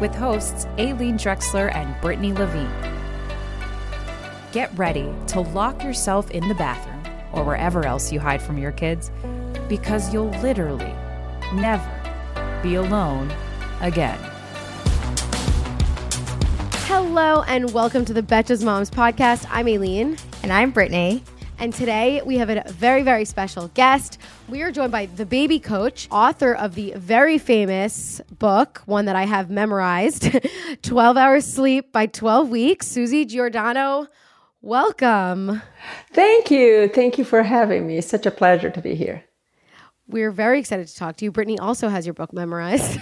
with 0.00 0.14
hosts 0.14 0.66
Aileen 0.78 1.18
Drexler 1.18 1.74
and 1.74 2.00
Brittany 2.00 2.32
Levine. 2.32 2.70
Get 4.52 4.76
ready 4.78 5.12
to 5.28 5.40
lock 5.40 5.82
yourself 5.82 6.30
in 6.30 6.48
the 6.48 6.54
bathroom 6.54 7.02
or 7.32 7.44
wherever 7.44 7.86
else 7.86 8.12
you 8.12 8.20
hide 8.20 8.40
from 8.40 8.58
your 8.58 8.72
kids 8.72 9.10
because 9.68 10.12
you'll 10.12 10.30
literally 10.40 10.94
never 11.54 12.60
be 12.62 12.76
alone 12.76 13.32
again. 13.80 14.18
Hello 16.86 17.42
and 17.42 17.72
welcome 17.72 18.04
to 18.04 18.12
the 18.12 18.22
Betches 18.22 18.64
Moms 18.64 18.90
podcast. 18.90 19.46
I'm 19.50 19.68
Aileen. 19.68 20.16
And 20.42 20.52
I'm 20.52 20.70
Brittany. 20.70 21.22
And 21.60 21.74
today 21.74 22.22
we 22.24 22.36
have 22.38 22.50
a 22.50 22.62
very, 22.68 23.02
very 23.02 23.24
special 23.24 23.66
guest. 23.74 24.18
We 24.48 24.62
are 24.62 24.70
joined 24.70 24.92
by 24.92 25.06
the 25.06 25.26
baby 25.26 25.58
coach, 25.58 26.06
author 26.08 26.54
of 26.54 26.76
the 26.76 26.92
very 26.94 27.36
famous 27.36 28.20
book, 28.38 28.82
one 28.86 29.06
that 29.06 29.16
I 29.16 29.24
have 29.24 29.50
memorized 29.50 30.38
12 30.82 31.16
Hours 31.16 31.44
Sleep 31.44 31.90
by 31.90 32.06
12 32.06 32.48
Weeks. 32.48 32.86
Susie 32.86 33.24
Giordano, 33.24 34.06
welcome. 34.62 35.60
Thank 36.12 36.52
you. 36.52 36.88
Thank 36.94 37.18
you 37.18 37.24
for 37.24 37.42
having 37.42 37.88
me. 37.88 37.98
It's 37.98 38.06
such 38.06 38.24
a 38.24 38.30
pleasure 38.30 38.70
to 38.70 38.80
be 38.80 38.94
here. 38.94 39.24
We're 40.06 40.30
very 40.30 40.60
excited 40.60 40.86
to 40.86 40.96
talk 40.96 41.16
to 41.16 41.24
you. 41.24 41.32
Brittany 41.32 41.58
also 41.58 41.88
has 41.88 42.06
your 42.06 42.14
book 42.14 42.32
memorized. 42.32 43.00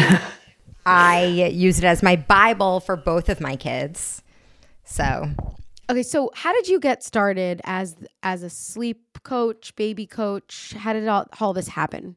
I 0.86 1.50
use 1.52 1.76
it 1.76 1.84
as 1.84 2.02
my 2.02 2.16
Bible 2.16 2.80
for 2.80 2.96
both 2.96 3.28
of 3.28 3.42
my 3.42 3.56
kids. 3.56 4.22
So 4.84 5.28
Okay, 5.90 6.02
so 6.02 6.30
how 6.34 6.52
did 6.54 6.66
you 6.66 6.80
get 6.80 7.02
started 7.02 7.60
as 7.64 7.96
as 8.22 8.42
a 8.42 8.48
sleep 8.48 9.18
coach, 9.22 9.76
baby 9.76 10.06
coach? 10.06 10.72
How 10.78 10.94
did 10.94 11.06
all, 11.06 11.26
all 11.40 11.52
this 11.52 11.68
happen? 11.68 12.16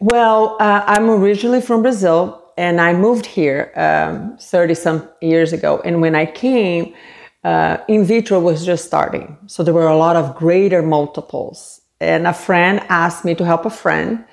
Well, 0.00 0.56
uh, 0.60 0.82
I'm 0.86 1.10
originally 1.10 1.60
from 1.60 1.82
Brazil, 1.82 2.42
and 2.56 2.80
I 2.80 2.94
moved 2.94 3.26
here 3.26 3.70
um, 3.76 4.38
some 4.38 5.08
years 5.20 5.52
ago. 5.52 5.82
And 5.84 6.00
when 6.00 6.14
I 6.14 6.24
came, 6.24 6.94
uh, 7.42 7.78
in 7.86 8.04
vitro 8.04 8.40
was 8.40 8.64
just 8.64 8.86
starting, 8.86 9.36
so 9.46 9.62
there 9.62 9.74
were 9.74 9.86
a 9.86 9.96
lot 9.96 10.16
of 10.16 10.34
greater 10.34 10.82
multiples. 10.82 11.82
And 12.00 12.26
a 12.26 12.32
friend 12.32 12.80
asked 12.88 13.24
me 13.24 13.34
to 13.34 13.44
help 13.44 13.66
a 13.66 13.70
friend 13.70 14.24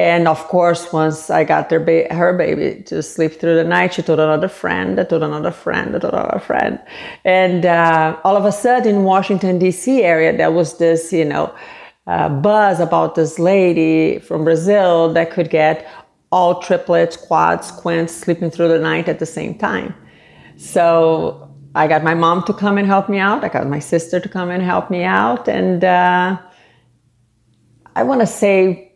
and 0.00 0.26
of 0.26 0.42
course, 0.48 0.94
once 0.94 1.28
I 1.28 1.44
got 1.44 1.68
their 1.68 1.78
ba- 1.78 2.08
her 2.10 2.32
baby 2.32 2.82
to 2.84 3.02
sleep 3.02 3.38
through 3.38 3.56
the 3.56 3.64
night, 3.64 3.92
she 3.92 4.02
told 4.02 4.18
another 4.18 4.48
friend, 4.48 4.98
I 4.98 5.04
told 5.04 5.22
another 5.22 5.50
friend, 5.50 5.94
I 5.94 5.98
told 5.98 6.14
another 6.14 6.40
friend. 6.40 6.80
And 7.26 7.66
uh, 7.66 8.16
all 8.24 8.34
of 8.34 8.46
a 8.46 8.52
sudden, 8.52 8.96
in 8.96 9.04
Washington, 9.04 9.58
D.C. 9.58 10.02
area, 10.02 10.34
there 10.34 10.50
was 10.50 10.78
this, 10.78 11.12
you 11.12 11.26
know, 11.26 11.54
uh, 12.06 12.30
buzz 12.30 12.80
about 12.80 13.14
this 13.14 13.38
lady 13.38 14.18
from 14.20 14.42
Brazil 14.42 15.12
that 15.12 15.32
could 15.32 15.50
get 15.50 15.86
all 16.32 16.62
triplets, 16.62 17.18
quads, 17.18 17.70
quints 17.70 18.14
sleeping 18.14 18.50
through 18.50 18.68
the 18.68 18.78
night 18.78 19.06
at 19.06 19.18
the 19.18 19.26
same 19.26 19.58
time. 19.58 19.94
So 20.56 21.46
I 21.74 21.86
got 21.88 22.02
my 22.02 22.14
mom 22.14 22.44
to 22.44 22.54
come 22.54 22.78
and 22.78 22.86
help 22.86 23.10
me 23.10 23.18
out. 23.18 23.44
I 23.44 23.50
got 23.50 23.66
my 23.66 23.80
sister 23.80 24.18
to 24.18 24.28
come 24.30 24.48
and 24.48 24.62
help 24.62 24.90
me 24.90 25.04
out. 25.04 25.46
And 25.46 25.84
uh, 25.84 26.38
I 27.94 28.02
want 28.02 28.22
to 28.22 28.26
say 28.26 28.89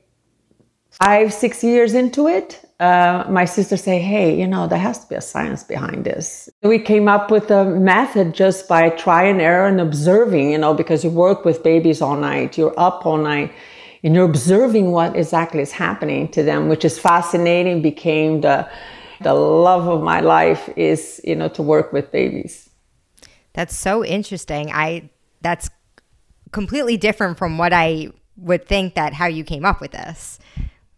five, 1.03 1.32
six 1.32 1.65
years 1.65 1.94
into 1.94 2.28
it, 2.28 2.60
uh, 2.81 3.25
my 3.28 3.44
sister 3.44 3.77
say, 3.77 3.99
"Hey, 3.99 4.38
you 4.38 4.47
know, 4.47 4.66
there 4.66 4.78
has 4.78 4.99
to 5.00 5.09
be 5.09 5.15
a 5.15 5.21
science 5.21 5.62
behind 5.65 6.05
this." 6.05 6.49
We 6.62 6.78
came 6.78 7.09
up 7.09 7.31
with 7.31 7.50
a 7.50 7.65
method 7.65 8.32
just 8.34 8.69
by 8.69 8.91
try 8.91 9.25
and 9.25 9.41
error 9.41 9.66
and 9.66 9.81
observing. 9.81 10.50
You 10.53 10.59
know, 10.59 10.75
because 10.75 11.05
you 11.05 11.10
work 11.10 11.44
with 11.44 11.62
babies 11.62 12.00
all 12.00 12.16
night, 12.16 12.59
you're 12.59 12.78
up 12.78 13.06
all 13.06 13.16
night, 13.16 13.53
and 14.03 14.15
you're 14.15 14.25
observing 14.25 14.93
what 14.93 15.16
exactly 15.16 15.60
is 15.60 15.72
happening 15.72 16.28
to 16.28 16.43
them, 16.43 16.69
which 16.69 16.84
is 16.84 16.99
fascinating. 16.99 17.82
Became 17.82 18.41
the 18.41 18.69
the 19.21 19.34
love 19.34 19.88
of 19.88 20.03
my 20.03 20.21
life 20.21 20.69
is 20.76 21.21
you 21.25 21.34
know 21.34 21.49
to 21.49 21.62
work 21.62 21.93
with 21.93 22.11
babies. 22.12 22.71
That's 23.53 23.76
so 23.76 24.05
interesting. 24.05 24.71
I 24.72 25.11
that's 25.43 25.71
completely 26.53 26.97
different 26.97 27.38
from 27.38 27.59
what 27.59 27.72
I 27.72 28.11
would 28.37 28.66
think 28.66 28.94
that 28.94 29.12
how 29.12 29.26
you 29.26 29.44
came 29.44 29.65
up 29.65 29.81
with 29.81 29.93
this 29.93 30.38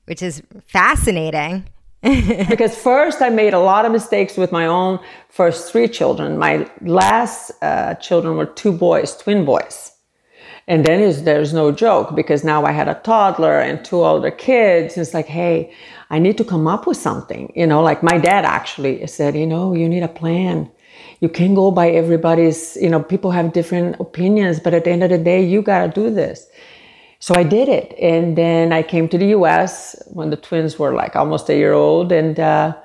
which 0.06 0.22
is 0.22 0.42
fascinating. 0.66 1.64
because 2.48 2.76
first 2.76 3.20
I 3.20 3.30
made 3.30 3.54
a 3.54 3.58
lot 3.58 3.84
of 3.84 3.92
mistakes 3.92 4.36
with 4.36 4.52
my 4.52 4.66
own 4.66 5.00
first 5.28 5.70
three 5.70 5.88
children. 5.88 6.38
My 6.38 6.70
last 6.80 7.50
uh, 7.62 7.94
children 7.94 8.36
were 8.36 8.46
two 8.46 8.72
boys, 8.72 9.16
twin 9.16 9.44
boys. 9.44 9.92
And 10.68 10.84
then 10.84 11.00
is, 11.00 11.22
there's 11.22 11.52
no 11.52 11.70
joke 11.70 12.14
because 12.14 12.42
now 12.42 12.64
I 12.64 12.72
had 12.72 12.88
a 12.88 12.94
toddler 12.94 13.60
and 13.60 13.84
two 13.84 14.04
older 14.04 14.32
kids. 14.32 14.96
It's 14.96 15.14
like, 15.14 15.26
hey, 15.26 15.72
I 16.10 16.18
need 16.18 16.36
to 16.38 16.44
come 16.44 16.66
up 16.66 16.86
with 16.86 16.96
something. 16.96 17.52
You 17.54 17.66
know, 17.66 17.82
like 17.82 18.02
my 18.02 18.18
dad 18.18 18.44
actually 18.44 19.06
said, 19.06 19.36
you 19.36 19.46
know, 19.46 19.74
you 19.74 19.88
need 19.88 20.02
a 20.02 20.08
plan. 20.08 20.70
You 21.20 21.28
can't 21.28 21.54
go 21.54 21.70
by 21.70 21.90
everybody's, 21.90 22.76
you 22.76 22.88
know, 22.88 23.02
people 23.02 23.30
have 23.30 23.52
different 23.52 23.96
opinions, 24.00 24.60
but 24.60 24.74
at 24.74 24.84
the 24.84 24.90
end 24.90 25.02
of 25.02 25.10
the 25.10 25.18
day, 25.18 25.42
you 25.44 25.62
got 25.62 25.86
to 25.86 26.00
do 26.00 26.12
this. 26.12 26.46
So 27.18 27.34
I 27.34 27.42
did 27.42 27.68
it. 27.68 27.94
And 28.00 28.36
then 28.36 28.72
I 28.72 28.82
came 28.82 29.08
to 29.08 29.18
the 29.18 29.28
US 29.28 30.00
when 30.08 30.30
the 30.30 30.36
twins 30.36 30.78
were 30.78 30.94
like 30.94 31.16
almost 31.16 31.48
a 31.48 31.56
year 31.56 31.72
old 31.72 32.12
and 32.12 32.38
uh, 32.38 32.76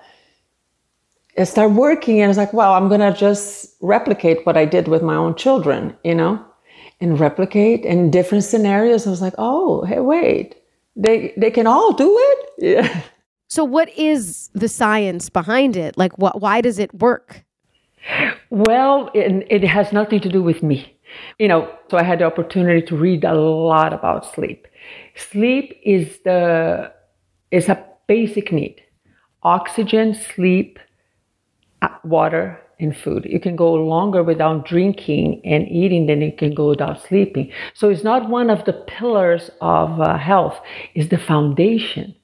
I 1.38 1.44
started 1.44 1.76
working 1.76 2.20
and 2.20 2.26
I 2.26 2.28
was 2.28 2.38
like, 2.38 2.54
wow, 2.54 2.74
I'm 2.74 2.88
going 2.88 3.02
to 3.02 3.18
just 3.18 3.76
replicate 3.82 4.46
what 4.46 4.58
I 4.58 4.66
did 4.66 4.88
with 4.88 5.02
my 5.02 5.16
own 5.16 5.36
children, 5.36 5.96
you 6.04 6.16
know, 6.16 6.44
and 7.00 7.20
replicate 7.20 7.86
in 7.86 8.12
different 8.12 8.44
scenarios. 8.44 9.08
I 9.08 9.10
was 9.10 9.22
like, 9.22 9.36
oh, 9.38 9.84
hey, 9.86 10.00
wait, 10.00 10.56
they, 10.96 11.34
they 11.38 11.52
can 11.52 11.68
all 11.68 11.94
do 11.94 12.16
it? 12.18 12.50
Yeah. 12.58 13.04
So 13.48 13.66
what 13.66 13.90
is 13.98 14.50
the 14.54 14.70
science 14.70 15.30
behind 15.30 15.76
it? 15.76 15.98
Like, 15.98 16.18
what, 16.18 16.40
why 16.40 16.62
does 16.62 16.80
it 16.80 16.94
work? 16.94 17.44
Well, 18.50 19.12
it, 19.14 19.46
it 19.50 19.64
has 19.64 19.92
nothing 19.92 20.22
to 20.22 20.30
do 20.30 20.42
with 20.42 20.64
me. 20.64 20.98
You 21.40 21.48
know, 21.48 21.72
so 21.90 21.98
I 21.98 22.04
had 22.04 22.20
the 22.20 22.26
opportunity 22.26 22.82
to 22.88 22.96
read 22.96 23.24
a 23.24 23.34
lot 23.34 23.94
about 23.94 24.26
sleep. 24.34 24.68
Sleep 25.16 25.80
is 25.84 26.20
the 26.24 26.92
is 27.52 27.70
a 27.70 27.86
basic 28.08 28.52
need. 28.52 28.82
Oxygen, 29.44 30.14
sleep, 30.14 30.80
uh, 31.82 31.90
water, 32.04 32.60
and 32.80 32.96
food. 32.96 33.26
You 33.30 33.40
can 33.40 33.56
go 33.56 33.74
longer 33.74 34.24
without 34.24 34.66
drinking 34.66 35.42
and 35.46 35.68
eating 35.68 36.08
than 36.08 36.22
you 36.22 36.32
can 36.32 36.54
go 36.54 36.70
without 36.70 37.02
sleeping. 37.02 37.52
So 37.74 37.90
it's 37.90 38.04
not 38.04 38.30
one 38.30 38.50
of 38.50 38.66
the 38.66 38.74
pillars 38.74 39.52
of 39.62 40.02
uh, 40.02 40.18
health, 40.18 40.60
it's 40.96 41.10
the 41.10 41.18
foundation. 41.18 42.16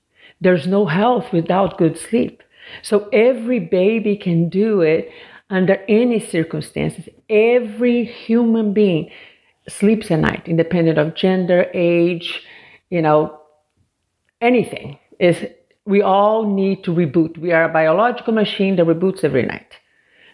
There's 0.41 0.67
no 0.67 0.85
health 0.85 1.31
without 1.33 1.77
good 1.77 1.97
sleep. 1.97 2.43
So 2.81 3.07
every 3.13 3.59
baby 3.59 4.17
can 4.17 4.49
do 4.49 4.81
it 4.81 5.09
under 5.49 5.75
any 5.87 6.19
circumstances. 6.19 7.07
Every 7.29 8.03
human 8.03 8.73
being 8.73 9.09
sleeps 9.69 10.11
at 10.11 10.19
night, 10.19 10.47
independent 10.47 10.97
of 10.97 11.15
gender, 11.15 11.69
age, 11.73 12.43
you 12.89 13.01
know, 13.01 13.39
anything. 14.41 14.99
Is 15.19 15.45
we 15.85 16.01
all 16.01 16.45
need 16.45 16.83
to 16.83 16.91
reboot. 16.93 17.37
We 17.37 17.51
are 17.51 17.63
a 17.63 17.73
biological 17.73 18.33
machine 18.33 18.75
that 18.75 18.85
reboots 18.85 19.23
every 19.23 19.43
night. 19.43 19.77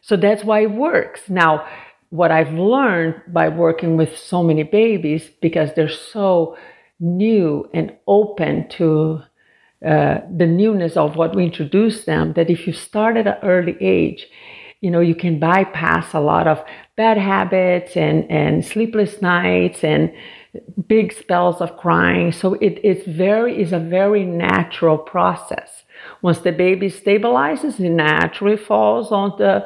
So 0.02 0.18
that's 0.18 0.44
why 0.44 0.64
it 0.64 0.72
works. 0.72 1.30
Now, 1.30 1.66
what 2.10 2.32
I've 2.32 2.54
learned 2.54 3.22
by 3.28 3.50
working 3.50 3.98
with 3.98 4.18
so 4.18 4.44
many 4.44 4.64
babies, 4.64 5.30
because 5.42 5.70
they're 5.74 5.90
so 5.90 6.58
new 7.00 7.70
and 7.74 7.96
open 8.08 8.68
to 8.70 9.22
uh, 9.86 10.20
the 10.36 10.46
newness 10.46 10.96
of 10.98 11.16
what 11.16 11.36
we 11.36 11.46
introduce 11.46 12.06
them, 12.06 12.34
that 12.34 12.50
if 12.50 12.68
you 12.68 12.74
start 12.74 13.18
at 13.18 13.28
an 13.28 13.38
early 13.42 13.78
age, 13.80 14.28
you 14.84 14.92
know, 14.92 15.00
you 15.00 15.16
can 15.16 15.40
bypass 15.40 16.14
a 16.14 16.20
lot 16.20 16.46
of 16.46 16.62
bad 16.98 17.18
habits 17.18 17.96
and, 17.96 18.30
and 18.30 18.66
sleepless 18.66 19.22
nights 19.22 19.82
and 19.82 20.12
big 20.88 21.14
spells 21.14 21.62
of 21.62 21.78
crying. 21.78 22.34
So 22.34 22.56
it, 22.56 22.82
it's 22.84 23.08
very 23.08 23.62
is 23.62 23.72
a 23.72 23.80
very 23.80 24.26
natural 24.26 24.98
process. 24.98 25.84
Once 26.22 26.40
the 26.40 26.52
baby 26.52 26.90
stabilizes, 26.92 27.80
it 27.80 27.92
naturally 27.92 28.58
falls 28.58 29.14
on 29.14 29.36
the 29.38 29.66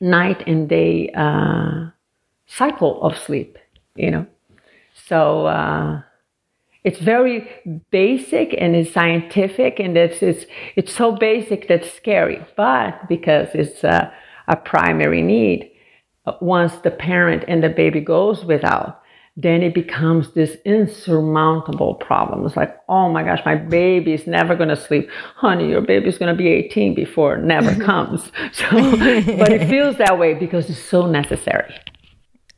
night 0.00 0.42
and 0.48 0.68
day 0.68 1.10
uh, 1.16 1.90
cycle 2.46 3.00
of 3.00 3.16
sleep. 3.16 3.56
You 3.94 4.10
know, 4.10 4.26
so 5.06 5.46
uh, 5.46 6.02
it's 6.88 6.98
very 6.98 7.36
basic 7.90 8.54
and 8.58 8.74
it's 8.74 8.92
scientific, 8.92 9.78
and 9.78 9.96
it's 9.96 10.22
it's 10.22 10.44
it's 10.76 10.92
so 10.92 11.12
basic 11.12 11.68
that's 11.68 11.90
scary. 11.92 12.38
But 12.56 13.08
because 13.08 13.48
it's 13.54 13.84
a, 13.84 14.12
a 14.48 14.56
primary 14.56 15.22
need, 15.22 15.70
uh, 16.26 16.32
once 16.40 16.74
the 16.86 16.90
parent 16.90 17.44
and 17.48 17.62
the 17.62 17.68
baby 17.68 18.00
goes 18.00 18.44
without 18.44 19.02
then 19.40 19.62
it 19.62 19.72
becomes 19.72 20.32
this 20.32 20.56
insurmountable 20.64 21.94
problem. 21.94 22.44
It's 22.44 22.56
like, 22.56 22.76
oh 22.88 23.08
my 23.08 23.22
gosh, 23.22 23.40
my 23.46 23.54
baby 23.54 24.12
is 24.12 24.26
never 24.26 24.56
going 24.56 24.68
to 24.68 24.76
sleep. 24.76 25.08
Honey, 25.36 25.68
your 25.68 25.80
baby's 25.80 26.18
going 26.18 26.34
to 26.34 26.36
be 26.36 26.48
18 26.48 26.96
before 26.96 27.36
it 27.36 27.44
never 27.44 27.72
comes. 27.84 28.32
So, 28.52 28.68
but 28.68 29.52
it 29.52 29.68
feels 29.68 29.96
that 29.98 30.18
way 30.18 30.34
because 30.34 30.68
it's 30.68 30.80
so 30.80 31.06
necessary. 31.06 31.72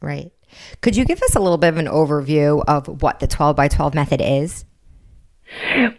Right. 0.00 0.32
Could 0.80 0.96
you 0.96 1.04
give 1.04 1.22
us 1.22 1.34
a 1.34 1.40
little 1.40 1.58
bit 1.58 1.68
of 1.68 1.78
an 1.78 1.86
overview 1.86 2.64
of 2.66 3.02
what 3.02 3.20
the 3.20 3.26
12 3.26 3.56
by 3.56 3.68
12 3.68 3.94
method 3.94 4.20
is? 4.20 4.64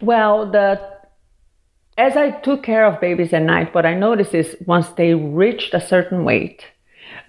Well, 0.00 0.50
the 0.50 0.92
as 1.98 2.16
I 2.16 2.30
took 2.30 2.62
care 2.62 2.86
of 2.86 3.00
babies 3.00 3.34
at 3.34 3.42
night, 3.42 3.74
what 3.74 3.84
I 3.84 3.94
noticed 3.94 4.34
is 4.34 4.56
once 4.66 4.88
they 4.88 5.14
reached 5.14 5.74
a 5.74 5.80
certain 5.80 6.24
weight, 6.24 6.64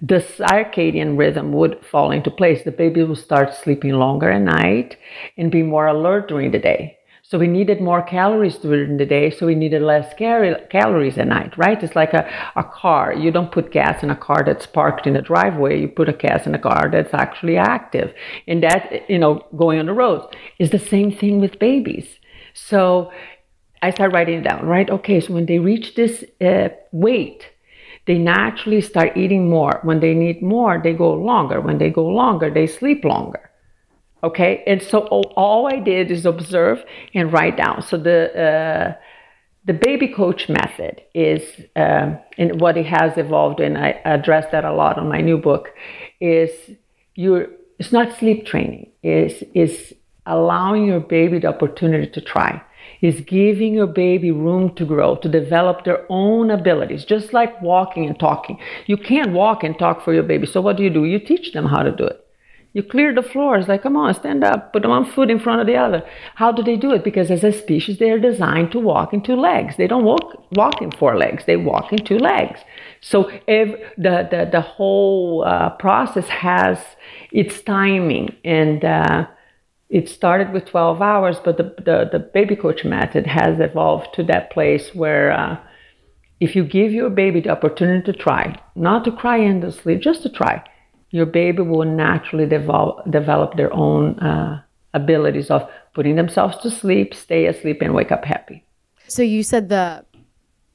the 0.01 0.15
circadian 0.15 1.17
rhythm 1.17 1.51
would 1.53 1.85
fall 1.85 2.11
into 2.11 2.31
place. 2.31 2.63
The 2.63 2.71
baby 2.71 3.03
would 3.03 3.17
start 3.17 3.53
sleeping 3.53 3.91
longer 3.91 4.31
at 4.31 4.41
night 4.41 4.97
and 5.37 5.51
be 5.51 5.63
more 5.63 5.87
alert 5.87 6.29
during 6.29 6.51
the 6.51 6.59
day. 6.59 6.97
So 7.33 7.39
we 7.39 7.47
needed 7.47 7.81
more 7.81 8.03
calories 8.03 8.57
during 8.57 8.97
the 8.97 9.07
day, 9.07 9.31
so 9.31 9.47
we 9.47 9.55
needed 9.55 9.81
less 9.81 10.13
cal- 10.13 10.61
calories 10.69 11.17
at 11.17 11.27
night, 11.27 11.57
right? 11.57 11.81
It's 11.81 11.95
like 11.95 12.13
a, 12.13 12.29
a 12.55 12.63
car. 12.63 13.11
You 13.11 13.31
don't 13.31 13.51
put 13.51 13.71
gas 13.71 14.03
in 14.03 14.11
a 14.11 14.15
car 14.15 14.43
that's 14.45 14.67
parked 14.67 15.07
in 15.07 15.15
a 15.15 15.21
driveway. 15.23 15.81
You 15.81 15.87
put 15.87 16.07
a 16.09 16.13
gas 16.13 16.45
in 16.45 16.53
a 16.53 16.59
car 16.59 16.89
that's 16.91 17.11
actually 17.11 17.57
active. 17.57 18.13
And 18.47 18.61
that, 18.61 19.09
you 19.09 19.17
know, 19.17 19.47
going 19.57 19.79
on 19.79 19.87
the 19.87 19.93
roads 19.93 20.27
is 20.59 20.69
the 20.69 20.77
same 20.77 21.11
thing 21.11 21.41
with 21.41 21.57
babies. 21.57 22.19
So 22.53 23.11
I 23.81 23.89
start 23.89 24.13
writing 24.13 24.37
it 24.41 24.43
down, 24.43 24.67
right? 24.67 24.87
Okay, 24.87 25.19
so 25.19 25.33
when 25.33 25.47
they 25.47 25.57
reach 25.57 25.95
this 25.95 26.23
uh, 26.39 26.69
weight, 26.91 27.49
they 28.05 28.19
naturally 28.19 28.81
start 28.81 29.17
eating 29.17 29.49
more. 29.49 29.79
When 29.81 30.01
they 30.01 30.13
need 30.13 30.43
more, 30.43 30.79
they 30.83 30.93
go 30.93 31.11
longer. 31.11 31.59
When 31.61 31.79
they 31.79 31.89
go 31.89 32.05
longer, 32.05 32.51
they 32.51 32.67
sleep 32.67 33.03
longer. 33.03 33.49
Okay, 34.23 34.63
and 34.65 34.81
so 34.81 34.99
all 35.35 35.67
I 35.67 35.79
did 35.79 36.09
is 36.09 36.25
observe 36.25 36.83
and 37.13 37.33
write 37.33 37.57
down. 37.57 37.81
So 37.81 37.97
the 37.97 38.19
uh, 38.47 38.93
the 39.65 39.73
baby 39.73 40.07
coach 40.07 40.47
method 40.49 41.01
is, 41.13 41.41
uh, 41.75 42.15
and 42.37 42.61
what 42.61 42.77
it 42.77 42.85
has 42.85 43.17
evolved, 43.17 43.59
and 43.59 43.77
I 43.77 43.89
address 44.05 44.45
that 44.51 44.63
a 44.63 44.73
lot 44.73 44.97
on 44.97 45.09
my 45.09 45.21
new 45.21 45.37
book, 45.37 45.69
is 46.21 46.51
you. 47.15 47.51
It's 47.79 47.91
not 47.91 48.17
sleep 48.17 48.45
training. 48.45 48.91
Is 49.03 49.43
is 49.53 49.93
allowing 50.25 50.85
your 50.85 51.01
baby 51.01 51.39
the 51.39 51.47
opportunity 51.47 52.09
to 52.11 52.21
try 52.21 52.61
is 53.01 53.19
giving 53.21 53.73
your 53.73 53.87
baby 53.87 54.31
room 54.31 54.73
to 54.75 54.85
grow, 54.85 55.15
to 55.17 55.27
develop 55.27 55.83
their 55.83 56.05
own 56.09 56.49
abilities, 56.49 57.03
just 57.03 57.33
like 57.33 57.61
walking 57.61 58.05
and 58.05 58.17
talking. 58.17 58.57
You 58.85 58.95
can't 58.95 59.33
walk 59.33 59.63
and 59.63 59.77
talk 59.77 60.03
for 60.03 60.13
your 60.13 60.23
baby. 60.23 60.47
So 60.47 60.61
what 60.61 60.77
do 60.77 60.83
you 60.83 60.89
do? 60.89 61.03
You 61.03 61.19
teach 61.19 61.51
them 61.51 61.65
how 61.65 61.83
to 61.83 61.91
do 61.91 62.05
it. 62.05 62.22
You 62.73 62.81
clear 62.81 63.13
the 63.13 63.21
floors, 63.21 63.67
like, 63.67 63.83
come 63.83 63.95
on, 63.95 64.15
stand 64.15 64.43
up, 64.43 64.73
put 64.73 64.87
one 64.87 65.05
foot 65.05 65.29
in 65.29 65.39
front 65.39 65.61
of 65.61 65.67
the 65.67 65.75
other. 65.75 66.03
How 66.35 66.51
do 66.51 66.63
they 66.63 66.75
do 66.75 66.91
it? 66.91 67.03
Because 67.03 67.29
as 67.29 67.43
a 67.43 67.51
species, 67.51 67.99
they 67.99 68.09
are 68.09 68.17
designed 68.17 68.71
to 68.71 68.79
walk 68.79 69.13
in 69.13 69.21
two 69.21 69.35
legs. 69.35 69.77
They 69.77 69.85
don't 69.85 70.03
walk, 70.03 70.43
walk 70.53 70.81
in 70.81 70.89
four 70.89 71.15
legs, 71.15 71.43
they 71.45 71.55
walk 71.55 71.93
in 71.93 72.03
two 72.03 72.17
legs. 72.17 72.61
So 72.99 73.29
the, 73.45 73.77
the, 73.97 74.49
the 74.51 74.61
whole 74.61 75.43
uh, 75.45 75.69
process 75.71 76.27
has 76.29 76.79
its 77.31 77.61
timing 77.61 78.35
and 78.43 78.83
uh, 78.83 79.27
it 79.89 80.09
started 80.09 80.51
with 80.51 80.65
12 80.65 80.99
hours, 80.99 81.37
but 81.45 81.57
the, 81.57 81.75
the, 81.77 82.09
the, 82.11 82.19
baby 82.19 82.55
coach 82.55 82.83
method 82.83 83.27
has 83.27 83.59
evolved 83.59 84.07
to 84.15 84.23
that 84.23 84.49
place 84.49 84.95
where 84.95 85.31
uh, 85.31 85.59
if 86.39 86.55
you 86.55 86.63
give 86.63 86.91
your 86.91 87.11
baby 87.11 87.39
the 87.39 87.49
opportunity 87.49 88.11
to 88.11 88.17
try, 88.17 88.59
not 88.75 89.03
to 89.05 89.11
cry 89.11 89.39
endlessly, 89.39 89.95
just 89.95 90.23
to 90.23 90.29
try, 90.29 90.63
your 91.13 91.27
baby 91.27 91.61
will 91.61 91.85
naturally 91.85 92.47
develop, 92.47 93.09
develop 93.09 93.55
their 93.55 93.71
own 93.71 94.17
uh, 94.19 94.59
abilities 94.95 95.51
of 95.51 95.61
putting 95.93 96.15
themselves 96.15 96.57
to 96.57 96.71
sleep, 96.71 97.13
stay 97.13 97.45
asleep, 97.45 97.83
and 97.83 97.93
wake 97.93 98.11
up 98.11 98.25
happy. 98.25 98.65
So 99.07 99.21
you 99.21 99.43
said 99.43 99.69
the 99.69 100.03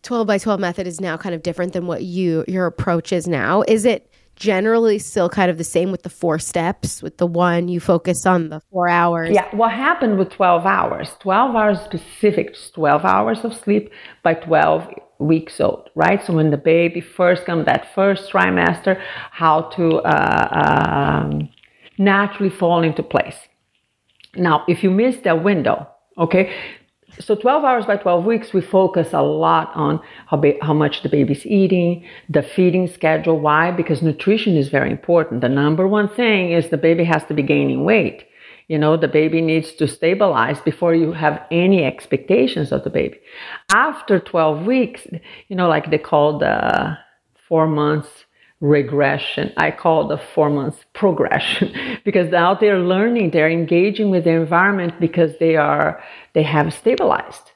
12 0.04 0.28
by 0.28 0.38
12 0.38 0.60
method 0.60 0.86
is 0.86 1.00
now 1.00 1.16
kind 1.16 1.34
of 1.34 1.42
different 1.42 1.72
than 1.72 1.88
what 1.88 2.04
you 2.04 2.44
your 2.46 2.66
approach 2.66 3.12
is 3.12 3.26
now. 3.26 3.64
Is 3.66 3.84
it 3.84 4.12
generally 4.36 5.00
still 5.00 5.28
kind 5.28 5.50
of 5.50 5.58
the 5.58 5.64
same 5.64 5.90
with 5.90 6.04
the 6.04 6.08
four 6.08 6.38
steps 6.38 7.02
with 7.02 7.18
the 7.18 7.26
one 7.26 7.66
you 7.66 7.80
focus 7.80 8.24
on 8.24 8.50
the 8.50 8.60
four 8.70 8.88
hours 8.88 9.30
yeah 9.32 9.52
what 9.52 9.72
happened 9.72 10.16
with 10.16 10.30
12 10.30 10.64
hours 10.64 11.10
12 11.18 11.56
hours 11.56 11.80
specific 11.80 12.56
12 12.72 13.04
hours 13.04 13.44
of 13.44 13.52
sleep 13.52 13.90
by 14.22 14.34
12 14.34 14.88
weeks 15.18 15.60
old 15.60 15.90
right 15.94 16.24
so 16.24 16.32
when 16.32 16.50
the 16.50 16.56
baby 16.56 17.00
first 17.00 17.44
comes 17.44 17.66
that 17.66 17.92
first 17.94 18.30
trimester 18.30 19.00
how 19.30 19.62
to 19.62 19.98
uh, 19.98 21.22
um, 21.24 21.48
naturally 21.98 22.50
fall 22.50 22.82
into 22.82 23.02
place 23.02 23.36
now 24.36 24.64
if 24.68 24.82
you 24.82 24.90
miss 24.90 25.16
that 25.18 25.42
window 25.42 25.86
okay 26.16 26.52
so 27.20 27.34
12 27.34 27.64
hours 27.64 27.86
by 27.86 27.96
12 27.96 28.24
weeks, 28.24 28.52
we 28.52 28.60
focus 28.60 29.08
a 29.12 29.22
lot 29.22 29.72
on 29.74 30.00
how, 30.26 30.36
ba- 30.36 30.58
how 30.62 30.72
much 30.72 31.02
the 31.02 31.08
baby's 31.08 31.44
eating, 31.46 32.04
the 32.28 32.42
feeding 32.42 32.86
schedule. 32.86 33.40
Why? 33.40 33.70
Because 33.70 34.02
nutrition 34.02 34.56
is 34.56 34.68
very 34.68 34.90
important. 34.90 35.40
The 35.40 35.48
number 35.48 35.86
one 35.88 36.08
thing 36.08 36.52
is 36.52 36.68
the 36.68 36.76
baby 36.76 37.04
has 37.04 37.24
to 37.24 37.34
be 37.34 37.42
gaining 37.42 37.84
weight. 37.84 38.27
You 38.68 38.78
know, 38.78 38.96
the 38.98 39.08
baby 39.08 39.40
needs 39.40 39.72
to 39.72 39.88
stabilize 39.88 40.60
before 40.60 40.94
you 40.94 41.12
have 41.12 41.42
any 41.50 41.84
expectations 41.84 42.70
of 42.70 42.84
the 42.84 42.90
baby. 42.90 43.18
After 43.70 44.20
12 44.20 44.66
weeks, 44.66 45.06
you 45.48 45.56
know, 45.56 45.68
like 45.68 45.90
they 45.90 45.98
call 45.98 46.38
the 46.38 46.98
four 47.48 47.66
months 47.66 48.26
regression. 48.60 49.52
I 49.56 49.70
call 49.70 50.08
the 50.08 50.18
four 50.18 50.50
months 50.50 50.84
progression 50.92 51.72
because 52.04 52.30
now 52.30 52.54
they're 52.54 52.80
learning, 52.80 53.30
they're 53.30 53.50
engaging 53.50 54.10
with 54.10 54.24
the 54.24 54.30
environment 54.30 55.00
because 55.00 55.38
they 55.38 55.56
are 55.56 56.02
they 56.34 56.42
have 56.42 56.74
stabilized. 56.74 57.52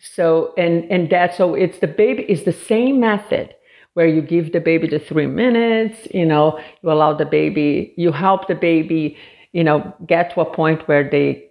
So 0.00 0.54
and 0.56 0.90
and 0.90 1.10
that 1.10 1.34
so 1.34 1.54
it's 1.54 1.78
the 1.78 1.86
baby 1.86 2.24
is 2.28 2.44
the 2.44 2.52
same 2.52 3.00
method 3.00 3.54
where 3.94 4.06
you 4.06 4.20
give 4.20 4.52
the 4.52 4.60
baby 4.60 4.86
the 4.86 4.98
three 4.98 5.26
minutes, 5.26 6.06
you 6.12 6.26
know, 6.26 6.58
you 6.82 6.90
allow 6.90 7.14
the 7.14 7.24
baby, 7.24 7.94
you 7.96 8.12
help 8.12 8.46
the 8.46 8.54
baby, 8.54 9.16
you 9.56 9.64
know, 9.64 9.94
get 10.06 10.34
to 10.34 10.42
a 10.42 10.54
point 10.60 10.86
where 10.86 11.08
they 11.08 11.46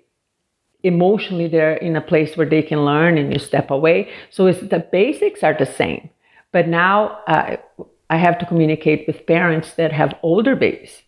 emotionally 0.84 1.48
they're 1.48 1.78
in 1.88 1.96
a 1.96 2.08
place 2.12 2.38
where 2.38 2.48
they 2.48 2.62
can 2.62 2.86
learn 2.86 3.18
and 3.18 3.34
you 3.34 3.40
step 3.40 3.72
away. 3.72 3.98
So 4.30 4.46
it's 4.46 4.62
the 4.76 4.88
basics 5.00 5.42
are 5.42 5.56
the 5.58 5.66
same. 5.66 6.12
But 6.52 6.68
now 6.68 6.98
uh, 7.28 7.58
I 8.12 8.18
have 8.18 8.38
to 8.38 8.46
communicate 8.46 9.08
with 9.08 9.26
parents 9.26 9.74
that 9.80 9.92
have 9.92 10.14
older 10.22 10.56
babies 10.56 11.02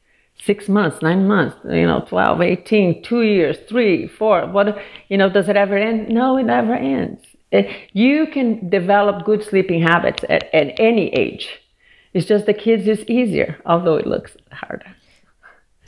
six 0.44 0.68
months, 0.68 1.04
nine 1.04 1.28
months, 1.28 1.58
you 1.66 1.86
know, 1.86 2.04
12, 2.10 2.42
18, 2.42 3.04
two 3.04 3.22
years, 3.22 3.58
three, 3.70 4.08
four, 4.08 4.48
what, 4.48 4.78
you 5.10 5.18
know, 5.18 5.30
does 5.30 5.50
it 5.50 5.56
ever 5.56 5.78
end? 5.78 6.10
No, 6.10 6.38
it 6.38 6.44
never 6.44 6.74
ends. 6.74 7.22
You 7.94 8.28
can 8.34 8.70
develop 8.70 9.24
good 9.24 9.44
sleeping 9.44 9.82
habits 9.84 10.24
at, 10.30 10.44
at 10.54 10.80
any 10.80 11.14
age. 11.14 11.48
It's 12.14 12.28
just 12.28 12.48
the 12.48 12.54
kids 12.54 12.88
is 12.88 13.04
easier, 13.08 13.60
although 13.66 13.98
it 13.98 14.08
looks 14.08 14.36
harder. 14.52 14.97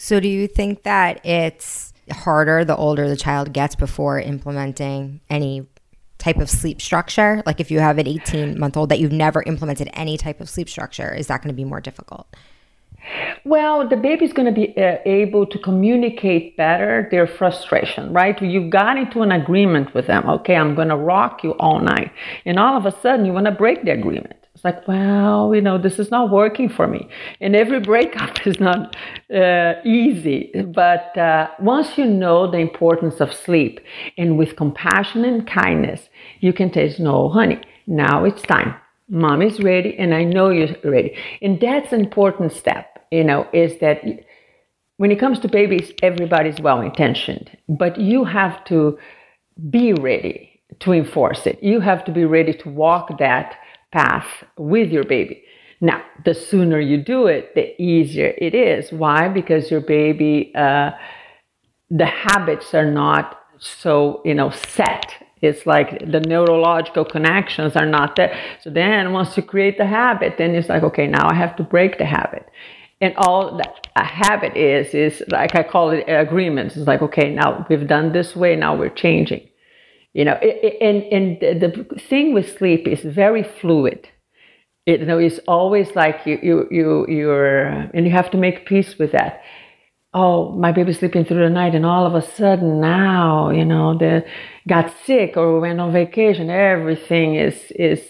So, 0.01 0.21
do 0.21 0.29
you 0.29 0.47
think 0.47 0.83
that 0.83 1.25
it's 1.25 1.91
harder 2.09 2.63
the 2.63 2.77
older 2.77 3.09
the 3.09 3.17
child 3.17 3.51
gets 3.51 3.75
before 3.75 4.17
implementing 4.17 5.19
any 5.29 5.67
type 6.19 6.37
of 6.37 6.49
sleep 6.49 6.79
structure? 6.79 7.43
Like 7.45 7.59
if 7.59 7.69
you 7.69 7.81
have 7.81 7.97
an 7.97 8.07
18 8.07 8.57
month 8.57 8.77
old 8.77 8.87
that 8.91 8.99
you've 8.99 9.11
never 9.11 9.43
implemented 9.43 9.89
any 9.91 10.17
type 10.17 10.39
of 10.39 10.49
sleep 10.49 10.69
structure, 10.69 11.13
is 11.13 11.27
that 11.27 11.41
going 11.41 11.53
to 11.53 11.53
be 11.53 11.65
more 11.65 11.81
difficult? 11.81 12.33
Well, 13.43 13.89
the 13.89 13.97
baby's 13.97 14.31
going 14.31 14.45
to 14.45 14.53
be 14.53 14.73
uh, 14.77 14.99
able 15.05 15.45
to 15.45 15.59
communicate 15.59 16.55
better 16.55 17.09
their 17.11 17.27
frustration, 17.27 18.13
right? 18.13 18.41
You 18.41 18.69
got 18.69 18.95
into 18.95 19.21
an 19.21 19.33
agreement 19.33 19.93
with 19.93 20.07
them. 20.07 20.29
Okay, 20.29 20.55
I'm 20.55 20.75
going 20.75 20.87
to 20.87 20.95
rock 20.95 21.43
you 21.43 21.51
all 21.59 21.81
night. 21.81 22.09
And 22.45 22.57
all 22.57 22.77
of 22.77 22.85
a 22.85 22.97
sudden, 23.01 23.25
you 23.25 23.33
want 23.33 23.47
to 23.47 23.51
break 23.51 23.83
the 23.83 23.91
agreement. 23.91 24.38
It's 24.59 24.65
like, 24.65 24.85
well, 24.89 25.55
you 25.55 25.61
know, 25.61 25.77
this 25.77 25.99
is 25.99 26.11
not 26.11 26.31
working 26.31 26.67
for 26.67 26.85
me. 26.85 27.07
And 27.39 27.55
every 27.55 27.79
breakup 27.79 28.45
is 28.45 28.59
not 28.59 28.93
uh, 29.33 29.75
easy. 29.85 30.51
But 30.75 31.17
uh, 31.17 31.47
once 31.61 31.97
you 31.97 32.05
know 32.05 32.51
the 32.51 32.57
importance 32.57 33.21
of 33.21 33.33
sleep 33.33 33.79
and 34.17 34.37
with 34.37 34.57
compassion 34.57 35.23
and 35.23 35.47
kindness, 35.47 36.09
you 36.41 36.51
can 36.51 36.71
taste, 36.71 36.99
no, 36.99 37.29
honey, 37.29 37.61
now 37.87 38.25
it's 38.25 38.41
time. 38.41 38.75
Mom 39.07 39.41
is 39.41 39.61
ready 39.61 39.95
and 39.97 40.13
I 40.13 40.25
know 40.25 40.49
you're 40.49 40.75
ready. 40.83 41.15
And 41.41 41.61
that's 41.61 41.93
an 41.93 42.01
important 42.01 42.51
step, 42.51 43.05
you 43.11 43.23
know, 43.23 43.47
is 43.53 43.79
that 43.79 44.03
when 44.97 45.09
it 45.09 45.21
comes 45.21 45.39
to 45.39 45.47
babies, 45.47 45.93
everybody's 46.03 46.59
well 46.59 46.81
intentioned, 46.81 47.49
but 47.69 47.97
you 47.97 48.25
have 48.25 48.61
to 48.65 48.99
be 49.69 49.93
ready 49.93 50.61
to 50.81 50.91
enforce 50.91 51.47
it. 51.47 51.63
You 51.63 51.79
have 51.79 52.03
to 52.03 52.11
be 52.11 52.25
ready 52.25 52.51
to 52.55 52.69
walk 52.69 53.19
that 53.19 53.55
path 53.91 54.27
with 54.57 54.91
your 54.91 55.03
baby. 55.03 55.43
Now, 55.81 56.03
the 56.25 56.33
sooner 56.33 56.79
you 56.79 56.97
do 56.97 57.27
it, 57.27 57.55
the 57.55 57.81
easier 57.81 58.33
it 58.37 58.53
is. 58.53 58.91
Why? 58.91 59.29
Because 59.29 59.71
your 59.71 59.81
baby, 59.81 60.51
uh, 60.55 60.91
the 61.89 62.05
habits 62.05 62.73
are 62.73 62.89
not 62.89 63.39
so, 63.59 64.21
you 64.25 64.33
know, 64.33 64.49
set. 64.49 65.13
It's 65.41 65.65
like 65.65 65.99
the 65.99 66.19
neurological 66.19 67.05
connections 67.05 67.75
are 67.75 67.85
not 67.85 68.17
there. 68.17 68.37
So 68.61 68.69
then 68.69 69.13
once 69.13 69.37
you 69.37 69.43
create 69.43 69.77
the 69.77 69.85
habit, 69.85 70.35
then 70.37 70.53
it's 70.53 70.67
like, 70.67 70.83
okay, 70.83 71.07
now 71.07 71.29
I 71.29 71.35
have 71.35 71.55
to 71.57 71.63
break 71.63 71.97
the 71.97 72.05
habit. 72.05 72.45
And 73.01 73.13
all 73.15 73.55
that 73.57 73.87
a 73.95 74.03
habit 74.03 74.57
is, 74.57 74.93
is 74.93 75.23
like 75.29 75.55
I 75.55 75.63
call 75.63 75.91
it 75.91 76.03
agreements. 76.07 76.75
It's 76.75 76.87
like, 76.87 77.01
okay, 77.01 77.33
now 77.33 77.65
we've 77.69 77.87
done 77.87 78.11
this 78.11 78.35
way, 78.35 78.57
now 78.57 78.75
we're 78.75 78.89
changing. 78.89 79.47
You 80.13 80.25
know, 80.25 80.33
and 80.33 81.03
and 81.03 81.39
the 81.39 81.85
thing 82.09 82.33
with 82.33 82.57
sleep 82.57 82.87
is 82.87 83.01
very 83.01 83.43
fluid. 83.43 84.09
It, 84.85 85.01
you 85.01 85.05
know, 85.05 85.19
it's 85.19 85.39
always 85.47 85.95
like 85.95 86.25
you 86.25 86.39
you 86.41 86.67
you 86.71 87.05
you're, 87.07 87.65
and 87.67 88.05
you 88.05 88.11
have 88.11 88.31
to 88.31 88.37
make 88.37 88.65
peace 88.65 88.97
with 88.97 89.11
that. 89.11 89.41
Oh, 90.11 90.51
my 90.57 90.71
baby's 90.71 90.97
sleeping 90.97 91.25
through 91.25 91.43
the 91.43 91.49
night, 91.51 91.75
and 91.75 91.85
all 91.85 92.07
of 92.07 92.15
a 92.15 92.21
sudden 92.23 92.81
now, 92.81 93.51
you 93.51 93.65
know, 93.65 93.95
they 93.97 94.23
got 94.67 94.91
sick 95.05 95.37
or 95.37 95.59
went 95.59 95.79
on 95.79 95.93
vacation. 95.93 96.49
Everything 96.49 97.35
is 97.35 97.71
is 97.71 98.01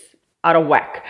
out 0.45 0.55
of 0.55 0.67
whack. 0.67 1.03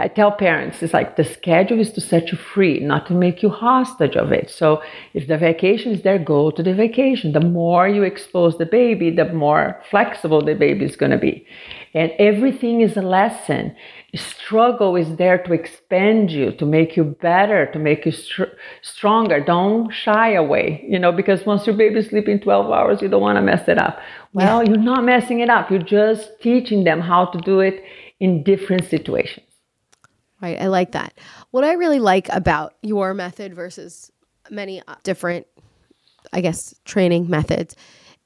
I 0.00 0.08
tell 0.08 0.32
parents, 0.32 0.82
it's 0.82 0.94
like 0.94 1.16
the 1.16 1.24
schedule 1.24 1.78
is 1.78 1.92
to 1.92 2.00
set 2.00 2.32
you 2.32 2.38
free, 2.38 2.80
not 2.80 3.06
to 3.08 3.12
make 3.12 3.42
you 3.42 3.50
hostage 3.50 4.16
of 4.16 4.32
it. 4.32 4.48
So 4.50 4.82
if 5.12 5.28
the 5.28 5.36
vacation 5.36 5.92
is 5.92 6.02
there, 6.02 6.18
go 6.18 6.50
to 6.50 6.62
the 6.62 6.72
vacation. 6.72 7.32
The 7.32 7.40
more 7.40 7.86
you 7.86 8.02
expose 8.02 8.56
the 8.56 8.64
baby, 8.64 9.10
the 9.10 9.30
more 9.32 9.78
flexible 9.90 10.42
the 10.42 10.54
baby 10.54 10.86
is 10.86 10.96
going 10.96 11.12
to 11.12 11.18
be. 11.18 11.46
And 11.92 12.12
everything 12.18 12.80
is 12.80 12.96
a 12.96 13.02
lesson. 13.02 13.76
Struggle 14.14 14.96
is 14.96 15.16
there 15.16 15.38
to 15.42 15.52
expand 15.52 16.30
you, 16.30 16.52
to 16.52 16.64
make 16.64 16.96
you 16.96 17.04
better, 17.04 17.66
to 17.72 17.78
make 17.78 18.06
you 18.06 18.12
str- 18.12 18.56
stronger. 18.80 19.38
Don't 19.38 19.92
shy 19.92 20.32
away, 20.32 20.82
you 20.88 20.98
know, 20.98 21.12
because 21.12 21.44
once 21.44 21.66
your 21.66 21.76
baby's 21.76 22.08
sleeping 22.08 22.40
12 22.40 22.70
hours, 22.70 23.02
you 23.02 23.08
don't 23.08 23.20
want 23.20 23.36
to 23.36 23.42
mess 23.42 23.68
it 23.68 23.76
up. 23.76 23.98
Well, 24.32 24.62
yeah. 24.62 24.70
you're 24.70 24.82
not 24.82 25.04
messing 25.04 25.40
it 25.40 25.50
up. 25.50 25.70
You're 25.70 25.82
just 25.82 26.40
teaching 26.40 26.84
them 26.84 27.00
how 27.00 27.26
to 27.26 27.38
do 27.40 27.60
it 27.60 27.84
in 28.18 28.42
different 28.42 28.88
situations. 28.88 29.49
Right. 30.40 30.60
I 30.60 30.68
like 30.68 30.92
that. 30.92 31.14
What 31.50 31.64
I 31.64 31.74
really 31.74 31.98
like 31.98 32.28
about 32.30 32.74
your 32.82 33.12
method 33.12 33.54
versus 33.54 34.10
many 34.50 34.82
uh, 34.86 34.94
different, 35.02 35.46
I 36.32 36.40
guess, 36.40 36.74
training 36.84 37.28
methods 37.28 37.76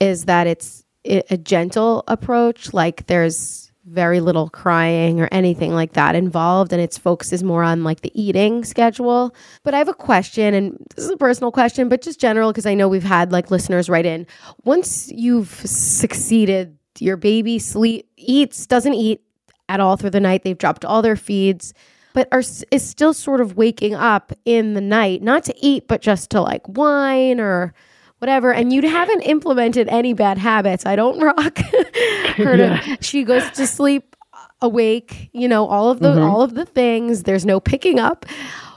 is 0.00 0.26
that 0.26 0.46
it's 0.46 0.84
a 1.04 1.36
gentle 1.36 2.04
approach. 2.06 2.72
Like 2.72 3.06
there's 3.06 3.72
very 3.86 4.20
little 4.20 4.48
crying 4.48 5.20
or 5.20 5.28
anything 5.30 5.72
like 5.74 5.92
that 5.92 6.14
involved 6.14 6.72
and 6.72 6.80
its 6.80 6.96
focus 6.96 7.32
is 7.32 7.42
more 7.42 7.62
on 7.62 7.84
like 7.84 8.00
the 8.00 8.10
eating 8.20 8.64
schedule 8.64 9.34
but 9.62 9.74
i 9.74 9.78
have 9.78 9.88
a 9.88 9.94
question 9.94 10.54
and 10.54 10.78
this 10.96 11.04
is 11.04 11.10
a 11.10 11.16
personal 11.18 11.52
question 11.52 11.88
but 11.90 12.00
just 12.00 12.18
general 12.18 12.50
because 12.50 12.64
i 12.64 12.72
know 12.72 12.88
we've 12.88 13.02
had 13.02 13.30
like 13.30 13.50
listeners 13.50 13.90
write 13.90 14.06
in 14.06 14.26
once 14.64 15.12
you've 15.12 15.50
succeeded 15.66 16.78
your 16.98 17.18
baby 17.18 17.58
sleep 17.58 18.08
eats 18.16 18.66
doesn't 18.66 18.94
eat 18.94 19.20
at 19.68 19.80
all 19.80 19.98
through 19.98 20.08
the 20.08 20.20
night 20.20 20.44
they've 20.44 20.56
dropped 20.56 20.86
all 20.86 21.02
their 21.02 21.16
feeds 21.16 21.74
but 22.14 22.28
are 22.32 22.42
is 22.70 22.88
still 22.88 23.12
sort 23.12 23.42
of 23.42 23.56
waking 23.56 23.94
up 23.94 24.32
in 24.46 24.72
the 24.72 24.80
night, 24.80 25.20
not 25.20 25.44
to 25.44 25.54
eat, 25.60 25.86
but 25.86 26.00
just 26.00 26.30
to 26.30 26.40
like 26.40 26.64
whine 26.66 27.40
or 27.40 27.74
whatever. 28.18 28.54
And 28.54 28.72
you 28.72 28.88
haven't 28.88 29.20
implemented 29.22 29.88
any 29.88 30.14
bad 30.14 30.38
habits. 30.38 30.86
I 30.86 30.96
don't 30.96 31.20
rock 31.22 31.58
her. 31.58 32.56
Yeah. 32.56 32.80
To, 32.80 32.98
she 33.02 33.24
goes 33.24 33.48
to 33.50 33.66
sleep 33.66 34.16
awake. 34.62 35.28
You 35.32 35.48
know 35.48 35.66
all 35.66 35.90
of 35.90 36.00
the 36.00 36.12
mm-hmm. 36.14 36.22
all 36.22 36.40
of 36.40 36.54
the 36.54 36.64
things. 36.64 37.24
There's 37.24 37.44
no 37.44 37.60
picking 37.60 37.98
up. 37.98 38.24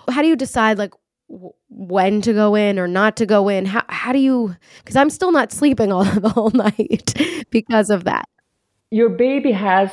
How 0.10 0.22
do 0.22 0.27
you 0.27 0.36
decide 0.36 0.77
like? 0.77 0.94
when 1.70 2.22
to 2.22 2.32
go 2.32 2.56
in 2.56 2.79
or 2.79 2.88
not 2.88 3.17
to 3.17 3.25
go 3.25 3.50
in 3.50 3.65
how, 3.65 3.84
how 3.89 4.13
do 4.13 4.17
you 4.17 4.56
because 4.77 4.96
i'm 4.96 5.10
still 5.10 5.34
not 5.34 5.51
sleeping 5.51 5.91
all 5.91 6.06
the 6.22 6.29
whole 6.29 6.51
night 6.51 7.13
because 7.50 7.89
of 7.89 8.06
that 8.06 8.29
your 8.91 9.10
baby 9.10 9.51
has 9.51 9.91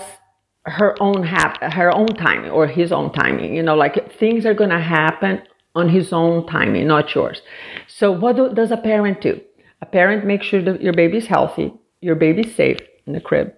her 0.67 0.97
own 1.01 1.23
hap- 1.23 1.63
her 1.63 1.95
own 1.95 2.09
timing 2.09 2.51
or 2.51 2.67
his 2.67 2.93
own 2.93 3.13
timing. 3.13 3.55
You 3.55 3.63
know, 3.63 3.75
like 3.75 4.13
things 4.19 4.47
are 4.47 4.55
gonna 4.55 4.81
happen 4.81 5.43
on 5.75 5.89
his 5.89 6.13
own 6.13 6.47
timing, 6.47 6.87
not 6.87 7.15
yours. 7.15 7.43
So 7.89 8.13
what 8.13 8.37
do, 8.37 8.55
does 8.55 8.71
a 8.71 8.77
parent 8.77 9.21
do? 9.21 9.41
A 9.83 9.87
parent 9.87 10.25
makes 10.25 10.47
sure 10.47 10.63
that 10.63 10.81
your 10.81 10.93
baby 10.93 11.19
is 11.19 11.27
healthy, 11.27 11.73
your 12.01 12.15
baby's 12.15 12.55
safe 12.55 12.79
in 13.07 13.13
the 13.13 13.21
crib, 13.21 13.53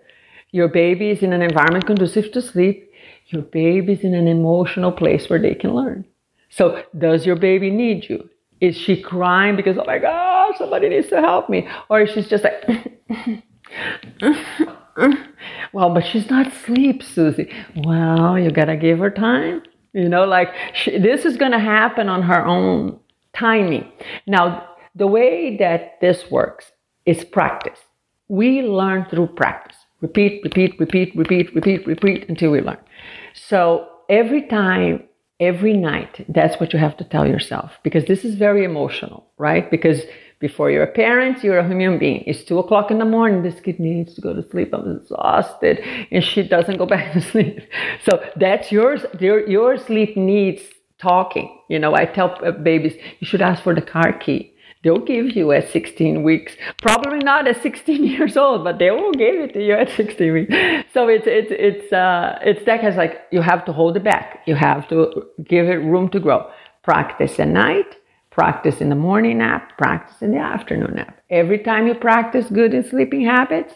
your 0.51 0.69
baby 0.69 1.11
is 1.11 1.23
in 1.23 1.33
an 1.33 1.43
environment 1.43 1.87
conducive 1.87 2.33
to 2.33 2.43
sleep, 2.43 2.91
your 3.29 3.43
baby 3.43 3.93
is 3.93 4.03
in 4.03 4.15
an 4.15 4.27
emotional 4.27 4.93
place 4.93 5.29
where 5.29 5.41
they 5.41 5.55
can 5.55 5.75
learn. 5.75 6.05
So 6.49 6.83
does 6.97 7.27
your 7.27 7.37
baby 7.37 7.71
need 7.71 8.09
you? 8.09 8.29
Is 8.61 8.77
she 8.77 9.01
crying 9.01 9.55
because 9.55 9.77
oh 9.79 9.85
my 9.87 9.99
gosh, 9.99 10.57
somebody 10.57 10.89
needs 10.89 11.09
to 11.09 11.21
help 11.21 11.51
me, 11.51 11.69
or 11.91 12.01
is 12.01 12.11
she 12.11 12.23
just 12.23 12.45
like 12.45 12.67
mm-hmm. 13.11 14.73
well, 15.73 15.93
but 15.93 16.05
she's 16.07 16.31
not 16.31 16.47
asleep, 16.47 17.03
Susie. 17.03 17.53
Well, 17.77 18.39
you 18.39 18.51
gotta 18.51 18.77
give 18.77 18.99
her 18.99 19.11
time. 19.11 19.63
You 19.93 20.09
know, 20.09 20.25
like 20.25 20.49
she, 20.75 20.99
this 20.99 21.25
is 21.25 21.37
gonna 21.37 21.61
happen 21.61 22.09
on 22.09 22.23
her 22.23 22.45
own 22.45 22.99
timing. 23.35 23.91
Now, 24.27 24.69
the 24.95 25.07
way 25.07 25.57
that 25.59 26.01
this 26.01 26.31
works 26.31 26.73
is 27.05 27.25
practice. 27.25 27.79
We 28.29 28.63
learn 28.63 29.07
through 29.11 29.29
practice. 29.29 29.77
Repeat, 30.01 30.43
repeat, 30.43 30.79
repeat, 30.79 31.17
repeat, 31.17 31.55
repeat, 31.55 31.87
repeat 31.87 32.29
until 32.29 32.51
we 32.51 32.61
learn. 32.61 32.79
So 33.35 33.89
every 34.09 34.43
time, 34.43 35.05
every 35.41 35.75
night, 35.75 36.25
that's 36.29 36.59
what 36.61 36.73
you 36.73 36.79
have 36.79 36.97
to 36.99 37.05
tell 37.05 37.27
yourself 37.27 37.73
because 37.83 38.05
this 38.07 38.25
is 38.25 38.35
very 38.35 38.65
emotional, 38.65 39.27
right? 39.39 39.71
Because 39.71 40.03
before 40.39 40.71
you're 40.71 40.83
a 40.83 40.93
parent, 40.93 41.43
you're 41.43 41.59
a 41.59 41.67
human 41.67 41.99
being. 41.99 42.23
It's 42.27 42.45
two 42.45 42.59
o'clock 42.59 42.91
in 42.91 42.99
the 42.99 43.05
morning. 43.05 43.43
This 43.43 43.59
kid 43.61 43.81
needs 43.81 44.15
to 44.15 44.21
go 44.21 44.35
to 44.35 44.47
sleep. 44.51 44.75
I'm 44.75 44.97
exhausted. 44.97 45.81
And 46.11 46.23
she 46.23 46.43
doesn't 46.43 46.77
go 46.77 46.87
back 46.95 47.13
to 47.15 47.21
sleep. 47.21 47.61
So 48.05 48.23
that's 48.37 48.71
yours. 48.71 49.05
Your, 49.19 49.49
your 49.49 49.79
sleep 49.79 50.17
needs 50.17 50.63
talking. 50.99 51.59
You 51.69 51.79
know, 51.79 51.95
I 51.95 52.05
tell 52.05 52.39
uh, 52.45 52.53
babies, 52.53 52.95
you 53.21 53.27
should 53.27 53.41
ask 53.41 53.63
for 53.63 53.75
the 53.75 53.83
car 53.83 54.13
key. 54.13 54.53
They'll 54.85 54.99
give 54.99 55.35
you 55.35 55.51
at 55.53 55.71
16 55.71 56.23
weeks. 56.23 56.53
Probably 56.81 57.19
not 57.19 57.49
at 57.49 57.61
16 57.63 58.05
years 58.13 58.37
old, 58.37 58.63
but 58.63 58.79
they 58.79 58.91
will 58.91 59.13
give 59.13 59.35
it 59.37 59.55
to 59.55 59.65
you 59.65 59.73
at 59.73 59.91
16 59.91 60.33
weeks. 60.33 60.55
So 60.93 61.09
it's 61.09 61.27
it's 61.27 61.51
it's 61.51 61.93
uh 61.93 62.39
it's 62.43 62.65
that 62.67 62.85
of 62.85 62.95
like 62.95 63.23
you 63.33 63.41
have 63.41 63.65
to 63.65 63.73
hold 63.73 63.97
it 63.97 64.05
back. 64.05 64.43
You 64.47 64.55
have 64.55 64.87
to 64.91 65.25
give 65.43 65.67
it 65.67 65.79
room 65.79 66.09
to 66.11 66.21
grow. 66.21 66.49
Practice 66.85 67.41
at 67.41 67.49
night 67.49 67.97
Practice 68.37 68.83
in 68.83 68.91
the 68.91 68.95
morning 68.95 69.39
nap, 69.39 69.79
practice 69.79 70.21
in 70.21 70.33
the 70.33 70.39
afternoon 70.39 70.97
nap. 70.97 71.23
Every 71.31 71.59
time 71.59 71.87
you 71.87 71.95
practice 71.95 72.45
good 72.51 72.75
in 72.75 72.85
sleeping 72.85 73.25
habits, 73.25 73.73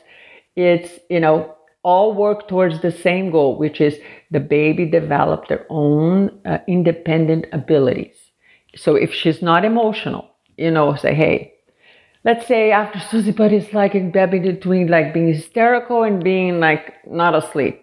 it's, 0.55 0.99
you 1.09 1.19
know, 1.19 1.57
all 1.83 2.13
work 2.13 2.47
towards 2.47 2.83
the 2.83 2.93
same 2.93 3.31
goal, 3.31 3.57
which 3.57 3.81
is 3.81 3.97
the 4.31 4.39
baby 4.39 4.85
develop 4.85 5.49
their 5.49 5.65
own 5.71 6.43
uh, 6.45 6.59
independent 6.69 7.47
abilities. 7.55 8.17
So 8.77 8.97
if 8.97 9.15
she's 9.15 9.41
not 9.41 9.65
emotional, 9.65 10.29
you 10.59 10.71
know, 10.71 10.95
say, 10.95 11.15
hey, 11.15 11.55
let's 12.25 12.47
say 12.47 12.71
after 12.71 13.01
Susie 13.11 13.33
But 13.33 13.55
is 13.55 13.73
like 13.73 13.95
in 13.95 14.11
between 14.11 14.89
like 14.89 15.15
being 15.15 15.33
hysterical 15.33 16.03
and 16.03 16.23
being 16.23 16.61
like 16.61 16.97
not 17.07 17.35
asleep. 17.35 17.83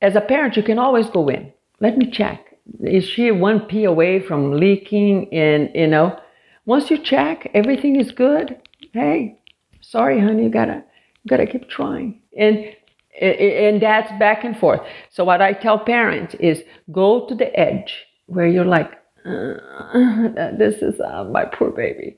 As 0.00 0.14
a 0.14 0.20
parent, 0.20 0.56
you 0.56 0.62
can 0.62 0.78
always 0.78 1.10
go 1.10 1.28
in. 1.28 1.52
Let 1.80 1.98
me 1.98 2.08
check 2.12 2.45
is 2.80 3.04
she 3.04 3.30
one 3.30 3.60
pee 3.60 3.84
away 3.84 4.20
from 4.20 4.52
leaking? 4.52 5.32
And 5.32 5.70
you 5.74 5.86
know, 5.86 6.18
once 6.64 6.90
you 6.90 6.98
check, 6.98 7.50
everything 7.54 7.96
is 7.96 8.12
good. 8.12 8.60
Hey, 8.92 9.40
sorry, 9.80 10.20
honey, 10.20 10.44
you 10.44 10.50
gotta 10.50 10.84
you 11.22 11.28
gotta 11.28 11.46
keep 11.46 11.68
trying. 11.68 12.20
And 12.36 12.74
and 13.20 13.80
that's 13.80 14.10
back 14.18 14.44
and 14.44 14.56
forth. 14.56 14.80
So 15.10 15.24
what 15.24 15.40
I 15.40 15.52
tell 15.52 15.78
parents 15.78 16.34
is 16.34 16.62
go 16.92 17.26
to 17.26 17.34
the 17.34 17.54
edge 17.58 18.06
where 18.26 18.46
you're 18.46 18.64
like, 18.64 18.92
uh, 19.24 19.54
this 20.58 20.82
is 20.82 21.00
uh, 21.00 21.24
my 21.24 21.44
poor 21.44 21.70
baby. 21.70 22.16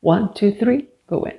One, 0.00 0.34
two, 0.34 0.52
three, 0.52 0.88
go 1.06 1.24
in. 1.24 1.38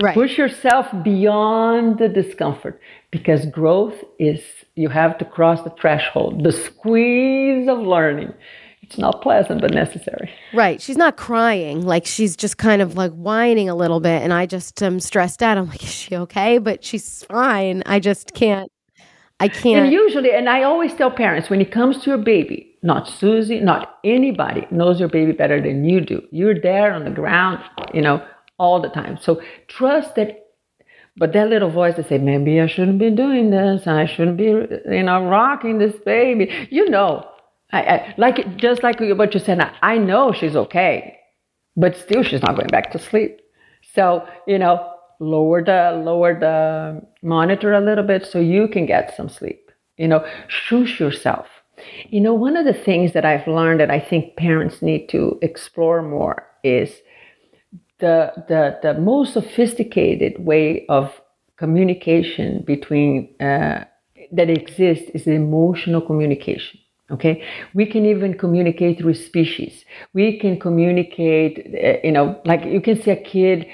Right. 0.00 0.14
Push 0.14 0.38
yourself 0.38 0.86
beyond 1.02 1.98
the 1.98 2.08
discomfort 2.08 2.80
because 3.10 3.46
growth 3.46 4.02
is, 4.18 4.40
you 4.74 4.88
have 4.88 5.18
to 5.18 5.24
cross 5.24 5.62
the 5.62 5.70
threshold, 5.70 6.44
the 6.44 6.52
squeeze 6.52 7.68
of 7.68 7.78
learning. 7.78 8.32
It's 8.82 8.96
not 8.96 9.20
pleasant, 9.20 9.60
but 9.60 9.74
necessary. 9.74 10.30
Right. 10.54 10.80
She's 10.80 10.96
not 10.96 11.16
crying. 11.16 11.82
Like 11.82 12.06
she's 12.06 12.36
just 12.36 12.56
kind 12.56 12.80
of 12.80 12.96
like 12.96 13.12
whining 13.12 13.68
a 13.68 13.74
little 13.74 14.00
bit. 14.00 14.22
And 14.22 14.32
I 14.32 14.46
just 14.46 14.82
am 14.82 14.98
stressed 14.98 15.42
out. 15.42 15.58
I'm 15.58 15.68
like, 15.68 15.82
is 15.82 15.92
she 15.92 16.16
okay? 16.16 16.58
But 16.58 16.84
she's 16.84 17.22
fine. 17.24 17.82
I 17.84 18.00
just 18.00 18.32
can't. 18.34 18.70
I 19.40 19.48
can't. 19.48 19.84
And 19.84 19.92
usually, 19.92 20.32
and 20.32 20.48
I 20.48 20.62
always 20.62 20.94
tell 20.94 21.10
parents 21.10 21.50
when 21.50 21.60
it 21.60 21.70
comes 21.70 22.02
to 22.02 22.10
your 22.10 22.18
baby, 22.18 22.74
not 22.82 23.08
Susie, 23.08 23.60
not 23.60 23.98
anybody 24.04 24.66
knows 24.70 24.98
your 24.98 25.08
baby 25.08 25.32
better 25.32 25.60
than 25.60 25.84
you 25.84 26.00
do. 26.00 26.22
You're 26.30 26.58
there 26.58 26.92
on 26.92 27.04
the 27.04 27.10
ground, 27.10 27.62
you 27.92 28.00
know, 28.00 28.24
all 28.58 28.80
the 28.80 28.88
time. 28.88 29.18
So 29.20 29.40
trust 29.68 30.14
that. 30.16 30.44
But 31.16 31.32
that 31.32 31.48
little 31.48 31.70
voice 31.70 31.96
that 31.96 32.08
say, 32.08 32.18
maybe 32.18 32.60
I 32.60 32.68
shouldn't 32.68 33.00
be 33.00 33.10
doing 33.10 33.50
this. 33.50 33.88
I 33.88 34.06
shouldn't 34.06 34.36
be, 34.36 34.44
you 34.44 35.02
know, 35.02 35.24
rocking 35.26 35.78
this 35.78 35.96
baby. 36.04 36.68
You 36.70 36.88
know, 36.88 37.28
I, 37.72 37.80
I 37.82 38.14
like 38.18 38.56
just 38.56 38.82
like 38.82 39.00
what 39.00 39.34
you 39.34 39.40
said. 39.40 39.60
I 39.82 39.98
know 39.98 40.32
she's 40.32 40.56
okay, 40.56 41.18
but 41.76 41.96
still 41.96 42.22
she's 42.22 42.42
not 42.42 42.54
going 42.54 42.68
back 42.68 42.92
to 42.92 42.98
sleep. 42.98 43.40
So 43.94 44.26
you 44.46 44.58
know, 44.58 44.92
lower 45.20 45.62
the 45.62 46.00
lower 46.04 46.38
the 46.38 47.02
monitor 47.22 47.72
a 47.72 47.80
little 47.80 48.04
bit 48.04 48.26
so 48.26 48.38
you 48.38 48.68
can 48.68 48.86
get 48.86 49.16
some 49.16 49.28
sleep. 49.28 49.70
You 49.96 50.08
know, 50.08 50.26
shush 50.46 51.00
yourself. 51.00 51.46
You 52.08 52.20
know, 52.20 52.34
one 52.34 52.56
of 52.56 52.64
the 52.64 52.72
things 52.72 53.12
that 53.12 53.24
I've 53.24 53.46
learned 53.46 53.80
that 53.80 53.90
I 53.90 54.00
think 54.00 54.36
parents 54.36 54.82
need 54.82 55.08
to 55.08 55.38
explore 55.42 56.02
more 56.02 56.46
is 56.64 56.90
the 58.00 58.32
the 58.48 58.78
the 58.82 58.94
most 58.94 59.32
sophisticated 59.32 60.44
way 60.44 60.86
of 60.88 61.20
communication 61.56 62.62
between 62.62 63.34
uh, 63.40 63.84
that 64.32 64.50
exists 64.50 65.10
is 65.14 65.26
emotional 65.26 66.00
communication 66.00 66.78
okay? 67.10 67.42
We 67.74 67.86
can 67.86 68.04
even 68.06 68.36
communicate 68.36 68.98
through 68.98 69.14
species. 69.14 69.84
We 70.12 70.38
can 70.38 70.58
communicate 70.58 71.74
uh, 71.74 72.06
you 72.06 72.12
know 72.12 72.40
like 72.44 72.64
you 72.64 72.80
can 72.80 73.00
see 73.00 73.10
a 73.10 73.16
kid 73.16 73.66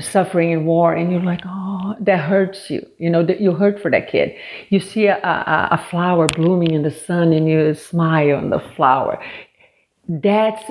suffering 0.00 0.50
in 0.50 0.64
war 0.64 0.94
and 0.94 1.12
you're 1.12 1.22
like 1.22 1.42
oh 1.46 1.94
that 2.00 2.18
hurts 2.18 2.70
you 2.70 2.84
you 2.96 3.10
know 3.10 3.22
that 3.22 3.40
you 3.40 3.52
hurt 3.52 3.80
for 3.80 3.90
that 3.90 4.08
kid. 4.08 4.34
You 4.70 4.80
see 4.80 5.06
a, 5.06 5.16
a, 5.18 5.68
a 5.72 5.86
flower 5.90 6.28
blooming 6.28 6.72
in 6.72 6.82
the 6.82 6.90
sun 6.90 7.32
and 7.32 7.48
you 7.48 7.74
smile 7.74 8.36
on 8.36 8.50
the 8.50 8.60
flower. 8.60 9.22
That's 10.08 10.62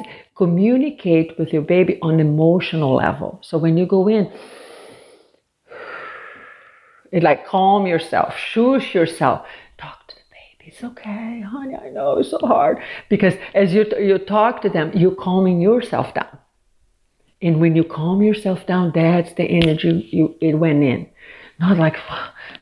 communicate 0.42 1.38
with 1.40 1.54
your 1.56 1.66
baby 1.74 1.98
on 2.02 2.20
emotional 2.20 2.96
level 2.96 3.40
so 3.42 3.58
when 3.58 3.78
you 3.78 3.86
go 3.86 4.02
in 4.08 4.32
it 7.12 7.24
like 7.24 7.46
calm 7.46 7.88
yourself 7.94 8.38
shush 8.38 8.94
yourself 9.00 9.46
talk 9.78 10.08
to 10.08 10.16
the 10.16 10.28
baby 10.38 10.72
it's 10.72 10.84
okay 10.84 11.42
honey 11.54 11.76
i 11.76 11.90
know 11.90 12.18
it's 12.20 12.32
so 12.32 12.40
hard 12.54 12.78
because 13.10 13.36
as 13.54 13.74
you 13.74 13.86
you 14.10 14.18
talk 14.18 14.62
to 14.62 14.70
them 14.78 14.92
you're 14.94 15.20
calming 15.28 15.62
yourself 15.62 16.14
down 16.14 16.38
and 17.42 17.60
when 17.60 17.76
you 17.76 17.84
calm 17.84 18.22
yourself 18.22 18.66
down, 18.68 18.92
that's 18.94 19.34
the 19.34 19.44
energy 19.44 20.08
you 20.12 20.36
it 20.42 20.54
went 20.54 20.84
in. 20.84 21.10
Not 21.60 21.78
like, 21.78 21.96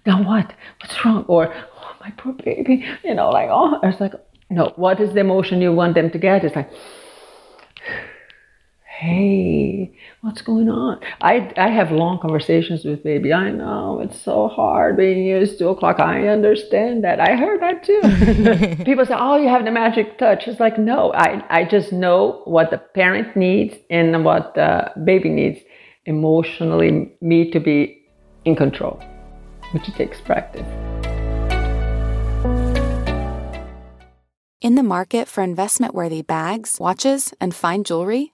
now 0.05 0.23
what? 0.23 0.53
What's 0.81 1.05
wrong? 1.05 1.25
Or 1.27 1.53
oh, 1.53 1.95
my 1.99 2.11
poor 2.11 2.33
baby, 2.33 2.85
you 3.03 3.13
know, 3.13 3.29
like 3.29 3.49
oh, 3.51 3.79
it's 3.83 3.99
like 3.99 4.13
no. 4.49 4.73
What 4.77 4.99
is 5.01 5.13
the 5.13 5.19
emotion 5.19 5.61
you 5.61 5.73
want 5.73 5.95
them 5.95 6.09
to 6.11 6.17
get? 6.17 6.45
It's 6.45 6.55
like, 6.55 6.71
hey, 8.99 9.89
what's 10.19 10.41
going 10.41 10.69
on? 10.69 10.99
I 11.21 11.53
I 11.55 11.69
have 11.69 11.89
long 11.89 12.19
conversations 12.19 12.83
with 12.83 13.01
baby. 13.01 13.31
I 13.31 13.49
know 13.49 14.01
it's 14.01 14.19
so 14.19 14.49
hard 14.49 14.97
being 14.97 15.23
used 15.23 15.57
two 15.57 15.69
o'clock. 15.69 16.01
I 16.01 16.27
understand 16.27 17.05
that. 17.05 17.21
I 17.21 17.37
heard 17.37 17.61
that 17.61 17.83
too. 17.83 18.83
People 18.83 19.05
say, 19.05 19.15
oh, 19.17 19.37
you 19.37 19.47
have 19.47 19.63
the 19.63 19.71
magic 19.71 20.17
touch. 20.17 20.49
It's 20.49 20.59
like 20.59 20.77
no, 20.77 21.13
I 21.13 21.41
I 21.49 21.63
just 21.63 21.93
know 21.93 22.41
what 22.43 22.71
the 22.71 22.77
parent 22.77 23.37
needs 23.37 23.75
and 23.89 24.25
what 24.25 24.53
the 24.55 24.91
baby 25.05 25.29
needs 25.29 25.59
emotionally. 26.05 27.09
Me 27.21 27.49
to 27.51 27.59
be 27.61 28.03
in 28.43 28.57
control, 28.57 29.01
which 29.71 29.85
takes 29.95 30.19
practice. 30.19 30.67
In 34.61 34.75
the 34.75 34.83
market 34.83 35.29
for 35.29 35.41
investment 35.41 35.95
worthy 35.95 36.21
bags, 36.21 36.79
watches, 36.81 37.33
and 37.39 37.55
fine 37.55 37.85
jewelry, 37.85 38.33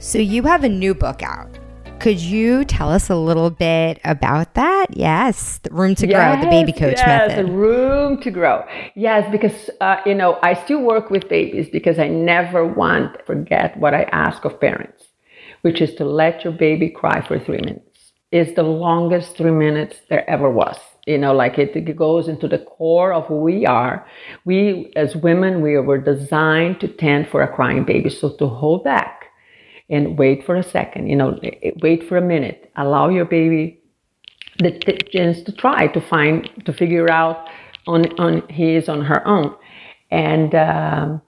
So 0.00 0.18
you 0.18 0.44
have 0.44 0.62
a 0.62 0.68
new 0.68 0.94
book 0.94 1.22
out. 1.24 1.58
Could 1.98 2.20
you 2.20 2.64
tell 2.64 2.88
us 2.88 3.10
a 3.10 3.16
little 3.16 3.50
bit 3.50 4.00
about 4.04 4.54
that? 4.54 4.86
Yes, 4.90 5.58
the 5.58 5.70
Room 5.70 5.96
to 5.96 6.06
Grow, 6.06 6.40
the 6.40 6.46
Baby 6.46 6.70
Coach 6.70 6.98
yes, 6.98 7.28
Method. 7.28 7.46
the 7.46 7.52
Room 7.52 8.20
to 8.22 8.30
Grow. 8.30 8.64
Yes, 8.94 9.28
because 9.32 9.68
uh, 9.80 9.96
you 10.06 10.14
know 10.14 10.38
I 10.40 10.54
still 10.54 10.82
work 10.82 11.10
with 11.10 11.28
babies 11.28 11.68
because 11.68 11.98
I 11.98 12.06
never 12.06 12.64
want 12.64 13.14
to 13.14 13.24
forget 13.24 13.76
what 13.76 13.92
I 13.92 14.04
ask 14.12 14.44
of 14.44 14.60
parents, 14.60 15.08
which 15.62 15.80
is 15.80 15.92
to 15.96 16.04
let 16.04 16.44
your 16.44 16.52
baby 16.52 16.88
cry 16.88 17.26
for 17.26 17.40
three 17.40 17.58
minutes. 17.58 18.12
It's 18.30 18.54
the 18.54 18.62
longest 18.62 19.36
three 19.36 19.50
minutes 19.50 19.96
there 20.08 20.28
ever 20.30 20.48
was. 20.48 20.78
You 21.08 21.18
know, 21.18 21.34
like 21.34 21.58
it, 21.58 21.74
it 21.74 21.96
goes 21.96 22.28
into 22.28 22.46
the 22.46 22.58
core 22.58 23.12
of 23.12 23.26
who 23.26 23.40
we 23.40 23.66
are. 23.66 24.06
We 24.44 24.92
as 24.94 25.16
women, 25.16 25.60
we 25.60 25.76
were 25.78 25.98
designed 25.98 26.78
to 26.82 26.86
tend 26.86 27.28
for 27.28 27.42
a 27.42 27.52
crying 27.52 27.82
baby. 27.82 28.10
So 28.10 28.36
to 28.36 28.46
hold 28.46 28.84
back 28.84 29.17
and 29.90 30.18
wait 30.18 30.44
for 30.44 30.56
a 30.56 30.62
second, 30.62 31.08
you 31.08 31.16
know, 31.16 31.38
wait 31.82 32.08
for 32.08 32.16
a 32.16 32.22
minute. 32.22 32.70
Allow 32.76 33.08
your 33.08 33.24
baby 33.24 33.80
the, 34.58 34.70
the 34.86 34.98
chance 35.10 35.42
to 35.42 35.52
try 35.52 35.86
to 35.88 36.00
find, 36.00 36.48
to 36.66 36.72
figure 36.72 37.10
out 37.10 37.48
on, 37.86 38.06
on 38.18 38.46
his, 38.48 38.88
on 38.88 39.02
her 39.02 39.26
own. 39.26 39.54
And 40.10 40.54
um, 40.54 41.22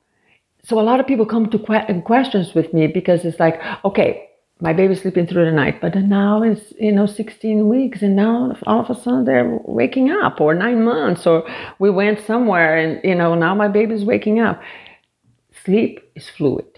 so 0.63 0.79
a 0.79 0.83
lot 0.83 1.01
of 1.01 1.07
people 1.07 1.25
come 1.25 1.49
to 1.51 1.59
que- 1.59 2.03
questions 2.05 2.55
with 2.55 2.75
me 2.75 2.87
because 2.87 3.25
it's 3.25 3.41
like, 3.41 3.61
okay, 3.85 4.29
my 4.63 4.75
baby's 4.75 5.01
sleeping 5.01 5.27
through 5.27 5.47
the 5.47 5.53
night, 5.53 5.81
but 5.81 5.95
now 5.95 6.43
it's, 6.43 6.75
you 6.79 6.93
know, 6.93 7.07
16 7.07 7.67
weeks 7.67 8.03
and 8.03 8.15
now 8.15 8.55
all 8.67 8.81
of 8.81 8.91
a 8.91 9.01
sudden 9.01 9.25
they're 9.25 9.59
waking 9.65 10.11
up 10.11 10.39
or 10.39 10.55
nine 10.55 10.85
months 10.85 11.27
or 11.27 11.49
we 11.79 11.89
went 11.89 12.21
somewhere 12.27 12.77
and, 12.77 13.01
you 13.03 13.15
know, 13.15 13.35
now 13.35 13.55
my 13.55 13.69
baby's 13.69 14.05
waking 14.05 14.39
up. 14.39 14.61
Sleep 15.65 16.01
is 16.15 16.29
fluid 16.29 16.70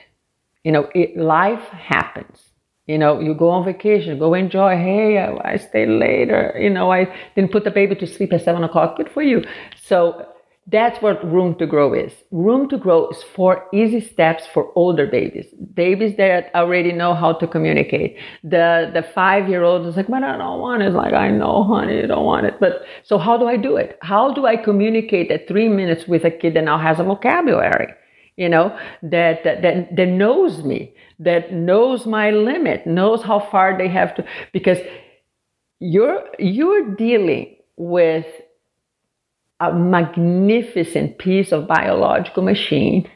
you 0.64 0.72
know, 0.72 0.88
it, 0.94 1.16
life 1.16 1.62
happens. 1.68 2.38
You 2.86 2.98
know, 2.98 3.20
you 3.20 3.34
go 3.34 3.48
on 3.50 3.64
vacation, 3.64 4.18
go 4.18 4.34
enjoy. 4.34 4.76
Hey, 4.76 5.18
I, 5.18 5.54
I 5.54 5.84
later. 5.84 6.54
You 6.58 6.68
know, 6.70 6.90
I 6.92 7.06
didn't 7.36 7.52
put 7.52 7.64
the 7.64 7.70
baby 7.70 7.94
to 7.96 8.06
sleep 8.06 8.32
at 8.32 8.42
seven 8.42 8.64
o'clock. 8.64 8.96
Good 8.96 9.10
for 9.10 9.22
you. 9.22 9.44
So 9.84 10.26
That's 10.68 11.02
what 11.02 11.24
room 11.24 11.56
to 11.58 11.66
grow 11.66 11.92
is. 11.92 12.12
Room 12.30 12.68
to 12.68 12.78
grow 12.78 13.08
is 13.10 13.20
four 13.34 13.66
easy 13.72 14.00
steps 14.00 14.44
for 14.54 14.70
older 14.76 15.06
babies, 15.08 15.46
babies 15.74 16.16
that 16.18 16.52
already 16.54 16.92
know 16.92 17.14
how 17.14 17.32
to 17.32 17.46
communicate. 17.48 18.16
The 18.44 18.90
the 18.94 19.02
five 19.02 19.48
year 19.48 19.64
old 19.64 19.86
is 19.86 19.96
like, 19.96 20.06
but 20.08 20.22
I 20.22 20.36
don't 20.36 20.60
want 20.60 20.82
it. 20.82 20.86
It's 20.86 20.94
Like 20.94 21.14
I 21.14 21.30
know, 21.30 21.64
honey, 21.64 21.96
you 21.96 22.06
don't 22.06 22.24
want 22.24 22.46
it. 22.46 22.60
But 22.60 22.82
so 23.02 23.18
how 23.18 23.36
do 23.36 23.46
I 23.48 23.56
do 23.56 23.76
it? 23.76 23.98
How 24.02 24.32
do 24.32 24.46
I 24.46 24.56
communicate 24.56 25.30
at 25.32 25.48
three 25.48 25.68
minutes 25.68 26.06
with 26.06 26.24
a 26.24 26.30
kid 26.30 26.54
that 26.54 26.64
now 26.64 26.78
has 26.78 27.00
a 27.00 27.04
vocabulary? 27.04 27.88
You 28.36 28.48
know 28.48 28.76
that 29.02 29.44
that 29.44 29.62
that, 29.62 30.08
knows 30.08 30.64
me, 30.64 30.94
that 31.18 31.52
knows 31.52 32.06
my 32.06 32.30
limit, 32.30 32.86
knows 32.86 33.22
how 33.22 33.40
far 33.40 33.76
they 33.76 33.88
have 33.88 34.14
to. 34.14 34.24
Because 34.52 34.78
you're 35.80 36.24
you're 36.38 36.94
dealing 36.94 37.56
with 37.76 38.26
a 39.60 39.72
magnificent 39.72 41.18
piece 41.18 41.52
of 41.52 41.68
biological 41.68 42.42
machine 42.42 43.08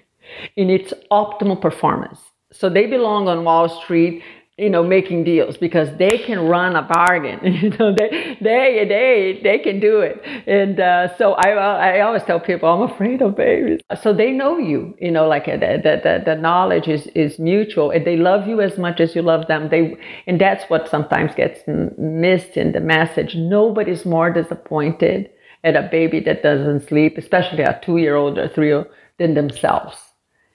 in 0.56 0.70
its 0.70 0.92
optimal 1.10 1.60
performance. 1.60 2.20
So 2.52 2.68
they 2.68 2.86
belong 2.86 3.28
on 3.28 3.44
Wall 3.44 3.68
Street, 3.68 4.22
you 4.58 4.70
know, 4.70 4.82
making 4.82 5.24
deals 5.24 5.58
because 5.58 5.88
they 5.98 6.16
can 6.16 6.40
run 6.40 6.76
a 6.76 6.82
bargain. 6.82 7.38
you 7.62 7.70
know, 7.70 7.94
they 7.94 8.38
they 8.40 8.86
they 8.88 9.40
they 9.42 9.58
can 9.58 9.80
do 9.80 10.00
it. 10.00 10.22
And 10.46 10.80
uh, 10.80 11.16
so 11.18 11.34
I 11.34 11.50
I 11.50 12.00
always 12.00 12.22
tell 12.22 12.40
people 12.40 12.68
I'm 12.68 12.90
afraid 12.90 13.20
of 13.20 13.36
babies. 13.36 13.80
So 14.00 14.14
they 14.14 14.30
know 14.30 14.56
you. 14.56 14.96
You 14.98 15.10
know, 15.10 15.28
like 15.28 15.46
uh, 15.46 15.56
the 15.58 16.00
the, 16.02 16.22
the 16.24 16.34
knowledge 16.36 16.88
is 16.88 17.06
is 17.08 17.38
mutual, 17.38 17.90
and 17.90 18.06
they 18.06 18.16
love 18.16 18.48
you 18.48 18.62
as 18.62 18.78
much 18.78 18.98
as 19.00 19.14
you 19.14 19.20
love 19.20 19.46
them. 19.46 19.68
They 19.68 19.96
and 20.26 20.40
that's 20.40 20.64
what 20.70 20.88
sometimes 20.88 21.34
gets 21.34 21.60
missed 21.98 22.56
in 22.56 22.72
the 22.72 22.80
message. 22.80 23.34
Nobody's 23.34 24.06
more 24.06 24.30
disappointed 24.30 25.30
at 25.64 25.76
a 25.76 25.88
baby 25.90 26.20
that 26.20 26.42
doesn't 26.42 26.88
sleep, 26.88 27.18
especially 27.18 27.62
a 27.62 27.78
two 27.84 27.98
year 27.98 28.14
old 28.16 28.38
or 28.38 28.48
three 28.48 28.68
year 28.68 28.78
old, 28.78 28.86
than 29.18 29.34
themselves. 29.34 29.98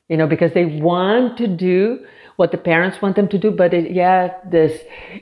You 0.09 0.17
know, 0.17 0.27
because 0.27 0.53
they 0.53 0.65
want 0.65 1.37
to 1.37 1.47
do 1.47 1.99
what 2.41 2.51
the 2.51 2.57
parents 2.73 3.01
want 3.03 3.15
them 3.15 3.29
to 3.33 3.37
do, 3.45 3.49
but 3.61 3.71
it, 3.79 3.85
yeah, 4.01 4.21
this, 4.55 4.73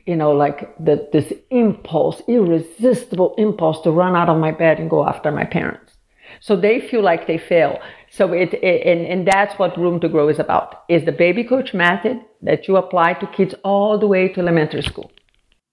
you 0.10 0.15
know, 0.21 0.32
like 0.43 0.60
the, 0.88 0.95
this 1.15 1.29
impulse, 1.63 2.17
irresistible 2.27 3.36
impulse 3.38 3.79
to 3.82 3.91
run 4.01 4.13
out 4.19 4.29
of 4.34 4.38
my 4.45 4.53
bed 4.63 4.79
and 4.79 4.89
go 4.89 5.01
after 5.12 5.29
my 5.39 5.45
parents. 5.58 5.91
So 6.39 6.55
they 6.55 6.79
feel 6.89 7.03
like 7.12 7.27
they 7.27 7.38
fail. 7.38 7.73
So 8.17 8.23
it, 8.34 8.53
it 8.69 8.88
and, 8.91 9.01
and 9.13 9.21
that's 9.27 9.60
what 9.60 9.77
Room 9.77 9.99
to 9.99 10.10
Grow 10.13 10.29
is 10.29 10.39
about, 10.39 10.84
is 10.88 11.03
the 11.03 11.12
baby 11.25 11.43
coach 11.43 11.73
method 11.73 12.17
that 12.41 12.67
you 12.67 12.77
apply 12.77 13.10
to 13.15 13.27
kids 13.27 13.53
all 13.63 13.99
the 13.99 14.08
way 14.08 14.23
to 14.29 14.39
elementary 14.39 14.86
school. 14.91 15.12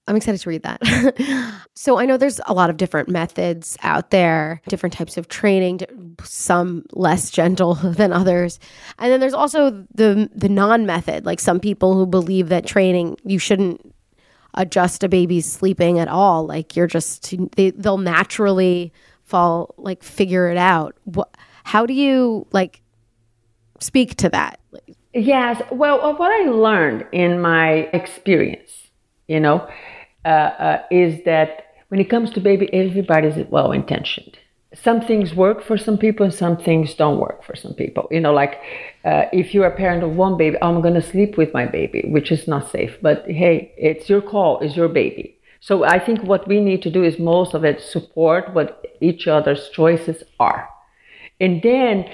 I'm 0.08 0.16
excited 0.16 0.40
to 0.40 0.48
read 0.48 0.62
that. 0.62 1.60
so 1.74 1.98
I 1.98 2.06
know 2.06 2.16
there's 2.16 2.40
a 2.46 2.54
lot 2.54 2.70
of 2.70 2.76
different 2.76 3.08
methods 3.08 3.76
out 3.82 4.10
there, 4.10 4.60
different 4.68 4.92
types 4.92 5.16
of 5.16 5.28
training, 5.28 5.80
some 6.22 6.84
less 6.92 7.30
gentle 7.30 7.74
than 7.82 8.12
others. 8.12 8.60
And 8.98 9.10
then 9.10 9.20
there's 9.20 9.34
also 9.34 9.70
the 9.94 10.30
the 10.34 10.48
non-method, 10.48 11.26
like 11.26 11.40
some 11.40 11.58
people 11.58 11.94
who 11.94 12.06
believe 12.06 12.48
that 12.50 12.66
training 12.66 13.16
you 13.24 13.38
shouldn't 13.38 13.94
adjust 14.54 15.04
a 15.04 15.08
baby's 15.08 15.50
sleeping 15.50 15.98
at 15.98 16.08
all, 16.08 16.46
like 16.46 16.76
you're 16.76 16.86
just 16.86 17.34
they, 17.56 17.70
they'll 17.70 17.98
naturally 17.98 18.92
fall 19.24 19.74
like 19.76 20.02
figure 20.02 20.48
it 20.48 20.56
out. 20.56 20.96
What 21.04 21.36
how 21.64 21.84
do 21.84 21.92
you 21.94 22.46
like 22.52 22.80
speak 23.80 24.14
to 24.16 24.28
that? 24.30 24.60
Yes, 25.12 25.62
well, 25.72 26.14
what 26.16 26.30
I 26.30 26.50
learned 26.50 27.06
in 27.10 27.40
my 27.40 27.88
experience, 27.92 28.70
you 29.28 29.40
know, 29.40 29.66
uh, 30.26 30.28
uh, 30.28 30.82
is 30.90 31.24
that 31.24 31.50
when 31.88 32.00
it 32.00 32.10
comes 32.10 32.30
to 32.32 32.40
baby, 32.40 32.68
everybody's 32.72 33.46
well 33.48 33.70
intentioned. 33.70 34.36
Some 34.74 35.00
things 35.00 35.34
work 35.34 35.62
for 35.62 35.78
some 35.78 35.96
people, 35.96 36.24
and 36.24 36.34
some 36.34 36.56
things 36.56 36.94
don't 36.94 37.20
work 37.20 37.44
for 37.44 37.54
some 37.54 37.74
people. 37.74 38.08
You 38.10 38.20
know, 38.20 38.32
like 38.32 38.54
uh, 39.04 39.26
if 39.32 39.54
you're 39.54 39.72
a 39.72 39.76
parent 39.76 40.02
of 40.02 40.16
one 40.16 40.36
baby, 40.36 40.56
I'm 40.60 40.82
going 40.82 41.00
to 41.00 41.10
sleep 41.12 41.38
with 41.38 41.54
my 41.54 41.64
baby, 41.64 42.02
which 42.08 42.32
is 42.32 42.48
not 42.48 42.70
safe. 42.70 42.98
But 43.00 43.24
hey, 43.26 43.72
it's 43.78 44.10
your 44.10 44.20
call, 44.20 44.58
it's 44.60 44.76
your 44.76 44.88
baby. 44.88 45.38
So 45.60 45.84
I 45.84 45.98
think 46.04 46.22
what 46.22 46.46
we 46.48 46.60
need 46.60 46.82
to 46.82 46.90
do 46.90 47.04
is 47.04 47.18
most 47.18 47.54
of 47.54 47.64
it 47.64 47.80
support 47.80 48.52
what 48.52 48.84
each 49.00 49.28
other's 49.28 49.70
choices 49.70 50.22
are. 50.40 50.68
And 51.38 51.62
then 51.62 52.10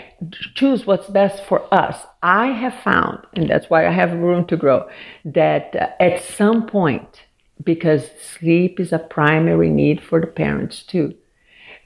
choose 0.54 0.86
what's 0.86 1.08
best 1.08 1.44
for 1.44 1.72
us. 1.72 1.96
I 2.22 2.48
have 2.48 2.74
found, 2.82 3.18
and 3.34 3.48
that's 3.48 3.70
why 3.70 3.86
I 3.86 3.90
have 3.90 4.12
room 4.12 4.46
to 4.46 4.56
grow, 4.56 4.88
that 5.24 5.74
uh, 5.74 5.88
at 6.00 6.22
some 6.22 6.66
point, 6.66 7.22
because 7.64 8.10
sleep 8.38 8.80
is 8.80 8.92
a 8.92 8.98
primary 8.98 9.70
need 9.70 10.02
for 10.02 10.20
the 10.20 10.26
parents 10.26 10.82
too. 10.82 11.14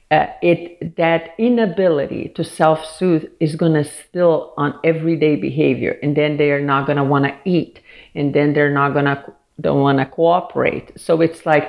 Uh, 0.08 0.26
it 0.40 0.96
that 0.96 1.30
inability 1.36 2.28
to 2.28 2.44
self-soothe 2.44 3.24
is 3.40 3.56
going 3.56 3.74
to 3.74 3.82
spill 3.82 4.54
on 4.56 4.78
everyday 4.84 5.34
behavior, 5.34 5.98
and 6.00 6.16
then 6.16 6.36
they 6.36 6.52
are 6.52 6.62
not 6.62 6.86
going 6.86 6.96
to 6.96 7.02
want 7.02 7.24
to 7.24 7.36
eat, 7.44 7.80
and 8.14 8.32
then 8.32 8.52
they're 8.52 8.72
not 8.72 8.92
going 8.92 9.04
to 9.04 9.32
don't 9.60 9.80
want 9.80 9.98
to 9.98 10.06
cooperate. 10.06 10.92
So 10.96 11.20
it's 11.20 11.44
like 11.44 11.68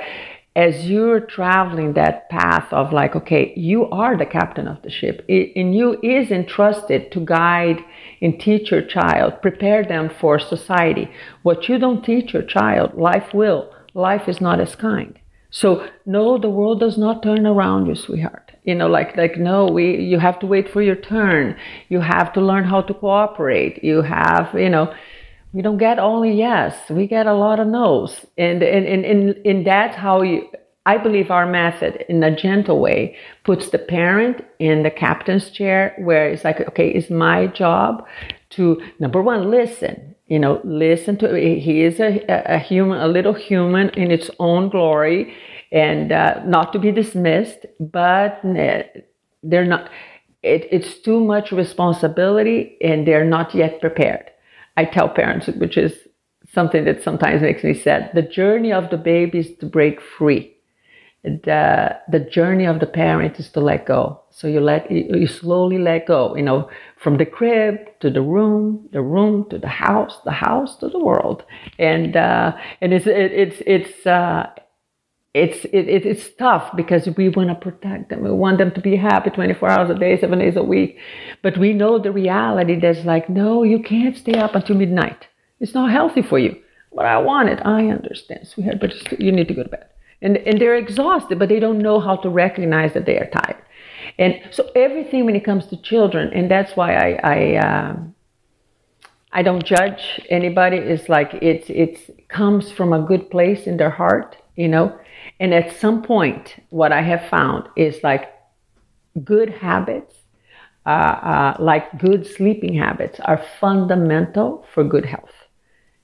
as 0.56 0.88
you're 0.88 1.20
traveling 1.20 1.93
that 1.93 2.30
path 2.30 2.72
of 2.74 2.91
like, 2.91 3.15
okay, 3.15 3.54
you 3.56 3.86
are 3.89 4.17
the 4.17 4.26
captain 4.26 4.67
of 4.67 4.82
the 4.84 4.89
ship, 4.89 5.26
and 5.30 5.76
you 5.76 6.00
is 6.04 6.30
entrusted 6.30 7.12
to 7.12 7.20
guide 7.20 7.84
and 8.22 8.39
teach 8.39 8.70
your 8.70 8.82
child, 8.82 9.41
prepare 9.41 9.84
them 9.84 10.12
for 10.20 10.38
society. 10.38 11.10
What 11.41 11.70
you 11.70 11.80
don't 11.80 12.04
teach 12.04 12.34
your 12.34 12.43
child, 12.43 12.96
life 12.96 13.34
will 13.34 13.74
life 13.98 14.30
is 14.30 14.40
not 14.40 14.62
as 14.62 14.76
kind. 14.76 15.20
So 15.50 15.88
no, 16.06 16.38
the 16.38 16.50
world 16.50 16.80
does 16.80 16.98
not 16.98 17.24
turn 17.24 17.46
around 17.46 17.88
you, 17.88 17.96
sweetheart. 17.96 18.52
You 18.64 18.76
know, 18.76 18.88
like 18.88 19.16
like 19.18 19.38
no, 19.38 19.66
we 19.66 19.98
you 19.98 20.20
have 20.20 20.40
to 20.40 20.46
wait 20.46 20.70
for 20.70 20.82
your 20.82 20.96
turn. 20.96 21.58
You 21.90 22.02
have 22.02 22.34
to 22.34 22.42
learn 22.42 22.66
how 22.66 22.82
to 22.82 22.94
cooperate. 22.94 23.84
You 23.84 24.02
have, 24.02 24.54
you 24.54 24.70
know, 24.70 24.94
we 25.54 25.62
don't 25.62 25.78
get 25.78 26.00
only 26.00 26.34
yes, 26.34 26.76
we 26.90 27.08
get 27.08 27.28
a 27.28 27.34
lot 27.34 27.60
of 27.60 27.68
no's. 27.68 28.26
And 28.38 28.62
and 28.62 28.86
and, 28.86 29.06
and, 29.06 29.46
and 29.46 29.66
that's 29.66 29.96
how 29.96 30.22
you 30.22 30.48
I 30.86 30.98
believe 30.98 31.32
our 31.32 31.46
method 31.46 32.06
in 32.08 32.24
a 32.24 32.36
gentle 32.36 32.80
way 32.80 33.18
puts 33.44 33.70
the 33.70 33.80
parent 33.80 34.42
in 34.60 34.84
the 34.84 34.92
captain's 34.92 35.50
chair 35.50 35.94
where 35.98 36.30
it's 36.30 36.44
like, 36.44 36.62
okay, 36.62 36.90
it's 36.90 37.10
my 37.10 37.48
job 37.48 38.06
to 38.52 38.82
number 39.00 39.22
one, 39.22 39.50
listen 39.50 40.16
you 40.28 40.40
know 40.40 40.62
listen 40.63 41.18
to 41.18 41.34
he 41.36 41.84
is 41.84 42.00
a, 42.00 42.24
a 42.28 42.60
human 42.60 43.00
a 43.00 43.08
little 43.08 43.34
human 43.34 43.90
in 43.90 44.12
its 44.12 44.30
own 44.40 44.70
glory 44.70 45.34
and 45.72 46.12
uh, 46.12 46.42
not 46.46 46.74
to 46.74 46.80
be 46.80 46.92
dismissed 46.92 47.66
but 47.80 48.40
they're 48.44 49.66
not 49.66 49.90
it, 50.44 50.68
it's 50.72 51.00
too 51.00 51.20
much 51.20 51.52
responsibility 51.52 52.78
and 52.82 53.08
they're 53.08 53.26
not 53.26 53.54
yet 53.54 53.82
prepared. 53.82 54.32
I 54.76 54.86
tell 54.86 55.10
parents 55.10 55.48
which 55.48 55.78
is 55.78 55.94
something 56.54 56.86
that 56.86 57.04
sometimes 57.04 57.42
makes 57.42 57.63
me 57.63 57.74
sad. 57.74 58.12
The 58.13 58.22
journey 58.22 58.72
of 58.72 58.90
the 58.90 58.98
baby 58.98 59.40
is 59.40 59.58
to 59.58 59.66
break 59.66 60.02
free 60.02 60.56
the 61.24 61.98
the 62.10 62.20
journey 62.20 62.66
of 62.66 62.80
the 62.80 62.86
parent 62.86 63.40
is 63.40 63.50
to 63.50 63.60
let 63.60 63.86
go. 63.86 64.22
So 64.30 64.48
you 64.48 64.60
let 64.60 64.90
you 64.92 65.28
slowly 65.28 65.78
let 65.78 66.06
go 66.08 66.36
you 66.36 66.44
know 66.44 66.70
from 66.96 67.18
the 67.18 67.26
crib 67.26 68.00
to 68.00 68.10
the 68.10 68.22
room 68.22 68.88
the 68.92 69.02
room 69.02 69.50
to 69.50 69.58
the 69.58 69.68
house 69.68 70.20
the 70.24 70.32
house 70.32 70.78
to 70.78 70.90
the 70.90 71.00
world. 71.00 71.44
And 71.80 72.16
uh, 72.16 72.56
and 72.82 72.94
it's 72.94 73.08
it, 73.08 73.32
it's 73.32 73.62
it's 73.66 74.06
uh, 74.06 74.50
it's 75.34 75.66
it, 75.66 76.06
it's 76.06 76.30
tough 76.38 76.76
because 76.76 77.08
we 77.18 77.30
want 77.30 77.50
to 77.50 77.56
protect 77.56 78.10
them. 78.10 78.24
We 78.24 78.32
want 78.32 78.60
them 78.60 78.72
to 78.72 78.82
be 78.82 78.96
happy 78.96 79.30
24 79.30 79.70
hours 79.70 79.90
a 79.90 79.96
day 79.96 80.20
seven 80.20 80.40
days 80.40 80.56
a 80.56 80.64
week. 80.64 80.98
But 81.42 81.58
we 81.58 81.74
know 81.74 82.00
the 82.00 82.12
reality 82.12 82.80
that's 82.80 83.06
like 83.06 83.28
no 83.28 83.64
you 83.64 83.82
can't 83.82 84.16
stay 84.16 84.36
up 84.36 84.56
until 84.56 84.78
midnight. 84.78 85.28
It's 85.60 85.74
not 85.74 85.92
healthy 85.92 86.22
for 86.22 86.40
you. 86.40 86.56
But 86.94 87.06
i 87.06 87.18
want 87.18 87.50
it. 87.50 87.60
I 87.66 87.88
understand 87.88 88.48
sweetheart 88.48 88.80
but 88.80 89.20
you 89.20 89.32
need 89.32 89.48
to 89.48 89.54
go 89.56 89.64
to 89.64 89.70
bed 89.70 89.88
and, 90.22 90.38
and 90.38 90.60
they're 90.60 90.76
exhausted, 90.76 91.40
but 91.40 91.50
they 91.50 91.60
don't 91.60 91.80
know 91.80 92.00
how 92.00 92.16
to 92.18 92.30
recognize 92.30 92.94
that 92.94 93.06
they 93.06 93.18
are 93.18 93.30
tired. 93.30 93.62
And 94.18 94.42
so 94.52 94.70
everything 94.76 95.26
when 95.26 95.36
it 95.36 95.44
comes 95.44 95.68
to 95.68 95.82
children, 95.82 96.32
and 96.34 96.50
that's 96.50 96.76
why 96.76 96.96
I 96.96 97.20
I, 97.24 97.56
uh, 97.56 97.96
I 99.32 99.44
don't 99.44 99.64
judge 99.64 100.22
anybody. 100.30 100.78
It's 100.78 101.10
like 101.10 101.34
it's 101.36 101.70
it's 101.70 102.10
comes 102.28 102.72
from 102.72 102.94
a 102.94 103.02
good 103.02 103.30
place 103.30 103.68
in 103.68 103.78
their 103.78 103.90
heart, 103.90 104.38
you 104.56 104.68
know. 104.68 104.98
And 105.40 105.54
at 105.54 105.76
some 105.78 106.02
point, 106.02 106.56
what 106.70 106.92
I 106.92 107.02
have 107.02 107.30
found 107.30 107.70
is 107.76 108.04
like 108.04 108.34
good 109.24 109.50
habits, 109.50 110.16
uh, 110.86 110.90
uh, 110.90 111.58
like 111.60 112.00
good 112.00 112.26
sleeping 112.26 112.74
habits, 112.74 113.20
are 113.20 113.44
fundamental 113.60 114.66
for 114.74 114.84
good 114.84 115.06
health. 115.06 115.36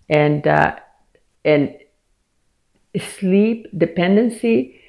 And 0.10 0.46
uh, 0.46 0.76
and 1.44 1.76
sleep 3.00 3.68
dependency, 3.78 4.80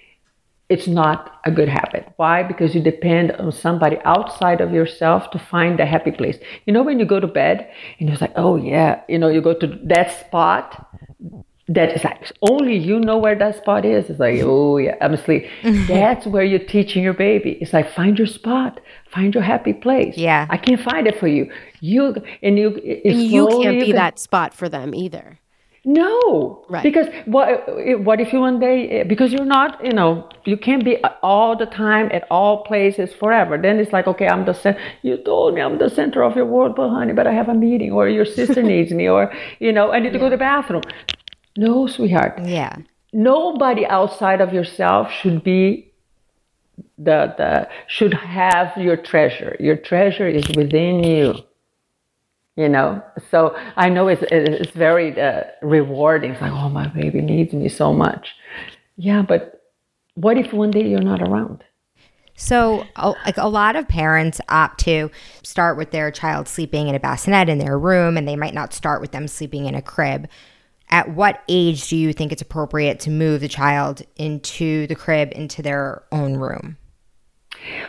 it's 0.69 0.87
not 0.87 1.41
a 1.45 1.51
good 1.51 1.69
habit. 1.69 2.13
Why? 2.17 2.43
Because 2.43 2.75
you 2.75 2.81
depend 2.81 3.33
on 3.33 3.53
somebody 3.53 3.99
outside 4.05 4.61
of 4.61 4.73
yourself 4.73 5.31
to 5.33 5.39
find 5.39 5.79
a 5.79 5.87
happy 5.87 6.11
place. 6.11 6.39
You 6.67 6.73
know, 6.73 6.83
when 6.83 6.99
you 6.99 7.05
go 7.05 7.21
to 7.21 7.27
bed 7.27 7.71
and 8.01 8.09
it's 8.09 8.21
like, 8.21 8.33
oh 8.37 8.57
yeah, 8.57 9.03
you 9.09 9.19
know, 9.19 9.29
you 9.29 9.43
go 9.43 9.55
to 9.55 9.67
that 9.85 10.11
spot, 10.21 10.89
that 11.69 11.93
is 11.93 12.05
like 12.05 12.31
only 12.43 12.77
you 12.77 13.01
know 13.01 13.19
where 13.19 13.35
that 13.35 13.57
spot 13.57 13.85
is. 13.85 14.09
It's 14.11 14.21
like, 14.21 14.41
oh 14.43 14.79
yeah, 14.79 14.97
I'm 15.01 15.15
asleep. 15.15 15.49
That's 15.63 16.27
where 16.27 16.45
you're 16.45 16.59
teaching 16.59 17.03
your 17.03 17.15
baby. 17.15 17.53
It's 17.61 17.73
like 17.73 17.91
find 17.91 18.19
your 18.19 18.27
spot, 18.27 18.81
find 19.11 19.35
your 19.35 19.43
happy 19.43 19.73
place. 19.73 20.17
Yeah. 20.17 20.47
I 20.51 20.57
can't 20.57 20.81
find 20.81 21.07
it 21.07 21.19
for 21.19 21.29
you. 21.29 21.51
You 21.81 22.17
and 22.43 22.59
you. 22.59 22.69
And 23.05 23.23
you 23.23 23.49
can't 23.63 23.81
be 23.81 23.93
that 23.93 24.19
spot 24.19 24.55
for 24.55 24.69
them 24.69 24.95
either. 24.95 25.39
No, 25.85 26.65
Right. 26.69 26.83
Because 26.83 27.09
what? 27.27 27.49
What 28.05 28.21
if 28.21 28.33
you 28.33 28.41
one 28.41 28.59
day? 28.59 29.03
Because 29.03 29.33
you're 29.33 29.45
not. 29.45 29.85
You 29.85 29.93
know, 29.93 30.29
you 30.45 30.57
can't 30.57 30.83
be 30.85 30.97
all 31.23 31.57
the 31.57 31.67
time 31.67 32.09
at 32.11 32.27
all 32.31 32.65
places 32.65 33.13
forever. 33.13 33.59
Then 33.59 33.79
it's 33.79 33.93
like, 33.93 34.07
okay, 34.07 34.27
I'm 34.27 34.47
the. 34.47 34.55
center. 34.55 34.81
You 35.03 35.19
told 35.19 35.55
me 35.55 35.61
I'm 35.61 35.77
the 35.79 35.91
center 35.91 36.23
of 36.23 36.37
your 36.37 36.47
world, 36.47 36.75
but 36.75 36.89
honey, 36.89 37.13
but 37.13 37.27
I 37.27 37.33
have 37.33 37.49
a 37.51 37.55
meeting, 37.55 37.93
or 37.93 38.09
your 38.09 38.25
sister 38.25 38.63
needs 38.75 38.93
me, 38.93 39.09
or 39.09 39.31
you 39.59 39.73
know, 39.73 39.93
I 39.93 39.99
need 39.99 40.15
to 40.15 40.19
go 40.19 40.31
to 40.31 40.37
the 40.37 40.39
bathroom. 40.39 40.83
No, 41.57 41.87
sweetheart. 41.87 42.41
Yeah. 42.45 42.77
Nobody 43.13 43.87
outside 43.87 44.41
of 44.41 44.53
yourself 44.53 45.13
should 45.13 45.45
be 45.45 45.93
the 46.97 47.35
the 47.37 47.69
should 47.89 48.15
have 48.15 48.77
your 48.77 48.97
treasure. 48.97 49.55
Your 49.61 49.77
treasure 49.77 50.29
is 50.29 50.49
within 50.57 51.05
you. 51.05 51.35
You 52.57 52.69
know, 52.69 53.03
so 53.31 53.57
I 53.77 53.89
know 53.89 54.07
it's 54.07 54.23
it's 54.31 54.71
very 54.71 55.21
uh, 55.21 55.43
rewarding. 55.61 56.33
It's 56.33 56.41
like, 56.41 56.53
oh, 56.53 56.69
my 56.69 56.87
baby 56.87 57.21
needs 57.21 57.53
me 57.53 57.69
so 57.69 57.93
much. 57.93 58.33
Yeah, 58.97 59.23
but 59.23 59.63
what 60.15 60.39
if 60.39 60.53
one 60.53 60.71
day 60.71 60.89
you're 60.89 61.01
not 61.01 61.21
around? 61.21 61.65
So, 62.37 62.85
like 62.97 63.37
a 63.37 63.49
lot 63.49 63.77
of 63.77 63.87
parents 63.87 64.41
opt 64.49 64.81
to 64.81 65.11
start 65.43 65.77
with 65.77 65.93
their 65.93 66.11
child 66.11 66.49
sleeping 66.49 66.89
in 66.89 66.95
a 66.95 67.01
bassinet 67.01 67.49
in 67.49 67.59
their 67.59 67.79
room, 67.79 68.17
and 68.17 68.27
they 68.27 68.37
might 68.37 68.55
not 68.55 68.73
start 68.73 69.01
with 69.01 69.13
them 69.13 69.29
sleeping 69.29 69.67
in 69.67 69.75
a 69.75 69.83
crib. 69.83 70.29
At 70.91 71.11
what 71.11 71.43
age 71.49 71.89
do 71.89 71.97
you 71.97 72.13
think 72.13 72.33
it's 72.33 72.43
appropriate 72.43 73.01
to 73.01 73.11
move 73.11 73.41
the 73.41 73.49
child 73.49 74.03
into 74.17 74.87
the 74.87 74.95
crib 74.95 75.33
into 75.33 75.63
their 75.63 76.05
own 76.13 76.37
room? 76.37 76.77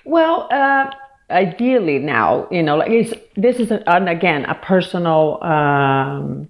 Well, 0.06 0.47
uh, 0.51 0.91
ideally 1.29 1.99
now, 1.99 2.47
you 2.51 2.63
know, 2.63 2.77
like 2.77 2.91
it's, 2.91 3.13
this 3.35 3.57
is, 3.57 3.71
a, 3.71 3.88
and 3.89 4.09
again, 4.09 4.45
a 4.45 4.55
personal 4.55 5.43
um, 5.43 6.49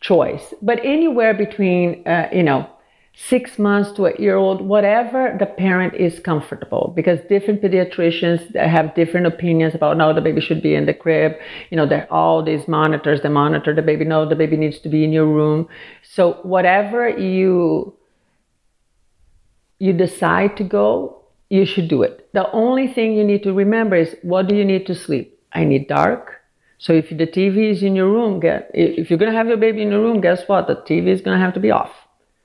choice, 0.00 0.54
but 0.62 0.78
anywhere 0.84 1.34
between, 1.34 2.06
uh, 2.06 2.28
you 2.32 2.42
know, 2.42 2.68
six 3.12 3.58
months 3.58 3.92
to 3.92 4.06
a 4.06 4.18
year 4.18 4.36
old, 4.36 4.62
whatever 4.62 5.36
the 5.38 5.44
parent 5.44 5.94
is 5.94 6.20
comfortable, 6.20 6.92
because 6.94 7.18
different 7.28 7.60
pediatricians 7.60 8.54
have 8.54 8.94
different 8.94 9.26
opinions 9.26 9.74
about 9.74 9.96
no, 9.96 10.14
the 10.14 10.20
baby 10.20 10.40
should 10.40 10.62
be 10.62 10.74
in 10.74 10.86
the 10.86 10.94
crib. 10.94 11.32
You 11.70 11.76
know, 11.76 11.86
there 11.86 12.02
are 12.04 12.10
all 12.10 12.42
these 12.42 12.66
monitors 12.68 13.20
that 13.22 13.30
monitor 13.30 13.74
the 13.74 13.82
baby. 13.82 14.04
No, 14.04 14.26
the 14.26 14.36
baby 14.36 14.56
needs 14.56 14.78
to 14.80 14.88
be 14.88 15.04
in 15.04 15.12
your 15.12 15.26
room. 15.26 15.68
So 16.02 16.34
whatever 16.42 17.08
you 17.08 17.94
you 19.78 19.92
decide 19.92 20.56
to 20.58 20.64
go, 20.64 21.22
you 21.48 21.66
should 21.66 21.88
do 21.88 22.02
it. 22.02 22.19
The 22.32 22.50
only 22.52 22.86
thing 22.88 23.14
you 23.14 23.24
need 23.24 23.42
to 23.42 23.52
remember 23.52 23.96
is 23.96 24.14
what 24.22 24.46
do 24.48 24.54
you 24.54 24.64
need 24.64 24.86
to 24.86 24.94
sleep? 24.94 25.38
I 25.52 25.64
need 25.64 25.88
dark. 25.88 26.36
So 26.78 26.92
if 26.92 27.10
the 27.10 27.26
TV 27.26 27.70
is 27.70 27.82
in 27.82 27.94
your 27.96 28.08
room, 28.08 28.40
get 28.40 28.70
if 28.72 29.10
you're 29.10 29.18
gonna 29.18 29.32
have 29.40 29.48
your 29.48 29.56
baby 29.58 29.82
in 29.82 29.90
your 29.90 30.00
room, 30.00 30.20
guess 30.20 30.44
what? 30.48 30.66
The 30.66 30.76
TV 30.76 31.08
is 31.08 31.20
gonna 31.20 31.38
have 31.38 31.54
to 31.54 31.60
be 31.60 31.70
off. 31.70 31.92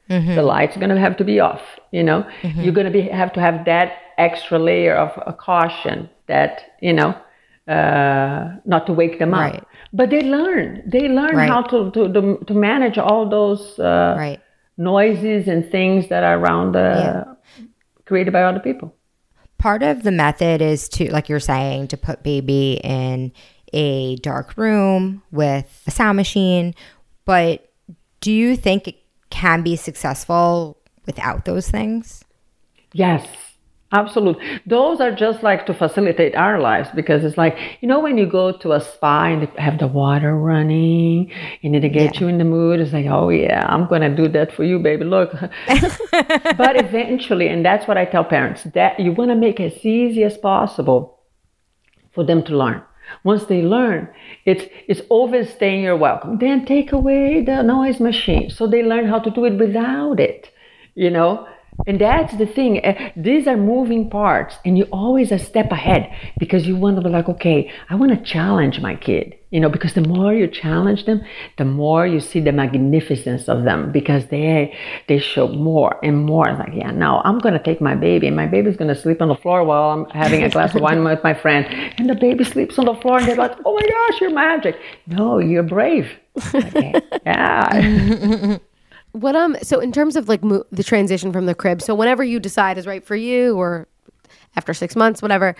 The 0.09 0.41
lights 0.41 0.75
are 0.75 0.79
gonna 0.79 0.99
have 0.99 1.17
to 1.17 1.23
be 1.23 1.39
off. 1.39 1.61
You 1.91 2.03
know, 2.03 2.27
you're 2.63 2.73
gonna 2.73 2.91
be 2.91 3.01
have 3.03 3.31
to 3.33 3.39
have 3.39 3.65
that 3.65 3.93
extra 4.17 4.59
layer 4.59 4.95
of 4.95 5.11
a 5.25 5.33
caution 5.33 6.09
that 6.27 6.61
you 6.81 6.93
know, 6.93 7.15
uh, 7.67 8.55
not 8.65 8.85
to 8.87 8.93
wake 8.93 9.19
them 9.19 9.31
Right. 9.31 9.55
up. 9.55 9.67
But 9.93 10.09
they 10.09 10.21
learn. 10.21 10.83
They 10.85 11.07
learn 11.07 11.35
Right. 11.35 11.49
how 11.49 11.61
to, 11.61 11.91
to 11.91 12.01
to 12.13 12.21
to 12.45 12.53
manage 12.53 12.97
all 12.97 13.29
those 13.29 13.79
uh, 13.79 14.15
Right. 14.17 14.39
noises 14.77 15.47
and 15.47 15.69
things 15.71 16.07
that 16.09 16.23
are 16.23 16.37
around 16.39 16.75
uh, 16.75 17.23
created 18.05 18.33
by 18.33 18.43
other 18.43 18.59
people. 18.59 18.93
Part 19.65 19.81
of 19.81 20.03
the 20.03 20.11
method 20.11 20.61
is 20.61 20.87
to, 20.89 21.11
like 21.11 21.27
you're 21.27 21.39
saying, 21.39 21.87
to 21.87 21.97
put 21.97 22.21
baby 22.21 22.79
in 22.83 23.31
a 23.73 24.15
dark 24.17 24.55
room 24.57 25.23
with 25.31 25.81
a 25.87 25.89
sound 25.89 26.17
machine. 26.17 26.75
But 27.25 27.67
do 28.21 28.31
you 28.31 28.55
think 28.55 28.87
it 28.87 28.97
can 29.31 29.63
be 29.63 29.75
successful 29.75 30.77
without 31.07 31.45
those 31.45 31.67
things? 31.67 32.23
Yes, 32.93 33.27
absolutely. 33.99 34.43
Those 34.65 34.99
are 34.99 35.11
just 35.11 35.43
like 35.43 35.65
to 35.67 35.73
facilitate 35.73 36.35
our 36.35 36.59
lives 36.59 36.89
because 36.95 37.23
it's 37.23 37.37
like, 37.37 37.57
you 37.81 37.87
know, 37.87 37.99
when 37.99 38.17
you 38.17 38.25
go 38.25 38.51
to 38.57 38.73
a 38.73 38.81
spa 38.81 39.25
and 39.25 39.43
they 39.43 39.61
have 39.61 39.79
the 39.79 39.87
water 39.87 40.35
running 40.35 41.31
and 41.63 41.73
then 41.73 41.81
they 41.81 41.89
get 41.89 42.19
you 42.19 42.27
in 42.27 42.37
the 42.37 42.43
mood, 42.43 42.79
it's 42.79 42.93
like, 42.93 43.05
oh, 43.05 43.29
yeah, 43.29 43.65
I'm 43.67 43.87
going 43.87 44.01
to 44.01 44.15
do 44.15 44.27
that 44.29 44.51
for 44.51 44.63
you, 44.63 44.79
baby. 44.79 45.05
Look. 45.05 45.31
but 46.61 46.73
eventually, 46.85 47.47
and 47.47 47.65
that's 47.65 47.87
what 47.87 47.97
I 47.97 48.05
tell 48.05 48.23
parents, 48.23 48.63
that 48.73 48.99
you 48.99 49.11
want 49.11 49.31
to 49.31 49.35
make 49.35 49.59
it 49.59 49.73
as 49.73 49.85
easy 49.85 50.23
as 50.23 50.37
possible 50.37 51.19
for 52.13 52.23
them 52.23 52.43
to 52.43 52.57
learn. 52.57 52.81
Once 53.23 53.45
they 53.45 53.61
learn, 53.61 54.09
it's 54.45 54.65
it's 54.87 55.01
overstaying 55.09 55.83
your 55.83 55.95
welcome. 55.95 56.39
Then 56.39 56.65
take 56.65 56.91
away 56.91 57.43
the 57.43 57.61
noise 57.61 57.99
machine, 57.99 58.49
so 58.49 58.65
they 58.65 58.81
learn 58.81 59.07
how 59.07 59.19
to 59.19 59.29
do 59.29 59.45
it 59.45 59.57
without 59.59 60.19
it. 60.19 60.49
You 60.95 61.11
know, 61.11 61.47
and 61.87 61.99
that's 61.99 62.35
the 62.37 62.45
thing. 62.45 62.83
eh, 62.83 63.11
These 63.15 63.47
are 63.47 63.57
moving 63.57 64.09
parts, 64.09 64.57
and 64.65 64.77
you 64.77 64.85
always 64.91 65.31
a 65.31 65.39
step 65.39 65.71
ahead 65.71 66.11
because 66.39 66.67
you 66.67 66.75
want 66.75 66.95
to 66.97 67.01
be 67.01 67.09
like, 67.09 67.27
okay, 67.29 67.71
I 67.89 67.95
want 67.95 68.11
to 68.11 68.17
challenge 68.33 68.79
my 68.81 68.95
kid. 68.95 69.35
You 69.51 69.61
know, 69.61 69.69
because 69.69 69.93
the 69.93 70.01
more 70.01 70.33
you 70.33 70.47
challenge 70.47 71.05
them, 71.05 71.21
the 71.57 71.63
more 71.63 72.05
you 72.05 72.19
see 72.19 72.41
the 72.41 72.51
magnificence 72.51 73.47
of 73.47 73.63
them 73.63 73.91
because 73.91 74.25
they 74.27 74.75
they 75.07 75.17
show 75.19 75.47
more 75.47 75.97
and 76.03 76.25
more. 76.25 76.45
Like, 76.59 76.73
yeah, 76.73 76.91
now 76.91 77.21
I'm 77.23 77.39
gonna 77.39 77.61
take 77.63 77.79
my 77.79 77.95
baby, 77.95 78.27
and 78.27 78.35
my 78.35 78.47
baby's 78.47 78.75
gonna 78.75 78.95
sleep 78.95 79.21
on 79.21 79.29
the 79.29 79.35
floor 79.35 79.63
while 79.63 79.91
I'm 79.91 80.05
having 80.09 80.43
a 80.43 80.49
glass 80.49 80.75
of 80.75 80.81
wine 80.81 81.01
with 81.03 81.23
my 81.23 81.33
friend, 81.33 81.65
and 81.97 82.09
the 82.09 82.15
baby 82.15 82.43
sleeps 82.43 82.77
on 82.79 82.85
the 82.85 82.95
floor, 82.95 83.17
and 83.19 83.27
they're 83.27 83.35
like, 83.37 83.55
oh 83.65 83.73
my 83.73 83.87
gosh, 83.87 84.21
you're 84.21 84.31
magic. 84.33 84.75
No, 85.07 85.39
you're 85.39 85.63
brave. 85.63 86.07
Okay. 86.53 86.93
Yeah. 87.25 88.57
What 89.15 89.35
um? 89.35 89.55
So 89.61 89.79
in 89.79 89.93
terms 89.93 90.17
of 90.17 90.27
like 90.27 90.43
mo- 90.43 90.65
the 90.71 90.83
transition 90.83 91.31
from 91.31 91.45
the 91.45 91.55
crib, 91.55 91.81
so 91.81 91.95
whenever 91.95 92.23
you 92.23 92.37
decide 92.37 92.77
is 92.77 92.85
right 92.85 93.03
for 93.03 93.15
you, 93.15 93.57
or 93.57 93.87
after 94.57 94.73
six 94.73 94.93
months, 94.93 95.21
whatever, 95.21 95.55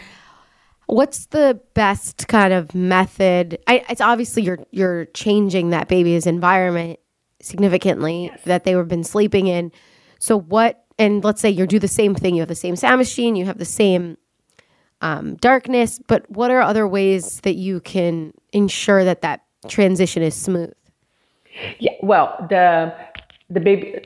what's 0.87 1.27
the 1.27 1.59
best 1.73 2.27
kind 2.27 2.51
of 2.51 2.75
method? 2.75 3.57
I, 3.65 3.85
it's 3.89 4.01
obviously 4.01 4.43
you're 4.43 4.59
you're 4.71 5.05
changing 5.05 5.69
that 5.69 5.87
baby's 5.87 6.27
environment 6.27 6.99
significantly 7.41 8.29
that 8.43 8.65
they 8.65 8.75
were 8.75 8.83
been 8.83 9.05
sleeping 9.05 9.47
in. 9.47 9.71
So 10.19 10.37
what? 10.37 10.83
And 10.99 11.23
let's 11.23 11.39
say 11.39 11.49
you 11.49 11.65
do 11.65 11.79
the 11.79 11.87
same 11.87 12.13
thing. 12.13 12.35
You 12.35 12.41
have 12.41 12.49
the 12.49 12.55
same 12.55 12.75
sound 12.75 12.97
machine. 12.97 13.37
You 13.37 13.45
have 13.45 13.57
the 13.57 13.63
same 13.63 14.17
um, 14.99 15.35
darkness. 15.35 15.99
But 16.05 16.29
what 16.29 16.51
are 16.51 16.61
other 16.61 16.87
ways 16.87 17.39
that 17.41 17.55
you 17.55 17.79
can 17.79 18.33
ensure 18.51 19.05
that 19.05 19.21
that 19.21 19.43
transition 19.69 20.23
is 20.23 20.35
smooth? 20.35 20.73
Yeah, 21.79 21.93
well, 22.01 22.35
the 22.49 22.93
the 23.49 23.59
baby 23.59 24.05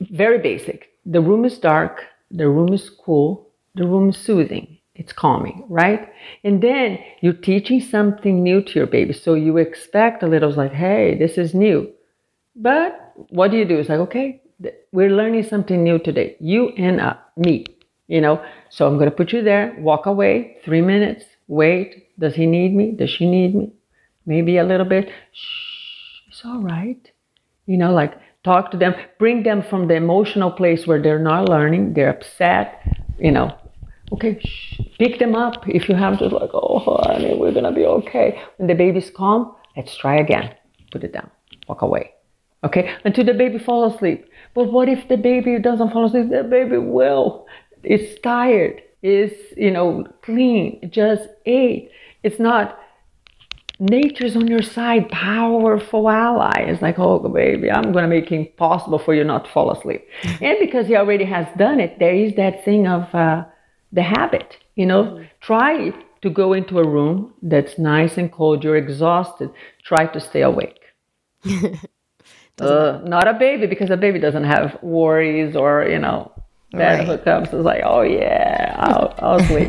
very 0.00 0.38
basic. 0.38 0.88
The 1.04 1.20
room 1.20 1.44
is 1.44 1.58
dark, 1.58 2.04
the 2.30 2.48
room 2.48 2.72
is 2.72 2.90
cool, 2.90 3.48
the 3.74 3.86
room 3.86 4.10
is 4.10 4.16
soothing. 4.16 4.78
It's 4.94 5.12
calming, 5.12 5.64
right? 5.68 6.12
And 6.44 6.62
then 6.62 6.98
you're 7.20 7.32
teaching 7.32 7.80
something 7.80 8.42
new 8.42 8.60
to 8.62 8.72
your 8.74 8.86
baby. 8.86 9.14
So 9.14 9.32
you 9.34 9.56
expect 9.56 10.22
a 10.22 10.26
little 10.26 10.52
like, 10.52 10.72
hey, 10.72 11.16
this 11.18 11.38
is 11.38 11.54
new. 11.54 11.90
But 12.54 13.14
what 13.30 13.50
do 13.50 13.56
you 13.56 13.64
do? 13.64 13.78
It's 13.78 13.88
like, 13.88 14.00
okay, 14.00 14.42
we're 14.92 15.08
learning 15.10 15.44
something 15.44 15.82
new 15.82 15.98
today. 15.98 16.36
You 16.38 16.68
and 16.76 17.00
uh, 17.00 17.14
me, 17.36 17.64
you 18.08 18.20
know. 18.20 18.44
So 18.68 18.86
I'm 18.86 18.98
gonna 18.98 19.10
put 19.10 19.32
you 19.32 19.42
there, 19.42 19.74
walk 19.78 20.04
away, 20.04 20.58
three 20.64 20.82
minutes, 20.82 21.24
wait. 21.48 22.08
Does 22.18 22.34
he 22.34 22.44
need 22.44 22.74
me? 22.74 22.92
Does 22.92 23.08
she 23.08 23.30
need 23.30 23.54
me? 23.54 23.72
Maybe 24.26 24.58
a 24.58 24.64
little 24.64 24.84
bit. 24.86 25.08
Shh, 25.32 26.28
it's 26.28 26.42
all 26.44 26.60
right 26.60 27.10
you 27.70 27.76
know 27.76 27.92
like 27.92 28.14
talk 28.44 28.70
to 28.70 28.76
them 28.76 28.94
bring 29.18 29.42
them 29.42 29.62
from 29.62 29.88
the 29.88 29.94
emotional 29.94 30.50
place 30.50 30.86
where 30.86 31.00
they're 31.00 31.18
not 31.18 31.48
learning 31.48 31.94
they're 31.94 32.10
upset 32.10 32.82
you 33.18 33.30
know. 33.30 33.54
Okay 34.12 34.40
shh. 34.40 34.80
pick 34.98 35.18
them 35.18 35.36
up. 35.36 35.68
If 35.68 35.88
you 35.88 35.94
have 35.94 36.18
to 36.18 36.28
like 36.28 36.50
oh 36.54 36.78
honey 36.78 37.34
we're 37.34 37.52
gonna 37.52 37.72
be 37.72 37.84
okay. 37.84 38.42
When 38.56 38.66
the 38.66 38.74
baby's 38.74 39.10
calm 39.10 39.54
let's 39.76 39.96
try 39.96 40.16
again. 40.16 40.54
Put 40.90 41.04
it 41.04 41.12
down. 41.12 41.30
Walk 41.68 41.82
away. 41.82 42.12
Okay? 42.64 42.94
Until 43.04 43.24
the 43.24 43.34
baby 43.34 43.58
falls 43.58 43.94
asleep. 43.94 44.26
But 44.54 44.72
what 44.72 44.88
if 44.88 45.08
the 45.08 45.16
baby 45.16 45.58
doesn't 45.58 45.92
fall 45.92 46.06
asleep? 46.06 46.30
The 46.30 46.42
baby 46.42 46.78
will. 46.78 47.46
It's 47.82 48.20
tired. 48.20 48.82
It's 49.02 49.56
you 49.56 49.70
know 49.70 50.06
clean. 50.22 50.90
Just 50.90 51.28
ate. 51.46 51.90
It's 52.22 52.38
not 52.38 52.78
nature's 53.80 54.36
on 54.36 54.46
your 54.46 54.62
side, 54.62 55.08
powerful 55.08 56.08
ally. 56.08 56.60
It's 56.68 56.82
like, 56.82 56.98
oh, 56.98 57.18
baby, 57.28 57.70
I'm 57.70 57.92
going 57.92 58.02
to 58.04 58.08
make 58.08 58.30
it 58.30 58.34
impossible 58.34 58.98
for 58.98 59.14
you 59.14 59.24
not 59.24 59.46
to 59.46 59.50
fall 59.50 59.70
asleep. 59.72 60.06
and 60.40 60.56
because 60.60 60.86
he 60.86 60.96
already 60.96 61.24
has 61.24 61.46
done 61.56 61.80
it, 61.80 61.98
there 61.98 62.14
is 62.14 62.34
that 62.36 62.64
thing 62.64 62.86
of 62.86 63.12
uh, 63.14 63.44
the 63.92 64.02
habit. 64.02 64.56
You 64.76 64.86
know, 64.86 65.24
try 65.40 65.92
to 66.22 66.30
go 66.30 66.52
into 66.52 66.78
a 66.78 66.86
room 66.86 67.34
that's 67.42 67.78
nice 67.78 68.16
and 68.18 68.30
cold. 68.30 68.62
You're 68.62 68.76
exhausted. 68.76 69.50
Try 69.82 70.06
to 70.06 70.20
stay 70.20 70.42
awake. 70.42 70.78
uh, 72.60 73.00
not 73.04 73.26
a 73.28 73.34
baby 73.34 73.66
because 73.66 73.90
a 73.90 73.96
baby 73.96 74.18
doesn't 74.18 74.44
have 74.44 74.78
worries 74.82 75.56
or 75.56 75.86
you 75.88 75.98
know 75.98 76.30
bad 76.72 77.08
Right. 77.08 77.24
hookups. 77.24 77.44
It's 77.54 77.64
like, 77.64 77.82
oh 77.84 78.02
yeah, 78.02 78.76
I'll, 78.78 79.14
I'll 79.18 79.40
sleep. 79.46 79.68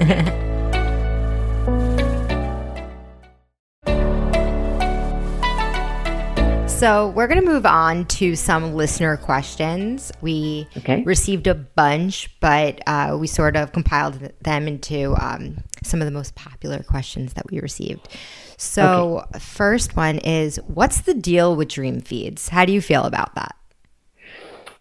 So 6.82 7.10
we're 7.10 7.28
going 7.28 7.40
to 7.40 7.46
move 7.46 7.68
on 7.68 8.06
to 8.06 8.36
some 8.36 8.74
listener 8.74 9.16
questions. 9.16 10.12
We 10.20 10.68
Okay. 10.78 11.04
received 11.06 11.46
a 11.46 11.54
bunch, 11.54 12.36
but 12.40 12.82
uh, 12.88 13.20
we 13.22 13.28
sort 13.28 13.56
of 13.56 13.72
compiled 13.72 14.32
them 14.42 14.68
into 14.68 15.14
um, 15.24 15.58
some 15.84 16.02
of 16.02 16.06
the 16.06 16.12
most 16.12 16.34
popular 16.34 16.82
questions 16.82 17.34
that 17.34 17.52
we 17.52 17.60
received. 17.60 18.10
So, 18.58 19.28
first 19.40 19.96
one 19.96 20.18
is 20.18 20.58
What's 20.66 21.02
the 21.02 21.14
deal 21.14 21.56
with 21.56 21.68
dream 21.68 22.02
feeds? 22.02 22.50
How 22.50 22.66
do 22.66 22.74
you 22.74 22.82
feel 22.82 23.04
about 23.04 23.36
that? 23.36 23.56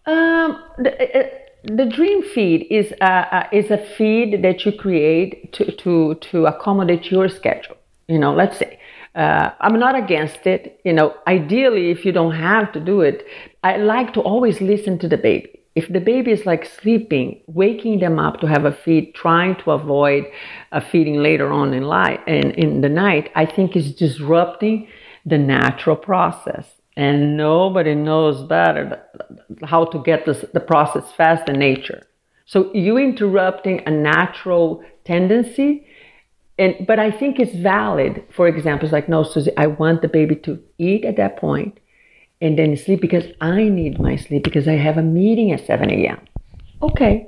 Um, 0.07 0.59
the, 0.79 1.19
uh, 1.19 1.29
the 1.65 1.85
dream 1.85 2.23
feed 2.23 2.65
is 2.71 2.91
a, 2.93 3.35
uh, 3.35 3.47
is 3.51 3.69
a 3.69 3.77
feed 3.77 4.41
that 4.41 4.65
you 4.65 4.71
create 4.71 5.53
to, 5.53 5.71
to, 5.71 6.15
to 6.15 6.47
accommodate 6.47 7.11
your 7.11 7.29
schedule. 7.29 7.77
You 8.07 8.17
know, 8.17 8.33
let's 8.33 8.57
say, 8.57 8.79
uh, 9.15 9.51
I'm 9.59 9.79
not 9.79 9.95
against 9.95 10.45
it. 10.47 10.79
You 10.83 10.93
know, 10.93 11.15
ideally, 11.27 11.91
if 11.91 12.05
you 12.05 12.11
don't 12.11 12.35
have 12.35 12.71
to 12.73 12.79
do 12.79 13.01
it, 13.01 13.25
I 13.63 13.77
like 13.77 14.13
to 14.13 14.21
always 14.21 14.61
listen 14.61 14.99
to 14.99 15.07
the 15.07 15.17
baby. 15.17 15.59
If 15.73 15.87
the 15.87 16.01
baby 16.01 16.31
is 16.31 16.45
like 16.45 16.65
sleeping, 16.65 17.41
waking 17.47 17.99
them 17.99 18.19
up 18.19 18.41
to 18.41 18.47
have 18.47 18.65
a 18.65 18.73
feed, 18.73 19.15
trying 19.15 19.55
to 19.57 19.71
avoid 19.71 20.25
a 20.73 20.81
feeding 20.81 21.23
later 21.23 21.51
on 21.51 21.73
in 21.73 21.83
life 21.83 22.19
in, 22.27 22.51
in 22.51 22.81
the 22.81 22.89
night, 22.89 23.31
I 23.35 23.45
think 23.45 23.75
is 23.75 23.95
disrupting 23.95 24.89
the 25.25 25.37
natural 25.37 25.95
process 25.95 26.81
and 26.97 27.37
nobody 27.37 27.95
knows 27.95 28.43
better 28.43 29.01
how 29.63 29.85
to 29.85 29.99
get 30.03 30.25
this, 30.25 30.43
the 30.53 30.59
process 30.59 31.11
fast 31.13 31.47
in 31.47 31.57
nature. 31.57 32.05
So 32.45 32.73
you 32.73 32.97
interrupting 32.97 33.81
a 33.85 33.91
natural 33.91 34.83
tendency, 35.05 35.87
and 36.57 36.85
but 36.87 36.99
I 36.99 37.11
think 37.11 37.39
it's 37.39 37.55
valid. 37.55 38.23
For 38.31 38.47
example, 38.47 38.85
it's 38.85 38.93
like 38.93 39.09
no, 39.09 39.23
Susie, 39.23 39.55
I 39.57 39.67
want 39.67 40.01
the 40.01 40.07
baby 40.07 40.35
to 40.37 40.59
eat 40.77 41.05
at 41.05 41.17
that 41.17 41.37
point, 41.37 41.79
and 42.39 42.57
then 42.57 42.75
sleep 42.77 43.01
because 43.01 43.25
I 43.39 43.63
need 43.63 43.99
my 43.99 44.15
sleep 44.15 44.43
because 44.43 44.67
I 44.67 44.73
have 44.73 44.97
a 44.97 45.03
meeting 45.03 45.51
at 45.51 45.65
seven 45.65 45.89
a.m. 45.89 46.19
Okay, 46.81 47.27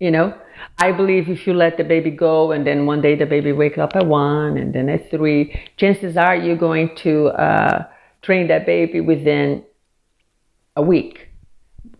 you 0.00 0.10
know. 0.10 0.34
I 0.78 0.92
believe 0.92 1.28
if 1.28 1.46
you 1.46 1.54
let 1.54 1.76
the 1.76 1.84
baby 1.84 2.10
go 2.10 2.52
and 2.52 2.64
then 2.66 2.86
one 2.86 3.02
day 3.02 3.16
the 3.16 3.26
baby 3.26 3.52
wake 3.52 3.78
up 3.78 3.96
at 3.96 4.06
one 4.06 4.56
and 4.56 4.72
then 4.72 4.88
at 4.88 5.10
three, 5.10 5.60
chances 5.76 6.16
are 6.16 6.36
you're 6.36 6.56
going 6.56 6.94
to 6.98 7.28
uh, 7.28 7.86
train 8.22 8.48
that 8.48 8.64
baby 8.64 9.00
within 9.00 9.64
a 10.76 10.82
week. 10.82 11.28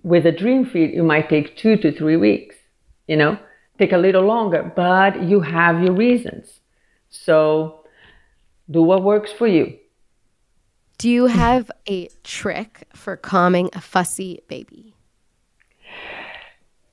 With 0.03 0.27
a 0.27 0.33
dream 0.33 0.65
feed, 0.65 0.95
it 0.95 1.03
might 1.03 1.29
take 1.29 1.57
two 1.57 1.77
to 1.79 1.93
three 1.93 2.17
weeks, 2.17 2.57
you 3.07 3.17
know, 3.17 3.39
take 3.83 3.93
a 3.93 3.99
little 3.99 4.27
longer, 4.35 4.63
but 4.77 5.23
you 5.23 5.41
have 5.41 5.83
your 5.83 5.95
reasons. 6.07 6.61
So 7.11 7.85
do 8.71 8.83
what 8.83 9.03
works 9.03 9.33
for 9.33 9.47
you. 9.47 9.67
Do 10.99 11.11
you 11.11 11.27
have 11.27 11.71
a 11.89 12.09
trick 12.23 12.73
for 12.95 13.17
calming 13.17 13.71
a 13.73 13.81
fussy 13.81 14.41
baby? 14.49 14.95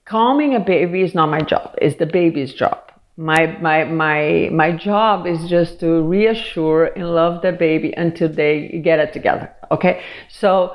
Calming 0.06 0.56
a 0.56 0.60
baby 0.60 1.02
is 1.02 1.14
not 1.14 1.30
my 1.30 1.42
job, 1.42 1.76
it's 1.80 1.98
the 1.98 2.08
baby's 2.08 2.54
job. 2.54 2.80
My, 3.18 3.58
my, 3.60 3.84
my, 3.84 4.50
my 4.52 4.72
job 4.72 5.28
is 5.28 5.40
just 5.50 5.82
to 5.82 6.02
reassure 6.02 6.86
and 6.86 7.14
love 7.14 7.42
the 7.42 7.52
baby 7.52 7.94
until 8.06 8.30
they 8.30 8.82
get 8.82 8.98
it 9.00 9.12
together. 9.12 9.54
Okay. 9.72 10.02
So 10.30 10.74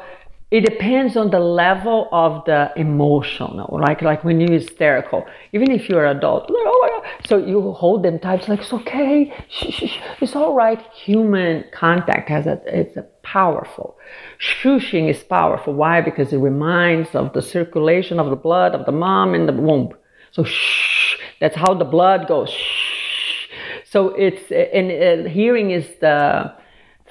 it 0.54 0.64
depends 0.64 1.16
on 1.16 1.30
the 1.30 1.40
level 1.40 2.08
of 2.12 2.44
the 2.44 2.70
emotional, 2.76 3.76
like 3.82 4.02
like 4.02 4.22
when 4.22 4.38
you're 4.40 4.52
hysterical, 4.52 5.26
even 5.52 5.72
if 5.72 5.88
you're 5.88 6.04
an 6.04 6.16
adult, 6.16 6.46
oh 6.48 7.04
so 7.26 7.38
you 7.38 7.72
hold 7.72 8.04
them 8.04 8.20
tight, 8.20 8.38
it's 8.38 8.48
like 8.48 8.60
it's 8.60 8.72
okay, 8.72 9.34
shh, 9.48 9.72
shh, 9.72 9.90
shh. 9.90 9.98
it's 10.20 10.36
all 10.36 10.54
right. 10.54 10.80
Human 10.92 11.64
contact 11.72 12.28
has 12.28 12.46
a 12.46 12.60
it's 12.66 12.96
a 12.96 13.02
powerful. 13.24 13.96
Shushing 14.38 15.10
is 15.10 15.24
powerful. 15.24 15.74
Why? 15.74 16.00
Because 16.00 16.32
it 16.32 16.38
reminds 16.38 17.16
of 17.16 17.32
the 17.32 17.42
circulation 17.42 18.20
of 18.20 18.30
the 18.30 18.36
blood 18.36 18.76
of 18.76 18.86
the 18.86 18.92
mom 18.92 19.34
in 19.34 19.46
the 19.46 19.52
womb. 19.52 19.92
So 20.30 20.44
shh, 20.44 21.16
that's 21.40 21.56
how 21.56 21.74
the 21.74 21.84
blood 21.84 22.28
goes. 22.28 22.50
Shh. 22.50 23.48
So 23.86 24.10
it's 24.10 24.52
and 24.52 25.26
uh, 25.26 25.28
hearing 25.28 25.72
is 25.72 25.88
the 26.00 26.54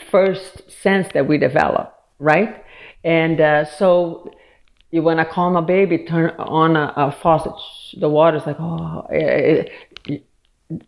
first 0.10 0.72
sense 0.72 1.10
that 1.14 1.28
we 1.28 1.38
develop, 1.38 1.94
right? 2.20 2.63
And 3.04 3.42
uh, 3.42 3.66
so 3.66 4.32
want 4.92 5.20
to 5.20 5.26
calm 5.26 5.56
a 5.56 5.62
baby, 5.62 6.00
turn 6.00 6.32
on 6.38 6.76
a, 6.76 6.94
a 6.96 7.12
faucet. 7.12 7.54
The 8.00 8.10
water's 8.10 8.46
like, 8.46 8.58
oh, 8.60 9.08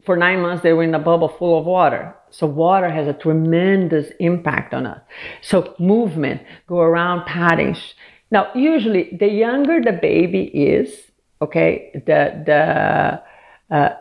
for 0.06 0.16
nine 0.16 0.42
months 0.42 0.64
they 0.64 0.74
were 0.74 0.84
in 0.84 0.94
a 0.94 1.00
bubble 1.00 1.28
full 1.28 1.60
of 1.60 1.66
water. 1.66 2.16
So 2.30 2.48
water 2.48 2.90
has 2.90 3.08
a 3.08 3.14
tremendous 3.14 4.12
impact 4.20 4.74
on 4.74 4.86
us. 4.86 5.02
So 5.42 5.76
movement, 5.80 6.42
go 6.68 6.80
around 6.80 7.26
patting. 7.26 7.76
Now, 8.32 8.52
usually 8.54 9.16
the 9.18 9.28
younger 9.28 9.82
the 9.82 9.94
baby 9.94 10.44
is, 10.44 11.12
okay, 11.42 11.92
the 12.06 12.44
the 12.46 13.76
uh, 13.76 13.96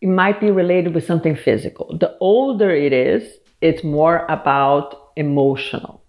it 0.00 0.08
might 0.08 0.40
be 0.40 0.50
related 0.50 0.94
with 0.94 1.04
something 1.04 1.36
physical. 1.36 1.96
The 1.98 2.16
older 2.20 2.70
it 2.70 2.92
is, 2.92 3.38
it's 3.60 3.84
more 3.84 4.24
about 4.26 5.12
emotional 5.16 5.99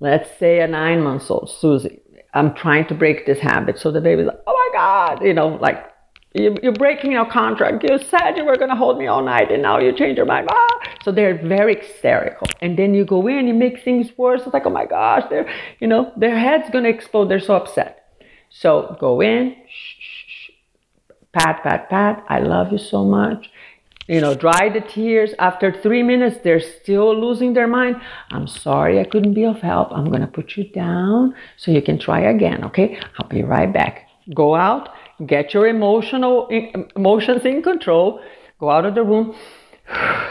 let's 0.00 0.28
say 0.38 0.60
a 0.60 0.66
nine 0.66 1.02
month 1.02 1.30
old 1.30 1.50
Susie, 1.50 2.00
I'm 2.34 2.54
trying 2.54 2.86
to 2.88 2.94
break 2.94 3.26
this 3.26 3.38
habit. 3.38 3.78
So 3.78 3.92
the 3.92 4.00
baby's 4.00 4.26
like, 4.26 4.40
oh 4.46 4.52
my 4.52 4.78
God, 4.78 5.24
you 5.24 5.34
know, 5.34 5.48
like 5.48 5.86
you're 6.32 6.72
breaking 6.72 7.12
your 7.12 7.28
contract. 7.30 7.82
You 7.82 7.98
said 7.98 8.36
you 8.36 8.44
were 8.44 8.56
going 8.56 8.70
to 8.70 8.76
hold 8.76 8.98
me 8.98 9.06
all 9.08 9.22
night 9.22 9.50
and 9.50 9.62
now 9.62 9.78
you 9.78 9.92
change 9.92 10.16
your 10.16 10.26
mind. 10.26 10.48
Ah! 10.50 10.80
So 11.02 11.10
they're 11.10 11.36
very 11.36 11.74
hysterical. 11.76 12.46
And 12.60 12.78
then 12.78 12.94
you 12.94 13.04
go 13.04 13.26
in, 13.26 13.48
you 13.48 13.54
make 13.54 13.82
things 13.82 14.16
worse. 14.16 14.42
It's 14.44 14.54
like, 14.54 14.66
oh 14.66 14.70
my 14.70 14.86
gosh, 14.86 15.24
they're, 15.28 15.50
you 15.80 15.88
know, 15.88 16.12
their 16.16 16.38
head's 16.38 16.70
going 16.70 16.84
to 16.84 16.90
explode. 16.90 17.28
They're 17.28 17.40
so 17.40 17.56
upset. 17.56 17.96
So 18.48 18.96
go 19.00 19.20
in, 19.20 19.56
shh, 19.68 19.96
shh, 19.98 20.24
shh, 20.28 20.50
pat, 21.32 21.62
pat, 21.62 21.88
pat. 21.90 22.24
I 22.28 22.40
love 22.40 22.70
you 22.70 22.78
so 22.78 23.04
much 23.04 23.50
you 24.10 24.20
know, 24.20 24.34
dry 24.34 24.68
the 24.68 24.80
tears. 24.80 25.30
After 25.38 25.70
three 25.70 26.02
minutes, 26.02 26.38
they're 26.42 26.66
still 26.78 27.16
losing 27.16 27.54
their 27.54 27.68
mind. 27.68 27.94
I'm 28.32 28.48
sorry 28.48 28.98
I 28.98 29.04
couldn't 29.04 29.34
be 29.34 29.44
of 29.44 29.60
help. 29.60 29.92
I'm 29.92 30.06
going 30.06 30.22
to 30.22 30.26
put 30.26 30.56
you 30.56 30.64
down 30.64 31.36
so 31.56 31.70
you 31.70 31.80
can 31.80 31.96
try 31.96 32.22
again. 32.22 32.64
Okay. 32.64 32.98
I'll 33.16 33.28
be 33.28 33.44
right 33.44 33.72
back. 33.72 34.08
Go 34.34 34.56
out, 34.56 34.88
get 35.26 35.54
your 35.54 35.68
emotional 35.68 36.48
emotions 36.96 37.44
in 37.44 37.62
control. 37.62 38.20
Go 38.58 38.68
out 38.68 38.84
of 38.84 38.94
the 38.94 39.04
room. 39.04 39.34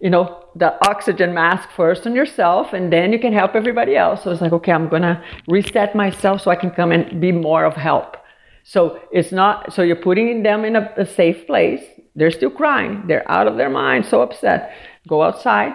You 0.00 0.10
know, 0.10 0.44
the 0.54 0.70
oxygen 0.88 1.34
mask 1.34 1.70
first 1.74 2.06
on 2.06 2.14
yourself, 2.14 2.72
and 2.72 2.92
then 2.92 3.12
you 3.12 3.18
can 3.18 3.32
help 3.32 3.56
everybody 3.56 3.96
else. 3.96 4.22
So 4.22 4.30
it's 4.30 4.40
like, 4.40 4.52
okay, 4.52 4.70
I'm 4.70 4.88
to 4.88 5.20
reset 5.48 5.96
myself 5.96 6.42
so 6.42 6.52
I 6.52 6.54
can 6.54 6.70
come 6.70 6.92
and 6.92 7.20
be 7.20 7.32
more 7.32 7.64
of 7.64 7.74
help. 7.74 8.16
So 8.62 9.00
it's 9.10 9.32
not, 9.32 9.72
so 9.72 9.82
you're 9.82 9.96
putting 9.96 10.44
them 10.44 10.64
in 10.64 10.76
a, 10.76 10.92
a 10.96 11.04
safe 11.04 11.48
place. 11.48 11.82
They're 12.18 12.32
still 12.32 12.50
crying. 12.50 13.04
They're 13.06 13.30
out 13.30 13.46
of 13.46 13.56
their 13.56 13.70
mind, 13.70 14.06
so 14.06 14.22
upset. 14.22 14.72
Go 15.06 15.22
outside. 15.22 15.72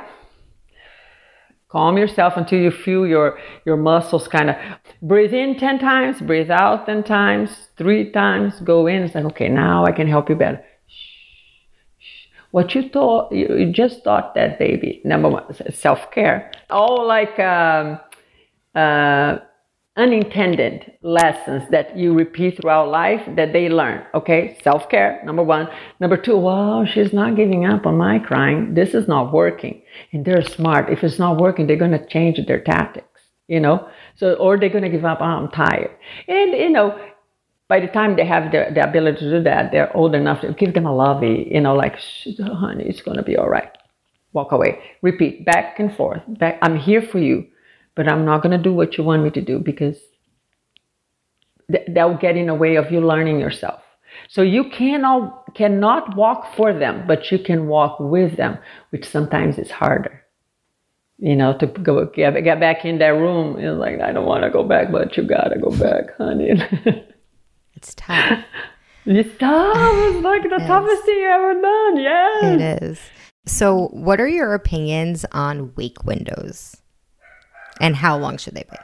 Calm 1.69 1.97
yourself 1.97 2.33
until 2.35 2.59
you 2.59 2.69
feel 2.69 3.07
your, 3.07 3.39
your 3.65 3.77
muscles 3.77 4.27
kind 4.27 4.49
of 4.49 4.57
breathe 5.01 5.33
in 5.33 5.57
10 5.57 5.79
times, 5.79 6.19
breathe 6.21 6.51
out 6.51 6.85
10 6.85 7.03
times, 7.03 7.69
three 7.77 8.11
times, 8.11 8.59
go 8.59 8.87
in. 8.87 9.03
It's 9.03 9.15
like, 9.15 9.23
okay, 9.25 9.47
now 9.47 9.85
I 9.85 9.93
can 9.93 10.05
help 10.07 10.29
you 10.29 10.35
better. 10.35 10.63
What 12.51 12.75
you 12.75 12.89
thought, 12.89 13.31
you, 13.31 13.71
just 13.71 14.03
thought 14.03 14.35
that 14.35 14.59
baby. 14.59 15.01
Number 15.05 15.29
one, 15.29 15.45
self 15.71 16.11
care. 16.11 16.51
All 16.69 17.07
like, 17.07 17.39
um, 17.39 17.99
uh, 18.75 19.37
unintended 19.95 20.91
lessons 21.03 21.63
that 21.69 21.95
you 21.95 22.13
repeat 22.13 22.59
throughout 22.59 22.89
life 22.89 23.21
that 23.35 23.53
they 23.53 23.69
learn. 23.69 24.03
Okay, 24.15 24.57
self 24.63 24.89
care, 24.89 25.21
number 25.23 25.43
one. 25.43 25.67
Number 25.99 26.17
two, 26.17 26.37
wow, 26.37 26.83
she's 26.85 27.13
not 27.13 27.35
giving 27.35 27.65
up 27.65 27.85
on 27.85 27.97
my 27.97 28.17
crying. 28.19 28.73
This 28.73 28.93
is 28.95 29.07
not 29.07 29.31
working. 29.31 29.83
And 30.11 30.25
they're 30.25 30.43
smart. 30.43 30.89
If 30.89 31.03
it's 31.03 31.19
not 31.19 31.37
working, 31.37 31.67
they're 31.67 31.77
going 31.77 31.91
to 31.91 32.05
change 32.07 32.39
their 32.47 32.61
tactics, 32.61 33.21
you 33.47 33.59
know? 33.59 33.87
So, 34.15 34.33
or 34.35 34.57
they're 34.57 34.69
going 34.69 34.83
to 34.83 34.89
give 34.89 35.05
up, 35.05 35.19
oh, 35.21 35.25
I'm 35.25 35.51
tired. 35.51 35.91
And, 36.27 36.53
you 36.53 36.71
know, 36.71 36.99
by 37.67 37.79
the 37.79 37.87
time 37.87 38.15
they 38.15 38.25
have 38.25 38.51
the, 38.51 38.71
the 38.73 38.83
ability 38.83 39.19
to 39.19 39.29
do 39.29 39.43
that, 39.43 39.71
they're 39.71 39.95
old 39.95 40.15
enough 40.15 40.41
to 40.41 40.53
give 40.53 40.73
them 40.73 40.87
a 40.87 40.95
lovey, 40.95 41.49
you 41.51 41.61
know, 41.61 41.75
like, 41.75 41.97
honey, 42.39 42.85
it's 42.85 43.01
going 43.01 43.17
to 43.17 43.23
be 43.23 43.37
all 43.37 43.49
right. 43.49 43.69
Walk 44.33 44.51
away. 44.51 44.79
Repeat 45.03 45.45
back 45.45 45.79
and 45.79 45.95
forth. 45.95 46.21
Back, 46.39 46.57
I'm 46.63 46.77
here 46.77 47.03
for 47.03 47.19
you 47.19 47.45
but 47.95 48.07
I'm 48.07 48.25
not 48.25 48.41
going 48.41 48.57
to 48.57 48.63
do 48.63 48.73
what 48.73 48.97
you 48.97 49.03
want 49.03 49.23
me 49.23 49.29
to 49.31 49.41
do 49.41 49.59
because 49.59 49.97
th- 51.71 51.87
that 51.87 52.09
will 52.09 52.17
get 52.17 52.37
in 52.37 52.47
the 52.47 52.55
way 52.55 52.75
of 52.75 52.91
you 52.91 53.01
learning 53.01 53.39
yourself. 53.39 53.81
So 54.29 54.41
you 54.41 54.69
cannot 54.69 55.55
cannot 55.55 56.15
walk 56.15 56.55
for 56.55 56.73
them, 56.73 57.05
but 57.07 57.31
you 57.31 57.39
can 57.39 57.67
walk 57.67 57.99
with 57.99 58.37
them, 58.37 58.57
which 58.91 59.05
sometimes 59.07 59.57
is 59.57 59.71
harder. 59.71 60.21
you 61.19 61.35
know, 61.35 61.55
to 61.57 61.67
go 61.67 62.05
get, 62.07 62.43
get 62.43 62.59
back 62.59 62.83
in 62.85 62.97
that 62.99 63.09
room. 63.09 63.57
It's 63.57 63.77
like, 63.79 64.01
I 64.01 64.11
don't 64.11 64.25
want 64.25 64.43
to 64.43 64.49
go 64.49 64.63
back, 64.63 64.91
but 64.91 65.15
you 65.15 65.23
got 65.23 65.49
to 65.53 65.59
go 65.59 65.69
back, 65.71 66.17
honey. 66.17 66.51
It's 67.75 67.93
tough. 67.95 68.39
it's 69.05 69.37
tough. 69.37 69.75
It's 69.75 70.23
like 70.23 70.43
the 70.43 70.63
toughest 70.65 71.03
thing 71.05 71.17
you 71.19 71.27
ever 71.27 71.53
done. 71.61 71.97
Yeah. 71.97 72.53
It 72.53 72.83
is. 72.83 72.99
So, 73.45 73.87
what 73.89 74.21
are 74.21 74.27
your 74.27 74.53
opinions 74.53 75.25
on 75.31 75.73
wake 75.75 76.03
windows? 76.05 76.77
And 77.79 77.95
how 77.95 78.17
long 78.17 78.37
should 78.37 78.55
they 78.55 78.65
be? 78.69 78.77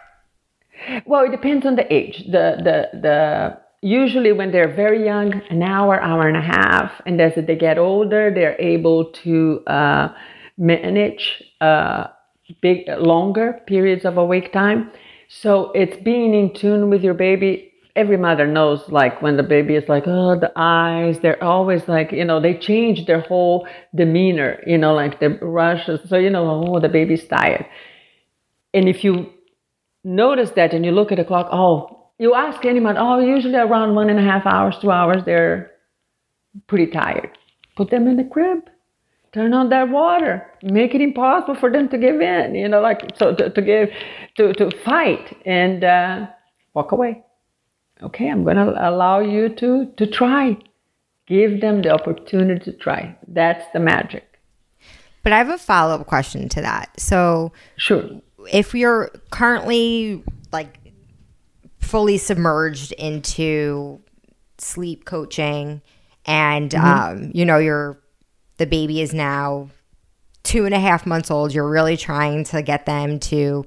Well, 1.05 1.25
it 1.25 1.31
depends 1.31 1.65
on 1.65 1.75
the 1.75 1.91
age. 1.93 2.23
The 2.25 2.57
the 2.63 2.99
the 2.99 3.57
usually 3.81 4.31
when 4.31 4.51
they're 4.51 4.73
very 4.73 5.05
young, 5.05 5.41
an 5.49 5.63
hour, 5.63 6.01
hour 6.01 6.27
and 6.27 6.37
a 6.37 6.41
half, 6.41 6.91
and 7.05 7.21
as 7.21 7.33
they 7.35 7.55
get 7.55 7.77
older, 7.77 8.31
they're 8.33 8.59
able 8.59 9.05
to 9.23 9.63
uh, 9.67 10.09
manage 10.57 11.43
uh, 11.61 12.07
big 12.61 12.87
longer 12.97 13.61
periods 13.67 14.05
of 14.05 14.17
awake 14.17 14.51
time. 14.51 14.91
So 15.27 15.71
it's 15.73 15.97
being 15.97 16.33
in 16.33 16.53
tune 16.53 16.89
with 16.89 17.03
your 17.03 17.13
baby. 17.13 17.71
Every 17.95 18.17
mother 18.17 18.47
knows, 18.47 18.87
like 18.89 19.21
when 19.21 19.35
the 19.35 19.43
baby 19.43 19.75
is 19.75 19.87
like, 19.89 20.03
oh, 20.07 20.39
the 20.39 20.51
eyes, 20.55 21.19
they're 21.19 21.43
always 21.43 21.87
like, 21.87 22.11
you 22.11 22.23
know, 22.23 22.39
they 22.39 22.53
change 22.53 23.05
their 23.05 23.19
whole 23.21 23.67
demeanor, 23.93 24.63
you 24.65 24.77
know, 24.77 24.93
like 24.93 25.19
the 25.19 25.29
rushes. 25.41 25.99
So, 26.07 26.17
you 26.17 26.29
know, 26.29 26.65
oh, 26.67 26.79
the 26.79 26.87
baby's 26.89 27.27
tired. 27.27 27.65
And 28.73 28.87
if 28.87 29.03
you 29.03 29.31
notice 30.03 30.51
that 30.51 30.73
and 30.73 30.85
you 30.85 30.91
look 30.91 31.11
at 31.11 31.17
the 31.17 31.25
clock, 31.25 31.49
oh, 31.51 32.07
you 32.17 32.33
ask 32.33 32.65
anyone, 32.65 32.97
oh, 32.97 33.19
usually 33.19 33.55
around 33.55 33.95
one 33.95 34.09
and 34.09 34.19
a 34.19 34.23
half 34.23 34.45
hours, 34.45 34.77
two 34.79 34.91
hours, 34.91 35.23
they're 35.25 35.71
pretty 36.67 36.87
tired. 36.87 37.37
Put 37.75 37.89
them 37.89 38.07
in 38.07 38.17
the 38.17 38.25
crib. 38.25 38.69
Turn 39.31 39.53
on 39.53 39.69
that 39.69 39.89
water. 39.89 40.45
Make 40.63 40.95
it 40.95 41.01
impossible 41.01 41.55
for 41.55 41.71
them 41.71 41.87
to 41.89 41.97
give 41.97 42.19
in. 42.19 42.55
You 42.55 42.67
know, 42.67 42.81
like 42.81 43.15
so 43.15 43.35
to, 43.35 43.49
to 43.49 43.61
give 43.61 43.89
to 44.37 44.53
to 44.53 44.71
fight 44.83 45.37
and 45.45 45.83
uh, 45.83 46.27
walk 46.73 46.91
away. 46.91 47.23
Okay, 48.01 48.27
I'm 48.27 48.43
going 48.43 48.57
to 48.57 48.89
allow 48.89 49.19
you 49.19 49.49
to 49.49 49.85
to 49.97 50.07
try. 50.07 50.57
Give 51.27 51.61
them 51.61 51.83
the 51.83 51.91
opportunity 51.91 52.71
to 52.71 52.77
try. 52.77 53.15
That's 53.27 53.63
the 53.71 53.79
magic. 53.79 54.25
But 55.21 55.31
I 55.31 55.37
have 55.37 55.49
a 55.49 55.59
follow 55.59 55.93
up 55.93 56.07
question 56.07 56.49
to 56.49 56.61
that. 56.61 56.99
So, 56.99 57.51
Sure. 57.77 58.09
If 58.51 58.73
you're 58.73 59.09
currently 59.31 60.23
like 60.51 60.79
fully 61.79 62.17
submerged 62.17 62.91
into 62.93 63.99
sleep 64.57 65.05
coaching 65.05 65.81
and 66.25 66.75
um, 66.75 67.31
you 67.33 67.45
know 67.45 67.57
you're 67.57 67.99
the 68.57 68.65
baby 68.65 69.01
is 69.01 69.13
now 69.13 69.69
two 70.43 70.65
and 70.65 70.73
a 70.73 70.79
half 70.79 71.05
months 71.05 71.31
old 71.31 71.53
you're 71.53 71.69
really 71.69 71.97
trying 71.97 72.43
to 72.43 72.61
get 72.61 72.85
them 72.85 73.19
to 73.19 73.65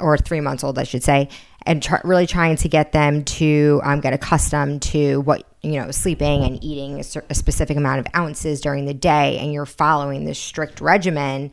or 0.00 0.16
three 0.16 0.40
months 0.40 0.64
old 0.64 0.78
i 0.78 0.82
should 0.82 1.02
say 1.02 1.28
and 1.64 1.82
try, 1.82 2.00
really 2.04 2.26
trying 2.26 2.56
to 2.56 2.68
get 2.68 2.92
them 2.92 3.24
to 3.24 3.80
um, 3.84 4.00
get 4.00 4.12
accustomed 4.12 4.82
to 4.82 5.20
what 5.20 5.46
you 5.62 5.80
know 5.80 5.90
sleeping 5.90 6.44
and 6.44 6.62
eating 6.62 7.00
a, 7.00 7.04
cer- 7.04 7.24
a 7.30 7.34
specific 7.34 7.76
amount 7.76 8.00
of 8.00 8.06
ounces 8.16 8.60
during 8.60 8.84
the 8.84 8.94
day 8.94 9.38
and 9.38 9.52
you're 9.52 9.66
following 9.66 10.24
this 10.24 10.38
strict 10.38 10.80
regimen 10.80 11.50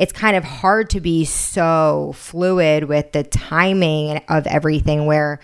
it's 0.00 0.12
kind 0.12 0.34
of 0.34 0.42
hard 0.42 0.88
to 0.90 1.00
be 1.00 1.26
so 1.26 2.12
fluid 2.16 2.84
with 2.84 3.12
the 3.12 3.22
timing 3.22 4.16
of 4.28 4.46
everything 4.46 5.04
where 5.04 5.38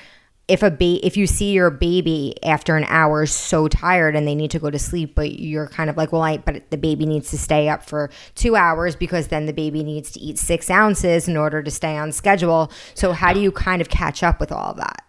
if 0.49 0.63
a 0.63 0.71
ba- 0.71 1.05
if 1.05 1.17
you 1.17 1.27
see 1.27 1.53
your 1.53 1.71
baby 1.71 2.35
after 2.43 2.77
an 2.77 2.85
hour 2.89 3.27
so 3.27 3.69
tired 3.69 4.17
and 4.17 4.27
they 4.27 4.35
need 4.35 4.51
to 4.51 4.59
go 4.59 4.71
to 4.71 4.79
sleep 4.79 5.15
but 5.15 5.39
you're 5.39 5.69
kind 5.69 5.91
of 5.91 5.97
like 5.97 6.11
well 6.11 6.23
I 6.23 6.39
but 6.39 6.71
the 6.71 6.79
baby 6.79 7.05
needs 7.05 7.31
to 7.31 7.39
stay 7.39 7.69
up 7.69 7.85
for 7.85 8.11
two 8.35 8.57
hours 8.57 8.97
because 8.97 9.29
then 9.29 9.45
the 9.47 9.53
baby 9.53 9.85
needs 9.85 10.11
to 10.13 10.21
eat 10.21 10.39
six 10.39 10.71
ounces 10.71 11.29
in 11.29 11.37
order 11.37 11.63
to 11.63 11.71
stay 11.71 11.97
on 11.97 12.11
schedule 12.13 12.73
so 12.95 13.13
how 13.13 13.33
do 13.33 13.41
you 13.41 13.53
kind 13.53 13.83
of 13.83 13.89
catch 13.91 14.23
up 14.23 14.41
with 14.41 14.51
all 14.51 14.71
of 14.71 14.77
that 14.79 15.05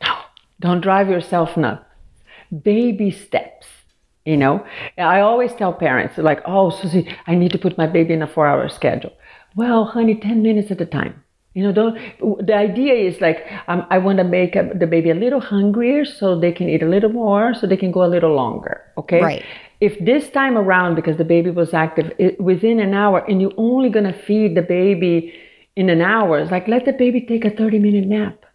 no 0.00 0.14
Don't 0.60 0.80
drive 0.80 1.08
yourself 1.10 1.56
nuts. 1.56 1.84
Baby 2.62 3.10
steps. 3.10 3.51
You 4.24 4.36
know, 4.36 4.64
I 4.98 5.20
always 5.20 5.52
tell 5.54 5.72
parents 5.72 6.16
like, 6.16 6.40
"Oh, 6.46 6.70
Susie, 6.70 7.08
I 7.26 7.34
need 7.34 7.52
to 7.52 7.58
put 7.58 7.76
my 7.76 7.86
baby 7.86 8.14
in 8.14 8.22
a 8.22 8.26
four-hour 8.26 8.68
schedule." 8.68 9.12
Well, 9.56 9.84
honey, 9.84 10.14
ten 10.14 10.42
minutes 10.42 10.70
at 10.70 10.80
a 10.80 10.86
time. 10.86 11.22
You 11.54 11.64
know, 11.64 11.72
don't. 11.72 12.46
The 12.46 12.54
idea 12.54 12.94
is 12.94 13.20
like, 13.20 13.44
um, 13.68 13.84
I 13.90 13.98
want 13.98 14.18
to 14.18 14.24
make 14.24 14.56
a, 14.56 14.70
the 14.74 14.86
baby 14.86 15.10
a 15.10 15.14
little 15.14 15.40
hungrier 15.40 16.04
so 16.04 16.38
they 16.38 16.52
can 16.52 16.68
eat 16.68 16.82
a 16.82 16.88
little 16.88 17.10
more, 17.10 17.52
so 17.52 17.66
they 17.66 17.76
can 17.76 17.92
go 17.92 18.04
a 18.04 18.12
little 18.14 18.34
longer. 18.34 18.80
Okay. 18.96 19.20
Right. 19.20 19.44
If 19.80 19.98
this 19.98 20.30
time 20.30 20.56
around, 20.56 20.94
because 20.94 21.16
the 21.16 21.24
baby 21.24 21.50
was 21.50 21.74
active 21.74 22.12
it, 22.18 22.40
within 22.40 22.78
an 22.80 22.94
hour, 22.94 23.18
and 23.28 23.42
you're 23.42 23.52
only 23.56 23.90
gonna 23.90 24.14
feed 24.14 24.54
the 24.54 24.62
baby 24.62 25.34
in 25.74 25.90
an 25.90 26.00
hour, 26.00 26.38
it's 26.38 26.50
like 26.50 26.68
let 26.68 26.84
the 26.84 26.92
baby 26.92 27.20
take 27.22 27.44
a 27.44 27.50
thirty-minute 27.50 28.06
nap 28.06 28.46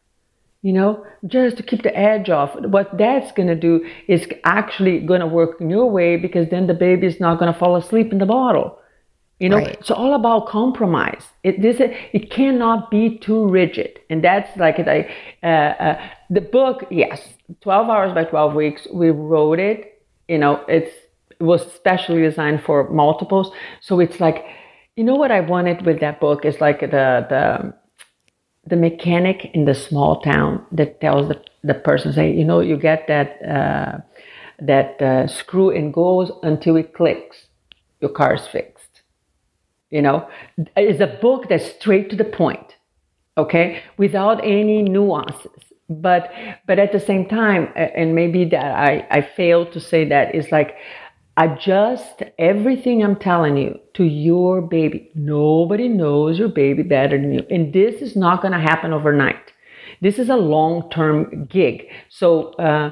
you 0.61 0.73
know, 0.73 1.05
just 1.27 1.57
to 1.57 1.63
keep 1.63 1.83
the 1.83 1.95
edge 1.97 2.29
off. 2.29 2.55
What 2.59 2.97
that's 2.97 3.31
going 3.31 3.47
to 3.47 3.55
do 3.55 3.85
is 4.07 4.27
actually 4.43 4.99
going 4.99 5.21
to 5.21 5.27
work 5.27 5.61
in 5.61 5.69
your 5.69 5.89
way 5.89 6.17
because 6.17 6.49
then 6.49 6.67
the 6.67 6.73
baby 6.73 7.07
is 7.07 7.19
not 7.19 7.39
going 7.39 7.51
to 7.53 7.57
fall 7.57 7.75
asleep 7.75 8.11
in 8.11 8.17
the 8.17 8.25
bottle. 8.25 8.79
You 9.39 9.49
know, 9.49 9.57
Right. 9.57 9.77
it's 9.79 9.91
all 9.91 10.15
about 10.15 10.47
compromise. 10.47 11.23
It 11.43 11.61
this 11.61 11.77
it 11.79 12.31
cannot 12.31 12.89
be 12.89 13.19
too 13.19 13.47
rigid, 13.47 13.99
and 14.09 14.23
that's 14.23 14.57
like 14.57 14.79
it. 14.79 14.87
Uh, 15.43 15.47
uh, 15.47 16.01
the 16.31 16.41
book, 16.41 16.85
yes, 16.89 17.21
twelve 17.61 17.87
hours 17.87 18.13
by 18.13 18.23
twelve 18.23 18.55
weeks. 18.55 18.87
We 18.91 19.11
wrote 19.11 19.59
it. 19.59 20.01
You 20.27 20.39
know, 20.39 20.63
it's 20.67 20.91
it 21.39 21.43
was 21.43 21.71
specially 21.71 22.23
designed 22.23 22.63
for 22.63 22.89
multiples. 22.89 23.51
So 23.79 23.99
it's 23.99 24.19
like, 24.19 24.43
you 24.95 25.03
know, 25.03 25.13
what 25.13 25.31
I 25.31 25.41
wanted 25.41 25.85
with 25.85 25.99
that 25.99 26.19
book 26.19 26.43
is 26.43 26.59
like 26.59 26.79
the 26.79 27.25
the 27.29 27.73
the 28.67 28.75
mechanic 28.75 29.51
in 29.53 29.65
the 29.65 29.73
small 29.73 30.21
town 30.21 30.65
that 30.71 30.99
tells 30.99 31.27
the, 31.29 31.41
the 31.63 31.73
person, 31.73 32.13
say, 32.13 32.31
you 32.31 32.43
know, 32.43 32.59
you 32.59 32.77
get 32.77 33.07
that 33.07 33.41
uh, 33.43 33.97
that 34.59 35.01
uh, 35.01 35.27
screw 35.27 35.69
and 35.69 35.93
goes 35.93 36.31
until 36.43 36.75
it 36.75 36.93
clicks, 36.93 37.45
your 38.01 38.09
car 38.09 38.35
is 38.35 38.47
fixed. 38.47 39.01
You 39.89 40.01
know, 40.01 40.27
it's 40.75 40.99
a 40.99 41.19
book 41.21 41.47
that's 41.47 41.71
straight 41.75 42.09
to 42.09 42.15
the 42.15 42.25
point, 42.25 42.75
okay, 43.37 43.83
without 43.97 44.43
any 44.43 44.81
nuances. 44.81 45.63
But 45.89 46.31
but 46.65 46.79
at 46.79 46.91
the 46.91 46.99
same 46.99 47.29
time, 47.29 47.69
and 47.75 48.13
maybe 48.13 48.43
that 48.45 48.75
I 48.75 49.07
I 49.09 49.21
failed 49.21 49.71
to 49.73 49.79
say 49.79 50.03
that 50.09 50.35
is 50.35 50.51
like 50.51 50.75
adjust 51.37 52.23
everything 52.39 53.03
I'm 53.03 53.15
telling 53.15 53.57
you 53.57 53.79
to 53.93 54.03
your 54.03 54.61
baby. 54.61 55.11
Nobody 55.15 55.87
knows 55.87 56.39
your 56.39 56.49
baby 56.49 56.83
better 56.83 57.17
than 57.17 57.33
you. 57.33 57.45
And 57.49 57.71
this 57.71 58.01
is 58.01 58.15
not 58.15 58.41
going 58.41 58.53
to 58.53 58.59
happen 58.59 58.91
overnight. 58.91 59.53
This 60.01 60.19
is 60.19 60.29
a 60.29 60.35
long 60.35 60.89
term 60.89 61.45
gig. 61.45 61.87
So, 62.09 62.53
uh, 62.53 62.91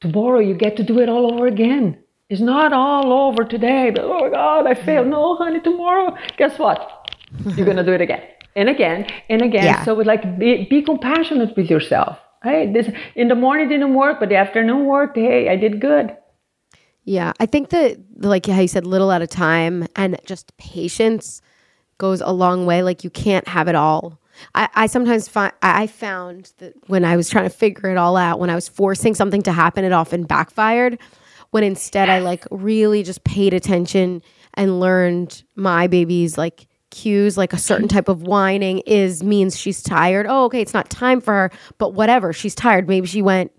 tomorrow 0.00 0.40
you 0.40 0.54
get 0.54 0.76
to 0.76 0.82
do 0.82 1.00
it 1.00 1.08
all 1.08 1.32
over 1.32 1.46
again. 1.46 1.98
It's 2.28 2.40
not 2.40 2.72
all 2.72 3.12
over 3.12 3.44
today, 3.44 3.90
but 3.90 4.04
oh 4.04 4.20
my 4.20 4.30
God, 4.30 4.66
I 4.66 4.74
failed. 4.74 5.08
No, 5.08 5.36
honey, 5.36 5.60
tomorrow, 5.60 6.16
guess 6.36 6.58
what? 6.58 7.10
You're 7.56 7.66
going 7.66 7.76
to 7.76 7.84
do 7.84 7.92
it 7.92 8.00
again 8.00 8.22
and 8.54 8.68
again 8.68 9.06
and 9.28 9.42
again. 9.42 9.64
Yeah. 9.64 9.84
So, 9.84 9.94
like, 9.94 10.38
be, 10.38 10.66
be 10.70 10.82
compassionate 10.82 11.56
with 11.56 11.68
yourself. 11.68 12.18
Hey, 12.42 12.72
this 12.72 12.88
in 13.16 13.28
the 13.28 13.34
morning 13.34 13.68
didn't 13.68 13.94
work, 13.94 14.18
but 14.20 14.28
the 14.28 14.36
afternoon 14.36 14.86
worked. 14.86 15.16
Hey, 15.16 15.48
I 15.48 15.56
did 15.56 15.80
good. 15.80 16.16
Yeah, 17.04 17.32
I 17.40 17.46
think 17.46 17.70
that 17.70 17.98
like 18.16 18.46
how 18.46 18.60
you 18.60 18.68
said, 18.68 18.86
little 18.86 19.10
at 19.10 19.22
a 19.22 19.26
time, 19.26 19.86
and 19.96 20.18
just 20.26 20.56
patience 20.58 21.40
goes 21.98 22.20
a 22.20 22.32
long 22.32 22.66
way. 22.66 22.82
Like 22.82 23.04
you 23.04 23.10
can't 23.10 23.46
have 23.48 23.68
it 23.68 23.74
all. 23.74 24.18
I, 24.54 24.68
I 24.74 24.86
sometimes 24.86 25.28
find 25.28 25.52
I 25.62 25.86
found 25.86 26.52
that 26.58 26.74
when 26.88 27.04
I 27.04 27.16
was 27.16 27.28
trying 27.28 27.44
to 27.44 27.54
figure 27.54 27.90
it 27.90 27.96
all 27.96 28.16
out, 28.16 28.38
when 28.38 28.50
I 28.50 28.54
was 28.54 28.68
forcing 28.68 29.14
something 29.14 29.42
to 29.42 29.52
happen, 29.52 29.84
it 29.84 29.92
often 29.92 30.24
backfired. 30.24 30.98
When 31.50 31.64
instead 31.64 32.08
I 32.08 32.20
like 32.20 32.46
really 32.50 33.02
just 33.02 33.24
paid 33.24 33.54
attention 33.54 34.22
and 34.54 34.78
learned 34.78 35.42
my 35.56 35.88
baby's 35.88 36.38
like 36.38 36.68
cues, 36.90 37.36
like 37.36 37.52
a 37.52 37.58
certain 37.58 37.88
type 37.88 38.08
of 38.08 38.22
whining 38.22 38.80
is 38.86 39.22
means 39.22 39.58
she's 39.58 39.82
tired. 39.82 40.26
Oh, 40.28 40.44
okay, 40.44 40.60
it's 40.60 40.74
not 40.74 40.90
time 40.90 41.20
for 41.20 41.32
her, 41.34 41.50
but 41.78 41.94
whatever, 41.94 42.32
she's 42.32 42.54
tired. 42.54 42.88
Maybe 42.88 43.06
she 43.06 43.22
went 43.22 43.52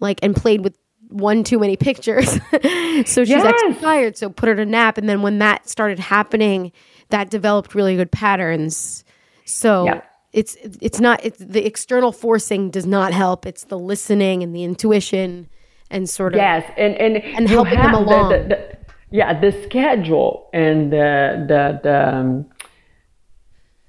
like 0.00 0.18
and 0.22 0.34
played 0.34 0.62
with 0.62 0.76
one 1.08 1.44
too 1.44 1.58
many 1.58 1.76
pictures. 1.76 2.28
so 3.04 3.24
she's 3.24 3.28
Yes. 3.28 3.80
tired. 3.80 4.16
So 4.16 4.28
put 4.30 4.48
her 4.48 4.54
to 4.56 4.66
nap. 4.66 4.98
And 4.98 5.08
then 5.08 5.22
when 5.22 5.38
that 5.38 5.68
started 5.68 5.98
happening, 5.98 6.72
that 7.10 7.30
developed 7.30 7.74
really 7.74 7.96
good 7.96 8.10
patterns. 8.10 9.04
So 9.44 9.84
Yeah. 9.86 10.00
it's 10.32 10.56
it's 10.80 11.00
not 11.00 11.24
it's 11.24 11.38
the 11.38 11.64
external 11.66 12.12
forcing 12.12 12.70
does 12.70 12.86
not 12.86 13.12
help. 13.12 13.46
It's 13.46 13.64
the 13.64 13.78
listening 13.78 14.42
and 14.42 14.54
the 14.54 14.64
intuition 14.64 15.48
and 15.90 16.08
sort 16.10 16.34
of 16.34 16.38
Yes, 16.38 16.68
and 16.76 16.94
and 16.96 17.16
And 17.18 17.48
helping 17.48 17.74
them 17.74 17.82
have 17.82 17.92
the- 17.92 17.98
along. 17.98 18.28
the- 18.30 18.38
the- 18.48 18.76
yeah, 19.12 19.38
the 19.38 19.52
schedule 19.62 20.48
and 20.52 20.92
the 20.92 21.44
the 21.46 21.80
the, 21.84 22.16
um, 22.16 22.46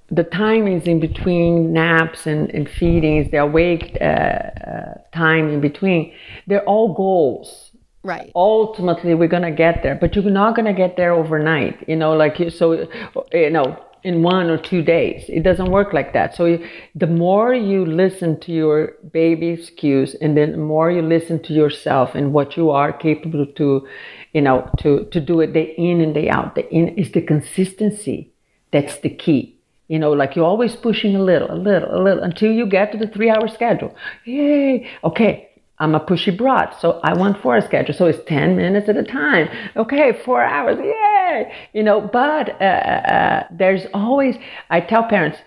the 0.09 0.23
timings 0.23 0.85
in 0.85 0.99
between 0.99 1.73
naps 1.73 2.27
and, 2.27 2.49
and 2.51 2.69
feedings, 2.69 3.29
the 3.31 3.37
awake 3.37 3.97
uh, 3.99 4.03
uh, 4.03 4.93
time 5.13 5.49
in 5.49 5.59
between, 5.59 6.13
they're 6.47 6.63
all 6.63 6.93
goals. 6.93 7.71
right. 8.03 8.31
Ultimately, 8.35 9.13
we're 9.13 9.27
gonna 9.27 9.51
get 9.51 9.83
there, 9.83 9.95
but 9.95 10.15
you're 10.15 10.23
not 10.29 10.55
gonna 10.55 10.73
get 10.73 10.95
there 10.95 11.11
overnight. 11.11 11.87
You 11.89 11.97
know, 11.97 12.13
like 12.13 12.37
so, 12.51 12.87
you 13.33 13.49
know, 13.49 13.77
in 14.03 14.23
one 14.23 14.49
or 14.49 14.57
two 14.57 14.81
days. 14.81 15.25
It 15.27 15.43
doesn't 15.43 15.69
work 15.71 15.91
like 15.91 16.13
that. 16.13 16.33
So 16.35 16.45
you, 16.45 16.65
the 16.95 17.07
more 17.07 17.53
you 17.53 17.85
listen 17.85 18.39
to 18.41 18.53
your 18.53 18.93
baby's 19.11 19.69
cues, 19.71 20.15
and 20.21 20.37
then 20.37 20.51
the 20.53 20.57
more 20.57 20.89
you 20.89 21.01
listen 21.01 21.41
to 21.43 21.53
yourself 21.53 22.15
and 22.15 22.31
what 22.31 22.55
you 22.55 22.69
are 22.69 22.93
capable 22.93 23.45
to, 23.45 23.87
you 24.33 24.41
know, 24.41 24.69
to 24.79 25.05
to 25.11 25.19
do 25.19 25.41
it 25.41 25.51
day 25.51 25.73
in 25.77 25.99
and 25.99 26.13
day 26.13 26.29
out. 26.29 26.55
The 26.55 26.69
in 26.73 26.89
is 26.89 27.11
the 27.11 27.21
consistency. 27.21 28.31
That's 28.71 28.99
the 28.99 29.09
key. 29.09 29.56
You 29.87 29.99
know, 29.99 30.11
like 30.11 30.35
you're 30.35 30.45
always 30.45 30.75
pushing 30.75 31.15
a 31.15 31.21
little, 31.21 31.49
a 31.51 31.55
little, 31.55 31.89
a 31.95 32.01
little 32.01 32.23
until 32.23 32.51
you 32.51 32.65
get 32.65 32.91
to 32.91 32.97
the 32.97 33.07
three 33.07 33.29
hour 33.29 33.47
schedule. 33.47 33.95
Yay. 34.25 34.89
Okay. 35.03 35.43
I'm 35.79 35.93
a 35.93 35.99
pushy 35.99 36.35
broad, 36.35 36.73
so 36.79 36.99
I 37.03 37.13
want 37.13 37.39
four 37.39 37.53
hour 37.53 37.61
schedule. 37.61 37.93
So 37.93 38.07
it's 38.07 38.23
10 38.27 38.57
minutes 38.57 38.89
at 38.89 38.97
a 38.97 39.03
time. 39.03 39.47
Okay, 39.75 40.11
four 40.25 40.43
hours. 40.43 40.79
Yay. 40.79 41.53
You 41.73 41.83
know, 41.83 42.01
but 42.01 42.49
uh, 42.59 42.63
uh, 42.63 43.43
there's 43.51 43.85
always, 43.93 44.37
I 44.71 44.81
tell 44.81 45.03
parents, 45.03 45.37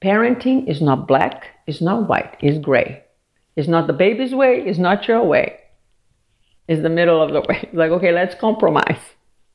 parenting 0.00 0.68
is 0.68 0.80
not 0.80 1.08
black, 1.08 1.46
it's 1.66 1.80
not 1.80 2.08
white, 2.08 2.36
it's 2.40 2.58
gray. 2.64 3.02
It's 3.56 3.66
not 3.68 3.88
the 3.88 3.92
baby's 3.92 4.32
way, 4.32 4.62
it's 4.64 4.78
not 4.78 5.08
your 5.08 5.24
way. 5.24 5.56
It's 6.68 6.82
the 6.82 6.88
middle 6.88 7.20
of 7.20 7.32
the 7.32 7.40
way. 7.40 7.68
Like, 7.72 7.90
okay, 7.90 8.12
let's 8.12 8.36
compromise. 8.36 9.00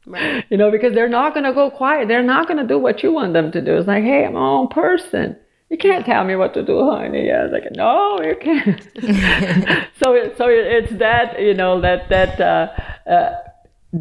Right. 0.05 0.45
You 0.51 0.57
know, 0.57 0.71
because 0.71 0.93
they're 0.93 1.09
not 1.09 1.33
going 1.33 1.45
to 1.45 1.53
go 1.53 1.69
quiet. 1.71 2.07
They're 2.07 2.23
not 2.23 2.47
going 2.47 2.59
to 2.59 2.67
do 2.67 2.77
what 2.77 3.03
you 3.03 3.11
want 3.11 3.33
them 3.33 3.51
to 3.51 3.61
do. 3.61 3.75
It's 3.77 3.87
like, 3.87 4.03
hey, 4.03 4.25
I'm 4.25 4.33
my 4.33 4.39
own 4.39 4.67
person. 4.67 5.35
You 5.69 5.77
can't 5.77 6.05
tell 6.05 6.23
me 6.23 6.35
what 6.35 6.53
to 6.53 6.63
do, 6.63 6.91
honey. 6.91 7.25
Yeah, 7.25 7.45
it's 7.45 7.53
like, 7.53 7.71
no, 7.75 8.21
you 8.21 8.35
can't. 8.39 8.81
so, 9.99 10.13
it, 10.13 10.37
so 10.37 10.47
it, 10.47 10.67
it's 10.67 10.99
that, 10.99 11.41
you 11.41 11.55
know, 11.55 11.81
that 11.81 12.07
that 12.09 12.39
uh, 12.39 13.09
uh, 13.09 13.31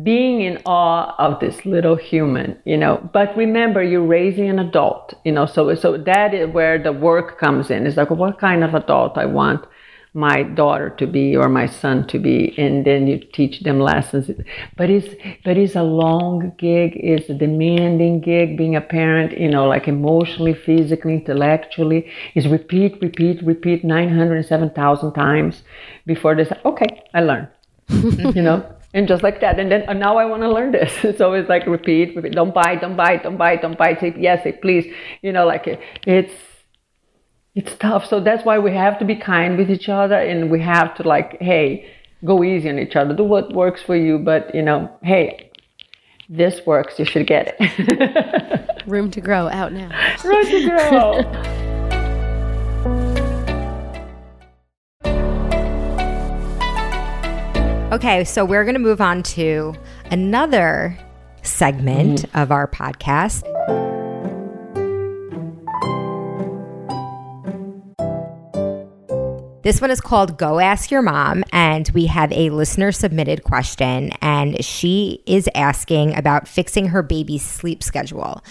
being 0.03 0.43
in 0.43 0.61
awe 0.67 1.15
of 1.19 1.41
this 1.41 1.65
little 1.65 1.97
human, 1.97 2.59
you 2.65 2.77
know. 2.77 3.09
But 3.13 3.35
remember, 3.37 3.83
you're 3.83 4.05
raising 4.05 4.51
an 4.51 4.59
adult, 4.59 5.15
you 5.25 5.33
know. 5.33 5.47
So, 5.47 5.75
so 5.75 5.97
that 5.97 6.35
is 6.35 6.51
where 6.51 6.83
the 6.83 6.93
work 6.93 7.39
comes 7.39 7.71
in. 7.71 7.87
It's 7.87 7.97
like, 7.97 8.11
what 8.11 8.39
kind 8.39 8.63
of 8.63 8.75
adult 8.75 9.17
I 9.17 9.25
want 9.25 9.65
my 10.15 10.45
daughter 10.45 10.91
to 10.91 11.09
be 11.09 11.37
or 11.37 11.49
my 11.49 11.67
son 11.67 12.07
to 12.07 12.21
be 12.21 12.55
and 12.57 12.85
then 12.85 13.09
you 13.09 13.19
teach 13.19 13.61
them 13.61 13.81
lessons. 13.81 14.31
But 14.77 14.89
it's 14.89 15.12
but 15.45 15.59
it's 15.59 15.75
a 15.75 15.83
long 15.83 16.53
gig 16.57 16.93
it's 16.95 17.29
a 17.29 17.35
demanding 17.35 18.21
gig 18.21 18.57
being 18.57 18.77
a 18.77 18.81
parent 18.81 19.39
you 19.39 19.51
know 19.51 19.67
like 19.67 19.89
emotionally 19.89 20.55
physically 20.55 21.15
intellectually. 21.15 22.09
Is 22.37 22.47
repeat 22.47 23.03
repeat 23.03 23.43
repeat 23.43 23.85
907,000 23.85 25.12
times 25.12 25.62
before 26.07 26.37
they 26.37 26.45
say 26.45 26.61
okay 26.65 27.03
I 27.12 27.21
learned 27.21 27.49
you 27.89 28.43
know 28.43 28.65
and 28.95 29.09
just 29.09 29.25
like 29.25 29.41
that. 29.41 29.59
And 29.59 29.71
then 29.73 29.83
and 29.89 29.99
now 29.99 30.17
i 30.17 30.25
want 30.25 30.43
to 30.43 30.49
learn 30.49 30.71
this. 30.71 30.93
It's 31.05 31.21
always 31.21 31.49
like 31.49 31.67
repeat, 31.67 32.15
repeat 32.15 32.33
don't 32.33 32.55
bite 32.55 32.81
don't 32.81 32.97
bite 32.97 33.25
don't 33.25 33.37
bite 33.37 33.62
don't 33.62 33.77
bite. 33.77 33.99
Say 34.01 34.15
yes 34.17 34.45
say 34.45 34.53
please 34.53 34.87
you 35.23 35.33
know 35.33 35.45
like 35.45 35.67
it, 35.67 35.81
it's 36.07 36.54
it's 37.55 37.77
tough. 37.77 38.07
So 38.07 38.21
that's 38.21 38.45
why 38.45 38.59
we 38.59 38.73
have 38.73 38.99
to 38.99 39.05
be 39.05 39.17
kind 39.17 39.57
with 39.57 39.71
each 39.71 39.89
other 39.89 40.17
and 40.17 40.51
we 40.51 40.61
have 40.63 40.95
to 40.97 41.03
like, 41.05 41.41
hey, 41.41 41.89
go 42.25 42.43
easy 42.43 42.69
on 42.69 42.79
each 42.79 42.97
other. 42.97 43.15
Do 43.15 43.25
what 43.25 43.53
works 43.53 43.81
for 43.83 43.97
you, 43.97 44.19
but 44.19 44.55
you 44.55 44.63
know, 44.63 44.91
hey, 45.03 45.51
this 46.29 46.61
works. 46.67 46.99
You 46.99 47.05
should 47.05 47.27
get 47.27 47.57
it. 47.61 48.83
Room 48.87 49.11
to 49.13 49.21
grow 49.21 49.49
out 49.49 49.73
now. 49.73 49.91
Room 50.25 50.47
to 50.47 50.69
grow. 50.69 51.21
Okay, 57.93 58.25
so 58.25 58.45
we're 58.45 58.65
going 58.65 58.75
to 58.75 58.81
move 58.81 59.01
on 59.01 59.23
to 59.23 59.73
another 60.11 60.99
segment 61.43 62.23
mm-hmm. 62.23 62.39
of 62.39 62.51
our 62.51 62.67
podcast. 62.67 63.45
This 69.65 69.81
one 69.81 69.91
is 69.91 70.03
called 70.03 70.37
Go 70.37 70.61
Ask 70.61 70.91
Your 70.91 71.01
Mom, 71.01 71.43
and 71.51 71.91
we 71.95 72.05
have 72.05 72.31
a 72.33 72.51
listener 72.51 72.93
submitted 72.93 73.45
question, 73.45 74.11
and 74.21 74.62
she 74.62 75.23
is 75.25 75.49
asking 75.55 76.15
about 76.15 76.47
fixing 76.47 76.89
her 76.89 77.03
baby's 77.03 77.43
sleep 77.43 77.83
schedule. 77.83 78.45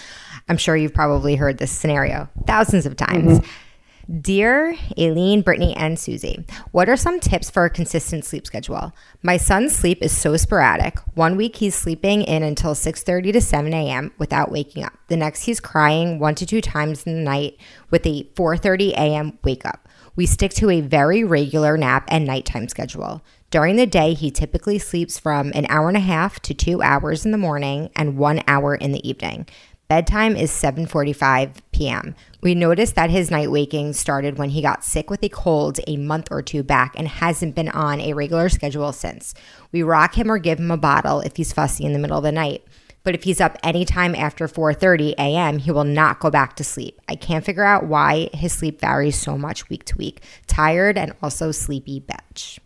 I'm 0.48 0.56
sure 0.56 0.74
you've 0.76 0.92
probably 0.92 1.36
heard 1.36 1.58
this 1.58 1.70
scenario 1.70 2.28
thousands 2.48 2.84
of 2.84 2.96
times. 2.96 3.38
Mm-hmm. 3.38 4.20
Dear 4.22 4.74
Aleen, 4.98 5.42
Brittany, 5.42 5.76
and 5.76 6.00
Susie, 6.00 6.44
what 6.72 6.88
are 6.88 6.96
some 6.96 7.20
tips 7.20 7.48
for 7.48 7.64
a 7.64 7.70
consistent 7.70 8.24
sleep 8.24 8.44
schedule? 8.44 8.92
My 9.22 9.36
son's 9.36 9.72
sleep 9.74 10.02
is 10.02 10.10
so 10.10 10.36
sporadic. 10.36 10.98
One 11.14 11.36
week 11.36 11.54
he's 11.54 11.76
sleeping 11.76 12.22
in 12.22 12.42
until 12.42 12.74
6:30 12.74 13.34
to 13.34 13.40
7 13.40 13.72
a.m. 13.72 14.12
without 14.18 14.50
waking 14.50 14.82
up. 14.82 14.94
The 15.06 15.16
next 15.16 15.44
he's 15.44 15.60
crying 15.60 16.18
one 16.18 16.34
to 16.34 16.44
two 16.44 16.60
times 16.60 17.04
in 17.04 17.14
the 17.14 17.22
night 17.22 17.56
with 17.90 18.04
a 18.04 18.24
4:30 18.34 18.90
a.m. 18.94 19.38
wake 19.44 19.64
up. 19.64 19.88
We 20.16 20.26
stick 20.26 20.52
to 20.54 20.70
a 20.70 20.80
very 20.80 21.24
regular 21.24 21.76
nap 21.76 22.04
and 22.08 22.24
nighttime 22.24 22.68
schedule. 22.68 23.22
During 23.50 23.76
the 23.76 23.86
day, 23.86 24.14
he 24.14 24.30
typically 24.30 24.78
sleeps 24.78 25.18
from 25.18 25.50
an 25.54 25.66
hour 25.68 25.88
and 25.88 25.96
a 25.96 26.00
half 26.00 26.40
to 26.40 26.54
2 26.54 26.82
hours 26.82 27.24
in 27.24 27.32
the 27.32 27.38
morning 27.38 27.90
and 27.96 28.16
1 28.16 28.42
hour 28.46 28.74
in 28.74 28.92
the 28.92 29.08
evening. 29.08 29.46
Bedtime 29.86 30.34
is 30.34 30.50
7:45 30.50 31.56
p.m. 31.72 32.14
We 32.40 32.54
noticed 32.54 32.94
that 32.94 33.10
his 33.10 33.30
night 33.30 33.50
waking 33.50 33.92
started 33.92 34.38
when 34.38 34.50
he 34.50 34.62
got 34.62 34.82
sick 34.82 35.10
with 35.10 35.22
a 35.22 35.28
cold 35.28 35.78
a 35.86 35.98
month 35.98 36.28
or 36.30 36.42
two 36.42 36.62
back 36.62 36.94
and 36.96 37.06
hasn't 37.06 37.54
been 37.54 37.68
on 37.68 38.00
a 38.00 38.14
regular 38.14 38.48
schedule 38.48 38.92
since. 38.92 39.34
We 39.72 39.82
rock 39.82 40.16
him 40.16 40.30
or 40.30 40.38
give 40.38 40.58
him 40.58 40.70
a 40.70 40.78
bottle 40.78 41.20
if 41.20 41.36
he's 41.36 41.52
fussy 41.52 41.84
in 41.84 41.92
the 41.92 41.98
middle 41.98 42.18
of 42.18 42.24
the 42.24 42.32
night. 42.32 42.64
But 43.04 43.14
if 43.14 43.24
he's 43.24 43.40
up 43.40 43.58
anytime 43.62 44.14
after 44.14 44.48
4:30 44.48 45.12
a.m., 45.18 45.58
he 45.58 45.70
will 45.70 45.84
not 45.84 46.20
go 46.20 46.30
back 46.30 46.56
to 46.56 46.64
sleep. 46.64 47.00
I 47.08 47.16
can't 47.16 47.44
figure 47.44 47.64
out 47.64 47.86
why 47.86 48.30
his 48.32 48.52
sleep 48.52 48.80
varies 48.80 49.16
so 49.16 49.36
much 49.36 49.68
week 49.68 49.84
to 49.84 49.96
week. 49.98 50.22
Tired 50.46 50.96
and 50.96 51.12
also 51.22 51.52
sleepy 51.52 52.00
bitch. 52.00 52.58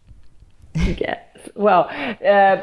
yes. 0.75 1.19
Well, 1.57 1.91
uh, 2.25 2.63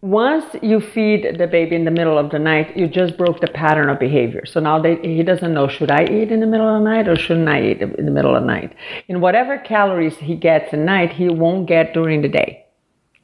once 0.00 0.44
you 0.62 0.80
feed 0.80 1.36
the 1.38 1.46
baby 1.46 1.76
in 1.76 1.84
the 1.84 1.90
middle 1.90 2.18
of 2.18 2.30
the 2.30 2.38
night, 2.38 2.76
you 2.76 2.88
just 2.88 3.16
broke 3.18 3.40
the 3.40 3.46
pattern 3.48 3.90
of 3.90 4.00
behavior. 4.00 4.44
So 4.46 4.58
now 4.58 4.80
they, 4.80 4.96
he 4.96 5.22
doesn't 5.22 5.52
know 5.52 5.68
should 5.68 5.90
I 5.90 6.04
eat 6.04 6.32
in 6.32 6.40
the 6.40 6.46
middle 6.46 6.66
of 6.66 6.82
the 6.82 6.90
night 6.90 7.08
or 7.08 7.14
shouldn't 7.14 7.48
I 7.48 7.62
eat 7.62 7.82
in 7.82 8.06
the 8.06 8.10
middle 8.10 8.34
of 8.34 8.42
the 8.42 8.46
night. 8.46 8.74
And 9.08 9.20
whatever 9.20 9.58
calories 9.58 10.16
he 10.16 10.34
gets 10.34 10.72
at 10.72 10.80
night, 10.80 11.12
he 11.12 11.28
won't 11.28 11.68
get 11.68 11.92
during 11.92 12.22
the 12.22 12.28
day 12.28 12.61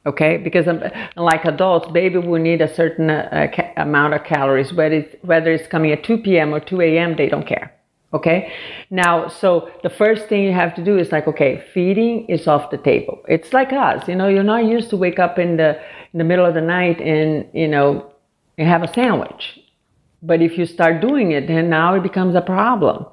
okay? 0.06 0.36
Because 0.36 0.66
unlike 1.16 1.44
adults 1.44 1.88
baby 1.92 2.18
will 2.18 2.40
need 2.40 2.60
a 2.60 2.74
certain 2.74 3.10
uh, 3.10 3.48
ca- 3.54 3.72
amount 3.76 4.14
of 4.14 4.24
calories. 4.24 4.72
Whether 4.72 4.96
it's, 4.96 5.16
whether 5.22 5.52
it's 5.52 5.68
coming 5.68 5.92
at 5.92 6.04
2 6.04 6.18
p.m 6.18 6.54
or 6.54 6.60
2 6.60 6.80
a.m 6.80 7.16
they 7.16 7.28
don't 7.28 7.46
care. 7.46 7.74
Okay? 8.14 8.52
Now 8.90 9.28
so 9.28 9.70
the 9.82 9.90
first 9.90 10.28
thing 10.28 10.42
you 10.42 10.52
have 10.52 10.74
to 10.76 10.84
do 10.84 10.98
is 10.98 11.12
like 11.12 11.28
okay 11.28 11.62
feeding 11.74 12.26
is 12.26 12.46
off 12.46 12.70
the 12.70 12.78
table. 12.78 13.22
It's 13.28 13.52
like 13.52 13.72
us 13.72 14.08
you 14.08 14.14
know 14.14 14.28
you're 14.28 14.42
not 14.42 14.64
used 14.64 14.90
to 14.90 14.96
wake 14.96 15.18
up 15.18 15.38
in 15.38 15.56
the 15.56 15.78
in 16.12 16.18
the 16.18 16.24
middle 16.24 16.46
of 16.46 16.54
the 16.54 16.62
night 16.62 17.00
and 17.00 17.46
you 17.52 17.68
know 17.68 18.10
have 18.58 18.82
a 18.82 18.92
sandwich. 18.92 19.60
But 20.22 20.42
if 20.42 20.58
you 20.58 20.66
start 20.66 21.00
doing 21.00 21.32
it 21.32 21.46
then 21.46 21.68
now 21.68 21.94
it 21.94 22.02
becomes 22.02 22.34
a 22.34 22.40
problem. 22.40 23.06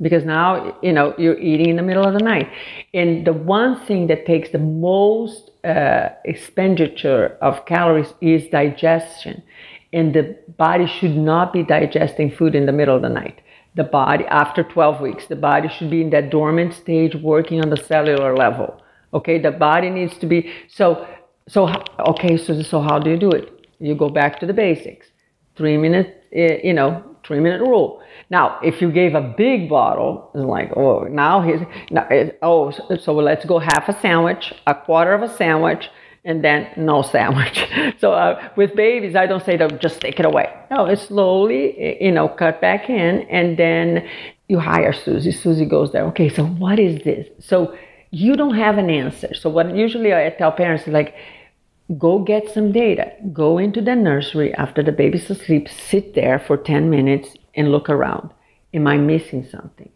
Because 0.00 0.24
now 0.24 0.78
you 0.80 0.92
know 0.92 1.12
you're 1.18 1.38
eating 1.38 1.70
in 1.70 1.76
the 1.76 1.82
middle 1.82 2.06
of 2.06 2.14
the 2.14 2.24
night. 2.24 2.48
And 2.94 3.26
the 3.26 3.32
one 3.32 3.84
thing 3.86 4.06
that 4.06 4.26
takes 4.26 4.50
the 4.50 4.58
most 4.58 5.47
uh, 5.64 6.08
expenditure 6.24 7.36
of 7.40 7.66
calories 7.66 8.14
is 8.20 8.48
digestion. 8.48 9.42
And 9.92 10.14
the 10.14 10.36
body 10.56 10.86
should 10.86 11.16
not 11.16 11.52
be 11.52 11.62
digesting 11.62 12.30
food 12.30 12.54
in 12.54 12.66
the 12.66 12.72
middle 12.72 12.96
of 12.96 13.02
the 13.02 13.08
night. 13.08 13.40
The 13.74 13.84
body 13.84 14.24
after 14.26 14.62
12 14.62 15.00
weeks 15.00 15.26
the 15.26 15.36
body 15.36 15.68
should 15.68 15.90
be 15.90 16.02
in 16.02 16.10
that 16.10 16.30
dormant 16.30 16.74
stage 16.74 17.14
working 17.14 17.60
on 17.60 17.70
the 17.70 17.76
cellular 17.76 18.36
level. 18.36 18.82
Okay 19.14 19.38
the 19.38 19.50
body 19.50 19.88
needs 19.88 20.18
to 20.18 20.26
be 20.26 20.52
so 20.68 21.06
so 21.48 21.72
okay 21.98 22.36
so 22.36 22.60
so 22.62 22.80
how 22.80 22.98
do 22.98 23.10
you 23.10 23.16
do 23.16 23.30
it? 23.30 23.66
You 23.78 23.94
go 23.94 24.08
back 24.08 24.40
to 24.40 24.46
the 24.46 24.52
basics. 24.52 25.06
Three 25.56 25.76
minutes 25.76 26.17
Eh, 26.32 26.60
you 26.64 26.72
know 26.72 27.02
three 27.24 27.40
minute 27.40 27.60
rule 27.60 28.00
now, 28.30 28.58
if 28.62 28.82
you 28.82 28.92
gave 28.92 29.14
a 29.14 29.22
big 29.22 29.68
bottle, 29.70 30.30
it's 30.34 30.44
like, 30.44 30.76
oh, 30.76 31.04
now 31.04 31.40
he's, 31.40 31.60
now, 31.90 32.06
eh, 32.10 32.30
oh, 32.42 32.70
so 32.70 33.14
let's 33.14 33.44
go 33.46 33.58
half 33.58 33.88
a 33.88 33.98
sandwich, 34.00 34.52
a 34.66 34.74
quarter 34.74 35.14
of 35.14 35.22
a 35.22 35.34
sandwich, 35.34 35.88
and 36.26 36.44
then 36.44 36.68
no 36.76 37.00
sandwich. 37.14 37.64
so 37.98 38.12
uh, 38.12 38.50
with 38.56 38.76
babies, 38.76 39.16
I 39.16 39.26
don't 39.26 39.44
say 39.44 39.56
to 39.56 39.68
just 39.78 40.00
take 40.02 40.20
it 40.20 40.26
away. 40.26 40.52
No, 40.70 40.84
it's 40.84 41.02
slowly, 41.02 41.78
eh, 41.78 42.04
you 42.04 42.12
know, 42.12 42.28
cut 42.28 42.60
back 42.60 42.90
in, 42.90 43.20
and 43.30 43.58
then 43.58 44.06
you 44.48 44.58
hire 44.58 44.92
Susie. 44.92 45.32
Susie 45.32 45.64
goes 45.64 45.92
there. 45.92 46.04
Okay, 46.08 46.28
so 46.28 46.44
what 46.44 46.78
is 46.78 47.02
this? 47.04 47.26
So 47.38 47.74
you 48.10 48.36
don't 48.36 48.56
have 48.56 48.76
an 48.76 48.90
answer. 48.90 49.32
So 49.34 49.48
what 49.48 49.74
usually 49.74 50.12
I 50.12 50.28
tell 50.30 50.52
parents 50.52 50.86
is 50.86 50.92
like, 50.92 51.14
go 51.96 52.18
get 52.18 52.50
some 52.50 52.72
data. 52.72 53.12
Go 53.32 53.56
into 53.56 53.80
the 53.80 53.94
nursery 53.94 54.52
after 54.54 54.82
the 54.82 54.92
baby's 54.92 55.30
asleep. 55.30 55.68
Sit 55.68 56.14
there 56.14 56.38
for 56.38 56.56
10 56.56 56.90
minutes 56.90 57.30
and 57.54 57.72
look 57.72 57.88
around. 57.88 58.30
Am 58.74 58.86
I 58.86 58.98
missing 58.98 59.46
something? 59.48 59.90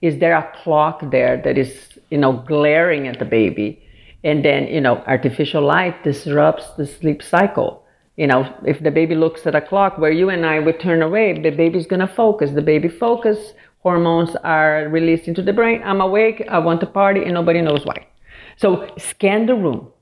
Is 0.00 0.18
there 0.18 0.36
a 0.36 0.52
clock 0.62 1.10
there 1.10 1.40
that 1.42 1.56
is, 1.56 1.98
you 2.10 2.18
know, 2.18 2.32
glaring 2.32 3.06
at 3.06 3.18
the 3.18 3.24
baby? 3.24 3.80
And 4.24 4.44
then, 4.44 4.66
you 4.66 4.80
know, 4.80 4.96
artificial 5.06 5.62
light 5.62 6.02
disrupts 6.02 6.70
the 6.76 6.86
sleep 6.86 7.22
cycle. 7.22 7.84
you 8.18 8.26
know, 8.26 8.52
if 8.66 8.82
the 8.82 8.90
baby 8.90 9.14
looks 9.14 9.46
at 9.46 9.54
a 9.54 9.60
clock 9.60 9.96
where 9.96 10.10
you 10.10 10.28
and 10.28 10.44
I 10.44 10.58
would 10.58 10.80
turn 10.80 11.02
away, 11.02 11.40
the 11.40 11.50
baby's 11.50 11.86
to 11.86 12.06
focus. 12.08 12.50
The 12.50 12.62
baby 12.62 12.88
focus, 12.88 13.54
hormones 13.78 14.34
are 14.42 14.88
released 14.88 15.28
into 15.28 15.40
the 15.40 15.52
brain. 15.52 15.80
I'm 15.84 16.00
awake, 16.00 16.44
I 16.50 16.58
want 16.58 16.80
to 16.80 16.86
party, 16.86 17.22
and 17.22 17.34
nobody 17.34 17.62
knows 17.62 17.86
why. 17.86 18.08
So 18.56 18.92
scan 18.98 19.46
the 19.46 19.54
room. 19.54 19.92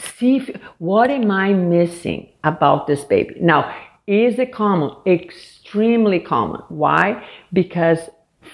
See 0.00 0.36
if, 0.36 0.50
what 0.78 1.10
am 1.10 1.30
I 1.30 1.52
missing 1.52 2.28
about 2.44 2.86
this 2.86 3.04
baby? 3.04 3.36
Now, 3.40 3.74
is 4.06 4.38
it 4.38 4.52
common? 4.52 4.96
Extremely 5.06 6.20
common. 6.20 6.62
Why? 6.68 7.26
Because 7.52 7.98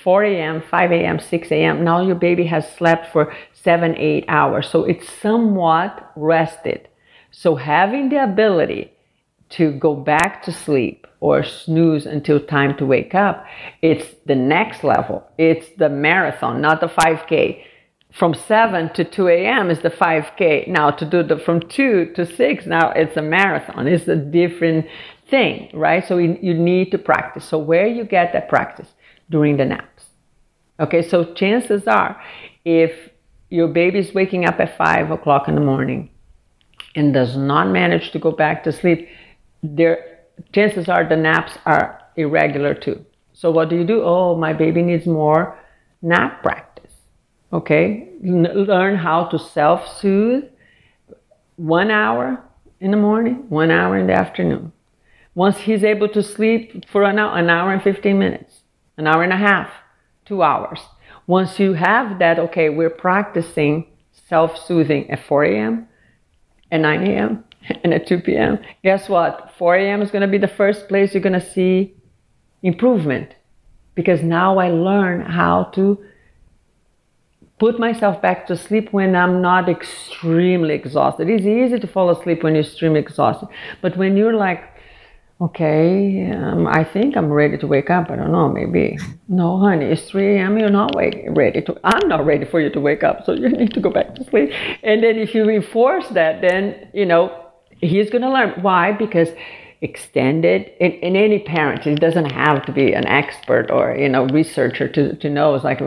4 0.03 0.25
a.m., 0.25 0.63
5 0.63 0.93
a.m., 0.93 1.21
6 1.21 1.53
a.m., 1.53 1.85
now 1.85 2.01
your 2.01 2.17
baby 2.17 2.47
has 2.47 2.69
slept 2.73 3.13
for 3.13 3.33
seven, 3.53 3.95
eight 3.97 4.25
hours. 4.29 4.69
So 4.69 4.85
it's 4.85 5.09
somewhat 5.21 6.13
rested. 6.17 6.89
So 7.31 7.57
having 7.57 8.09
the 8.09 8.23
ability 8.23 8.93
to 9.51 9.73
go 9.73 9.95
back 9.95 10.43
to 10.45 10.53
sleep 10.53 11.07
or 11.21 11.43
snooze 11.45 12.07
until 12.07 12.41
time 12.41 12.77
to 12.77 12.87
wake 12.87 13.15
up, 13.15 13.47
it's 13.83 14.15
the 14.27 14.35
next 14.35 14.85
level. 14.85 15.25
It's 15.39 15.69
the 15.79 15.89
marathon, 15.89 16.61
not 16.61 16.81
the 16.81 16.89
5K. 16.89 17.63
From 18.15 18.33
7 18.33 18.93
to 18.95 19.05
2 19.05 19.27
a.m. 19.27 19.71
is 19.71 19.81
the 19.81 19.91
5K. 19.91 20.69
Now 20.69 20.91
to 20.93 21.05
do 21.05 21.25
the 21.25 21.37
from 21.37 21.61
2 21.61 22.13
to 22.15 22.25
6, 22.25 22.67
now 22.67 22.93
it's 22.93 23.17
a 23.17 23.23
marathon. 23.23 23.89
It's 23.89 24.07
a 24.07 24.15
different 24.15 24.87
thing, 25.29 25.69
right? 25.75 26.07
So 26.07 26.19
you, 26.19 26.39
you 26.41 26.55
need 26.55 26.93
to 26.93 26.99
practice. 26.99 27.45
So 27.45 27.59
where 27.59 27.89
you 27.89 28.05
get 28.05 28.33
that 28.33 28.49
practice? 28.49 28.89
During 29.31 29.57
the 29.57 29.65
naps. 29.65 30.05
Okay, 30.79 31.03
so 31.03 31.33
chances 31.35 31.89
are 31.89 32.21
if 32.65 32.93
your 33.51 33.69
baby 33.69 33.99
is 33.99 34.15
waking 34.15 34.45
up 34.45 34.61
at 34.61 34.77
5 34.77 35.11
o'clock 35.11 35.49
in 35.49 35.55
the 35.55 35.61
morning 35.61 36.11
and 36.95 37.13
does 37.13 37.37
not 37.37 37.69
manage 37.69 38.13
to 38.13 38.19
go 38.19 38.31
back 38.31 38.63
to 38.65 38.73
sleep, 38.73 39.09
there 39.63 40.21
chances 40.53 40.89
are 40.89 41.09
the 41.09 41.17
naps 41.17 41.59
are 41.65 42.01
irregular 42.17 42.75
too. 42.75 43.05
So 43.33 43.51
what 43.51 43.71
do 43.71 43.77
you 43.77 43.85
do? 43.85 44.03
Oh, 44.05 44.37
my 44.37 44.53
baby 44.53 44.83
needs 44.83 45.07
more 45.07 45.59
nap 46.03 46.43
practice. 46.43 46.74
Okay, 47.55 48.09
learn 48.21 48.97
how 48.97 49.27
to 49.27 49.39
self-soothe. 49.39 50.43
One 51.55 51.89
hour 51.89 52.43
in 52.81 52.91
the 52.91 52.97
morning, 52.97 53.49
one 53.49 53.71
hour 53.71 53.97
in 53.97 54.09
the 54.09 54.13
afternoon. 54.13 54.73
Once 55.37 55.59
he's 55.59 55.85
able 55.85 56.09
to 56.09 56.21
sleep 56.21 56.85
for 56.91 57.05
an 57.05 57.17
hour, 57.17 57.39
an 57.39 57.49
hour 57.49 57.73
and 57.73 57.81
15 57.81 58.19
minutes, 58.19 58.63
an 58.97 59.07
hour 59.07 59.23
and 59.23 59.33
a 59.33 59.37
half, 59.37 59.71
two 60.25 60.43
hours. 60.43 60.81
Once 61.29 61.61
you 61.61 61.75
have 61.75 62.19
that, 62.19 62.41
okay, 62.41 62.71
we're 62.71 62.91
practicing 62.91 63.87
self-soothing 64.29 65.09
at 65.09 65.25
4 65.25 65.45
a.m., 65.45 65.89
at 66.73 66.81
9 66.81 67.07
a.m., 67.07 67.45
and 67.85 67.95
at 67.95 68.09
2 68.09 68.19
p.m., 68.19 68.59
guess 68.83 69.09
what? 69.09 69.53
4 69.57 69.77
a.m. 69.77 70.03
is 70.03 70.11
going 70.11 70.23
to 70.23 70.29
be 70.29 70.39
the 70.39 70.49
first 70.49 70.89
place 70.89 71.15
you're 71.15 71.23
going 71.23 71.41
to 71.41 71.53
see 71.53 71.95
improvement 72.65 73.37
because 73.95 74.25
now 74.25 74.59
I 74.59 74.71
learn 74.71 75.21
how 75.21 75.71
to 75.75 76.05
put 77.59 77.79
myself 77.79 78.21
back 78.21 78.47
to 78.49 78.57
sleep 78.57 78.93
when 78.93 79.15
I'm 79.15 79.41
not 79.41 79.69
extremely 79.69 80.75
exhausted. 80.75 81.29
It's 81.29 81.47
easy 81.47 81.79
to 81.79 81.87
fall 81.87 82.11
asleep 82.11 82.43
when 82.43 82.55
you're 82.55 82.65
extremely 82.65 83.01
exhausted, 83.01 83.49
but 83.81 83.97
when 83.97 84.17
you're 84.17 84.35
like, 84.35 84.63
okay, 85.41 86.31
um, 86.31 86.67
I 86.67 86.85
think 86.85 87.17
I'm 87.17 87.31
ready 87.31 87.59
to 87.59 87.67
wake 87.67 87.91
up. 87.91 88.11
I 88.11 88.17
don't 88.17 88.33
know, 88.33 88.49
maybe. 88.49 88.99
No, 89.29 89.59
honey, 89.59 89.87
it's 89.87 90.09
3 90.11 90.37
a.m. 90.37 90.59
You're 90.59 90.71
not 90.71 90.95
wake, 90.95 91.25
ready 91.29 91.61
to. 91.63 91.79
I'm 91.85 92.09
not 92.09 92.25
ready 92.25 92.45
for 92.45 92.61
you 92.61 92.71
to 92.71 92.81
wake 92.81 93.03
up, 93.03 93.25
so 93.25 93.33
you 93.33 93.49
need 93.49 93.73
to 93.75 93.81
go 93.81 93.91
back 93.91 94.15
to 94.17 94.25
sleep. 94.25 94.51
And 94.83 95.03
then 95.03 95.17
if 95.17 95.35
you 95.35 95.49
enforce 95.49 96.09
that, 96.09 96.41
then 96.41 96.89
you 96.93 97.07
know 97.07 97.51
he's 97.81 98.11
going 98.11 98.23
to 98.23 98.31
learn. 98.31 98.63
Why? 98.63 98.93
Because 98.93 99.29
extended 99.81 100.71
in, 100.81 100.93
in 100.93 101.17
any 101.17 101.41
parent, 101.41 101.87
it 101.87 102.01
doesn't 102.01 102.31
have 102.33 102.65
to 102.65 102.73
be 102.73 102.95
an 102.95 103.07
expert 103.07 103.71
or 103.71 103.95
you 103.97 104.09
know 104.09 104.27
researcher 104.27 104.89
to, 104.89 105.17
to 105.17 105.29
know. 105.31 105.55
It's 105.55 105.65
like 105.65 105.81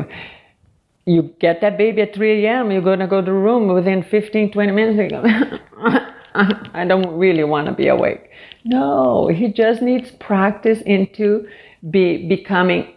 you 1.07 1.33
get 1.39 1.61
that 1.61 1.77
baby 1.77 2.01
at 2.01 2.13
3 2.13 2.45
a.m. 2.45 2.69
You're 2.69 2.81
going 2.81 2.99
to 2.99 3.07
go 3.07 3.21
to 3.21 3.25
the 3.25 3.31
room 3.31 3.73
within 3.73 4.03
15, 4.03 4.51
20 4.51 4.71
minutes. 4.73 5.13
I 6.35 6.85
don't 6.85 7.17
really 7.17 7.45
want 7.45 7.67
to 7.67 7.73
be 7.73 7.87
awake. 7.87 8.29
No, 8.65 9.27
he 9.27 9.47
just 9.47 9.81
needs 9.81 10.11
practice 10.11 10.81
into 10.81 11.47
be 11.89 12.27
becoming, 12.27 12.93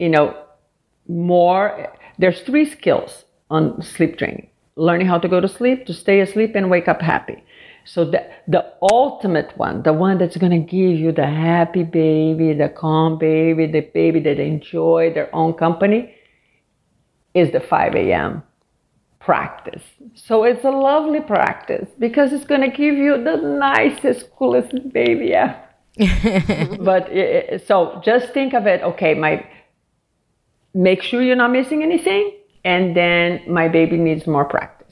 you 0.00 0.08
know, 0.08 0.36
more. 1.06 1.96
There's 2.18 2.40
three 2.40 2.68
skills 2.68 3.24
on 3.48 3.80
sleep 3.80 4.18
training: 4.18 4.50
learning 4.74 5.06
how 5.06 5.18
to 5.18 5.28
go 5.28 5.40
to 5.40 5.48
sleep, 5.48 5.86
to 5.86 5.94
stay 5.94 6.18
asleep, 6.20 6.56
and 6.56 6.68
wake 6.68 6.88
up 6.88 7.00
happy. 7.00 7.44
So 7.84 8.04
the, 8.04 8.28
the 8.48 8.72
ultimate 8.82 9.56
one, 9.56 9.82
the 9.82 9.92
one 9.92 10.18
that's 10.18 10.36
to 10.36 10.58
give 10.58 10.98
you 10.98 11.12
the 11.12 11.26
happy 11.26 11.84
baby, 11.84 12.52
the 12.52 12.68
calm 12.68 13.18
baby, 13.18 13.66
the 13.66 13.80
baby 13.80 14.20
that 14.20 14.38
enjoy 14.38 15.12
their 15.14 15.34
own 15.34 15.54
company 15.54 16.14
is 17.34 17.52
the 17.52 17.60
5 17.60 17.94
a.m. 17.94 18.42
practice. 19.20 19.82
So 20.14 20.44
it's 20.44 20.64
a 20.64 20.70
lovely 20.70 21.20
practice 21.20 21.88
because 21.98 22.32
it's 22.32 22.44
going 22.44 22.60
to 22.60 22.76
give 22.76 22.96
you 22.96 23.22
the 23.22 23.36
nicest, 23.36 24.30
coolest 24.36 24.92
baby 24.92 25.34
ever. 25.34 25.58
but 26.80 27.10
it, 27.10 27.66
so 27.66 28.00
just 28.04 28.32
think 28.32 28.54
of 28.54 28.66
it, 28.66 28.82
okay, 28.82 29.14
my 29.14 29.46
make 30.74 31.02
sure 31.02 31.22
you're 31.22 31.36
not 31.36 31.52
missing 31.52 31.82
anything 31.82 32.32
and 32.64 32.96
then 32.96 33.42
my 33.46 33.68
baby 33.68 33.96
needs 33.96 34.26
more 34.26 34.44
practice. 34.44 34.82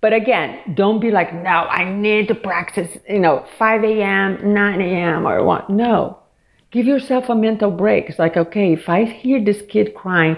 But 0.00 0.12
again, 0.12 0.74
don't 0.74 1.00
be 1.00 1.10
like, 1.10 1.34
no, 1.34 1.50
I 1.50 1.92
need 1.92 2.28
to 2.28 2.34
practice, 2.34 2.88
you 3.08 3.18
know, 3.18 3.44
5 3.58 3.82
a.m., 3.82 4.54
9 4.54 4.80
a.m., 4.80 5.26
or 5.26 5.42
what. 5.42 5.68
No. 5.68 6.20
Give 6.70 6.86
yourself 6.86 7.28
a 7.28 7.34
mental 7.34 7.72
break. 7.72 8.08
It's 8.08 8.18
like, 8.18 8.36
okay, 8.36 8.74
if 8.74 8.88
I 8.88 9.04
hear 9.04 9.44
this 9.44 9.60
kid 9.68 9.94
crying 9.94 10.36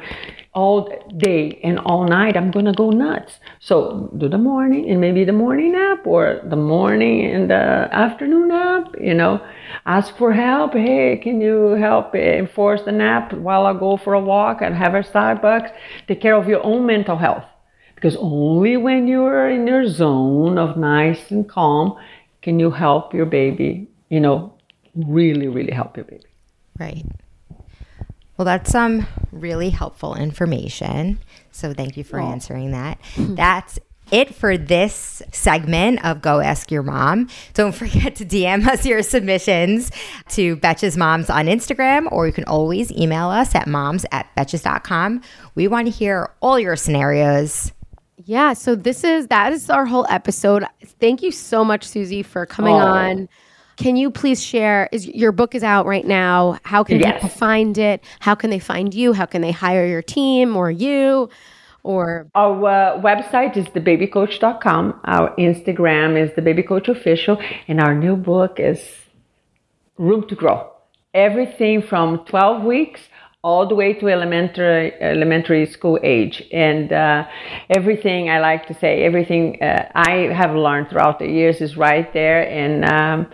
all 0.53 0.89
day 1.17 1.61
and 1.63 1.79
all 1.81 2.05
night, 2.05 2.37
I'm 2.37 2.51
to 2.51 2.73
go 2.73 2.91
nuts. 2.91 3.39
So 3.61 4.11
do 4.19 4.29
the 4.29 4.39
morning 4.39 4.91
and 4.91 5.01
maybe 5.01 5.25
the 5.25 5.33
morning 5.33 5.73
nap 5.73 6.07
or 6.07 6.41
the 6.45 6.57
morning 6.57 7.25
and 7.27 7.49
the 7.49 7.89
afternoon 7.93 8.49
nap, 8.49 8.95
you 9.01 9.15
know. 9.15 9.41
Ask 9.87 10.17
for 10.17 10.33
help. 10.33 10.73
Hey, 10.73 11.17
can 11.23 11.41
you 11.41 11.71
help 11.73 12.15
enforce 12.15 12.83
the 12.83 12.93
nap 12.93 13.33
while 13.33 13.67
I 13.67 13.73
go 13.73 13.97
for 13.97 14.15
a 14.15 14.21
walk 14.21 14.61
and 14.61 14.75
have 14.75 14.95
a 14.95 15.03
Starbucks? 15.03 15.73
Take 16.09 16.21
care 16.21 16.35
of 16.35 16.49
your 16.49 16.65
own 16.65 16.85
mental 16.85 17.17
health. 17.17 17.45
Because 17.95 18.17
only 18.17 18.77
when 18.77 19.07
you're 19.07 19.49
in 19.51 19.67
your 19.67 19.87
zone 19.87 20.59
of 20.59 20.77
nice 20.77 21.31
and 21.31 21.49
calm 21.49 21.97
can 22.43 22.59
you 22.59 22.71
help 22.71 23.13
your 23.13 23.27
baby, 23.27 23.87
you 24.09 24.19
know, 24.19 24.55
really, 24.97 25.47
really 25.49 25.73
help 25.73 25.97
your 25.97 26.07
baby. 26.07 26.25
Right. 26.79 27.05
Well, 28.41 28.47
that's 28.47 28.71
some 28.71 29.07
really 29.33 29.69
helpful 29.69 30.15
information. 30.15 31.19
So 31.53 31.75
thank 31.75 31.99
you 31.99 32.05
for 32.05 32.19
oh. 32.19 32.25
answering 32.25 32.71
that. 32.71 32.99
Hmm. 33.15 33.35
That's 33.35 33.79
it 34.11 34.35
for 34.35 34.57
this 34.57 35.21
segment 35.31 36.03
of 36.07 36.23
Go 36.23 36.41
Ask 36.41 36.71
Your 36.71 36.83
Mom. 36.83 37.29
Don't 37.53 37.75
forget 37.75 38.17
to 38.17 38.25
DM 38.25 38.67
us 38.67 38.87
your 38.87 39.03
submissions 39.03 39.91
to 40.31 40.57
Betches 40.57 40.97
Moms 40.97 41.29
on 41.29 41.49
Instagram, 41.49 42.11
or 42.11 42.27
you 42.27 42.33
can 42.33 42.45
always 42.45 42.91
email 42.93 43.29
us 43.29 43.55
at 43.55 43.67
moms 43.67 44.07
at 44.11 44.35
betches.com. 44.35 45.21
We 45.55 45.69
want 45.69 45.89
to 45.89 45.93
hear 45.93 46.31
all 46.41 46.59
your 46.59 46.77
scenarios 46.77 47.73
yeah, 48.25 48.53
so 48.53 48.75
this 48.75 49.03
is 49.03 49.29
that 49.29 49.53
is 49.53 49.71
our 49.71 49.87
whole 49.87 50.07
episode. 50.09 50.65
Thank 51.01 51.23
you 51.23 51.33
so 51.33 51.65
much, 51.65 51.85
Susie, 51.85 52.23
for 52.23 52.45
coming 52.47 52.75
oh. 52.75 52.79
on. 52.79 53.29
Can 53.81 53.97
you 53.97 54.11
please 54.11 54.43
share? 54.43 54.91
Is 54.93 55.07
your 55.07 55.33
book 55.33 55.55
is 55.55 55.63
out 55.63 55.87
right 55.87 56.07
now? 56.07 56.59
How 56.65 56.85
can 56.85 57.01
yes. 57.01 57.15
people 57.15 57.31
find 57.31 57.79
it? 57.79 58.05
How 58.19 58.35
can 58.35 58.51
they 58.51 58.59
find 58.59 58.93
you? 58.93 59.15
How 59.15 59.25
can 59.25 59.41
they 59.41 59.53
hire 59.53 59.87
your 59.87 60.03
team 60.03 60.55
or 60.55 60.71
you? 60.71 61.31
Or 61.83 62.27
our 62.35 62.67
uh, 62.67 63.01
website 63.01 63.57
is 63.57 63.65
thebabycoach.com. 63.69 65.01
Our 65.05 65.35
Instagram 65.37 66.23
is 66.23 66.31
the 66.37 66.43
baby 66.43 66.63
coach 66.63 66.89
official, 66.89 67.41
and 67.69 67.81
our 67.81 67.95
new 67.95 68.17
book 68.17 68.61
is 68.61 68.87
Room 69.97 70.29
to 70.29 70.35
Grow. 70.35 70.71
Everything 71.15 71.81
from 71.81 72.27
12 72.27 72.63
weeks 72.65 73.01
all 73.43 73.67
the 73.67 73.75
way 73.75 73.95
to 73.95 74.09
elementary 74.09 74.93
elementary 75.01 75.65
school 75.65 75.99
age 76.03 76.43
and 76.53 76.93
uh, 76.93 77.27
everything 77.71 78.29
i 78.29 78.39
like 78.39 78.67
to 78.67 78.75
say 78.75 79.03
everything 79.03 79.57
uh, 79.63 79.91
i 79.95 80.29
have 80.41 80.55
learned 80.55 80.91
throughout 80.91 81.19
the 81.19 81.27
years 81.27 81.63
is 81.63 81.75
right 81.75 82.13
there 82.13 82.47
and 82.51 82.85
um, 82.85 83.27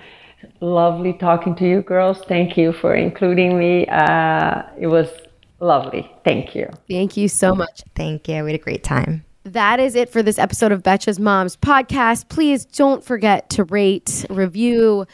lovely 0.60 1.12
talking 1.12 1.54
to 1.54 1.66
you 1.68 1.82
girls 1.82 2.18
thank 2.26 2.56
you 2.56 2.72
for 2.72 2.94
including 2.94 3.58
me 3.58 3.86
uh, 3.86 4.62
it 4.78 4.86
was 4.86 5.08
lovely 5.60 6.10
thank 6.24 6.54
you 6.54 6.68
thank 6.88 7.16
you 7.16 7.28
so 7.28 7.54
much 7.54 7.82
thank 7.94 8.28
you 8.28 8.44
we 8.44 8.52
had 8.52 8.60
a 8.60 8.62
great 8.62 8.84
time 8.84 9.24
that 9.44 9.78
is 9.78 9.94
it 9.94 10.10
for 10.10 10.24
this 10.24 10.40
episode 10.40 10.72
of 10.72 10.82
Betches 10.82 11.20
Moms 11.20 11.56
podcast. 11.56 12.28
Please 12.28 12.64
don't 12.64 13.04
forget 13.04 13.48
to 13.50 13.62
rate, 13.62 14.26
review, 14.28 15.06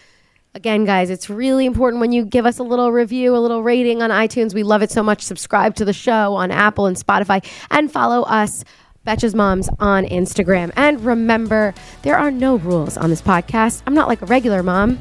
Again, 0.55 0.85
guys, 0.85 1.09
it's 1.09 1.31
really 1.31 1.65
important 1.65 2.03
when 2.03 2.13
you 2.13 2.27
give 2.27 2.45
us 2.45 2.59
a 2.59 2.63
little 2.63 2.93
review, 2.93 3.35
a 3.35 3.39
little 3.39 3.63
rating 3.63 4.03
on 4.03 4.11
iTunes. 4.11 4.53
We 4.53 4.63
love 4.63 4.83
it 4.83 4.91
so 4.91 5.03
much. 5.03 5.23
Subscribe 5.23 5.75
to 5.77 5.85
the 5.87 5.95
show 5.95 6.35
on 6.35 6.51
Apple 6.51 6.85
and 6.85 6.95
Spotify 6.95 7.43
and 7.71 7.91
follow 7.91 8.23
us 8.25 8.63
Betches 9.07 9.35
Moms 9.35 9.71
on 9.81 10.05
Instagram. 10.05 10.71
And 10.77 11.03
remember, 11.03 11.73
there 12.03 12.19
are 12.19 12.31
no 12.31 12.57
rules 12.57 12.99
on 12.99 13.09
this 13.09 13.23
podcast. 13.23 13.83
I'm 13.87 13.95
not 13.95 14.09
like 14.09 14.21
a 14.21 14.27
regular 14.27 14.63
mom. 14.63 15.01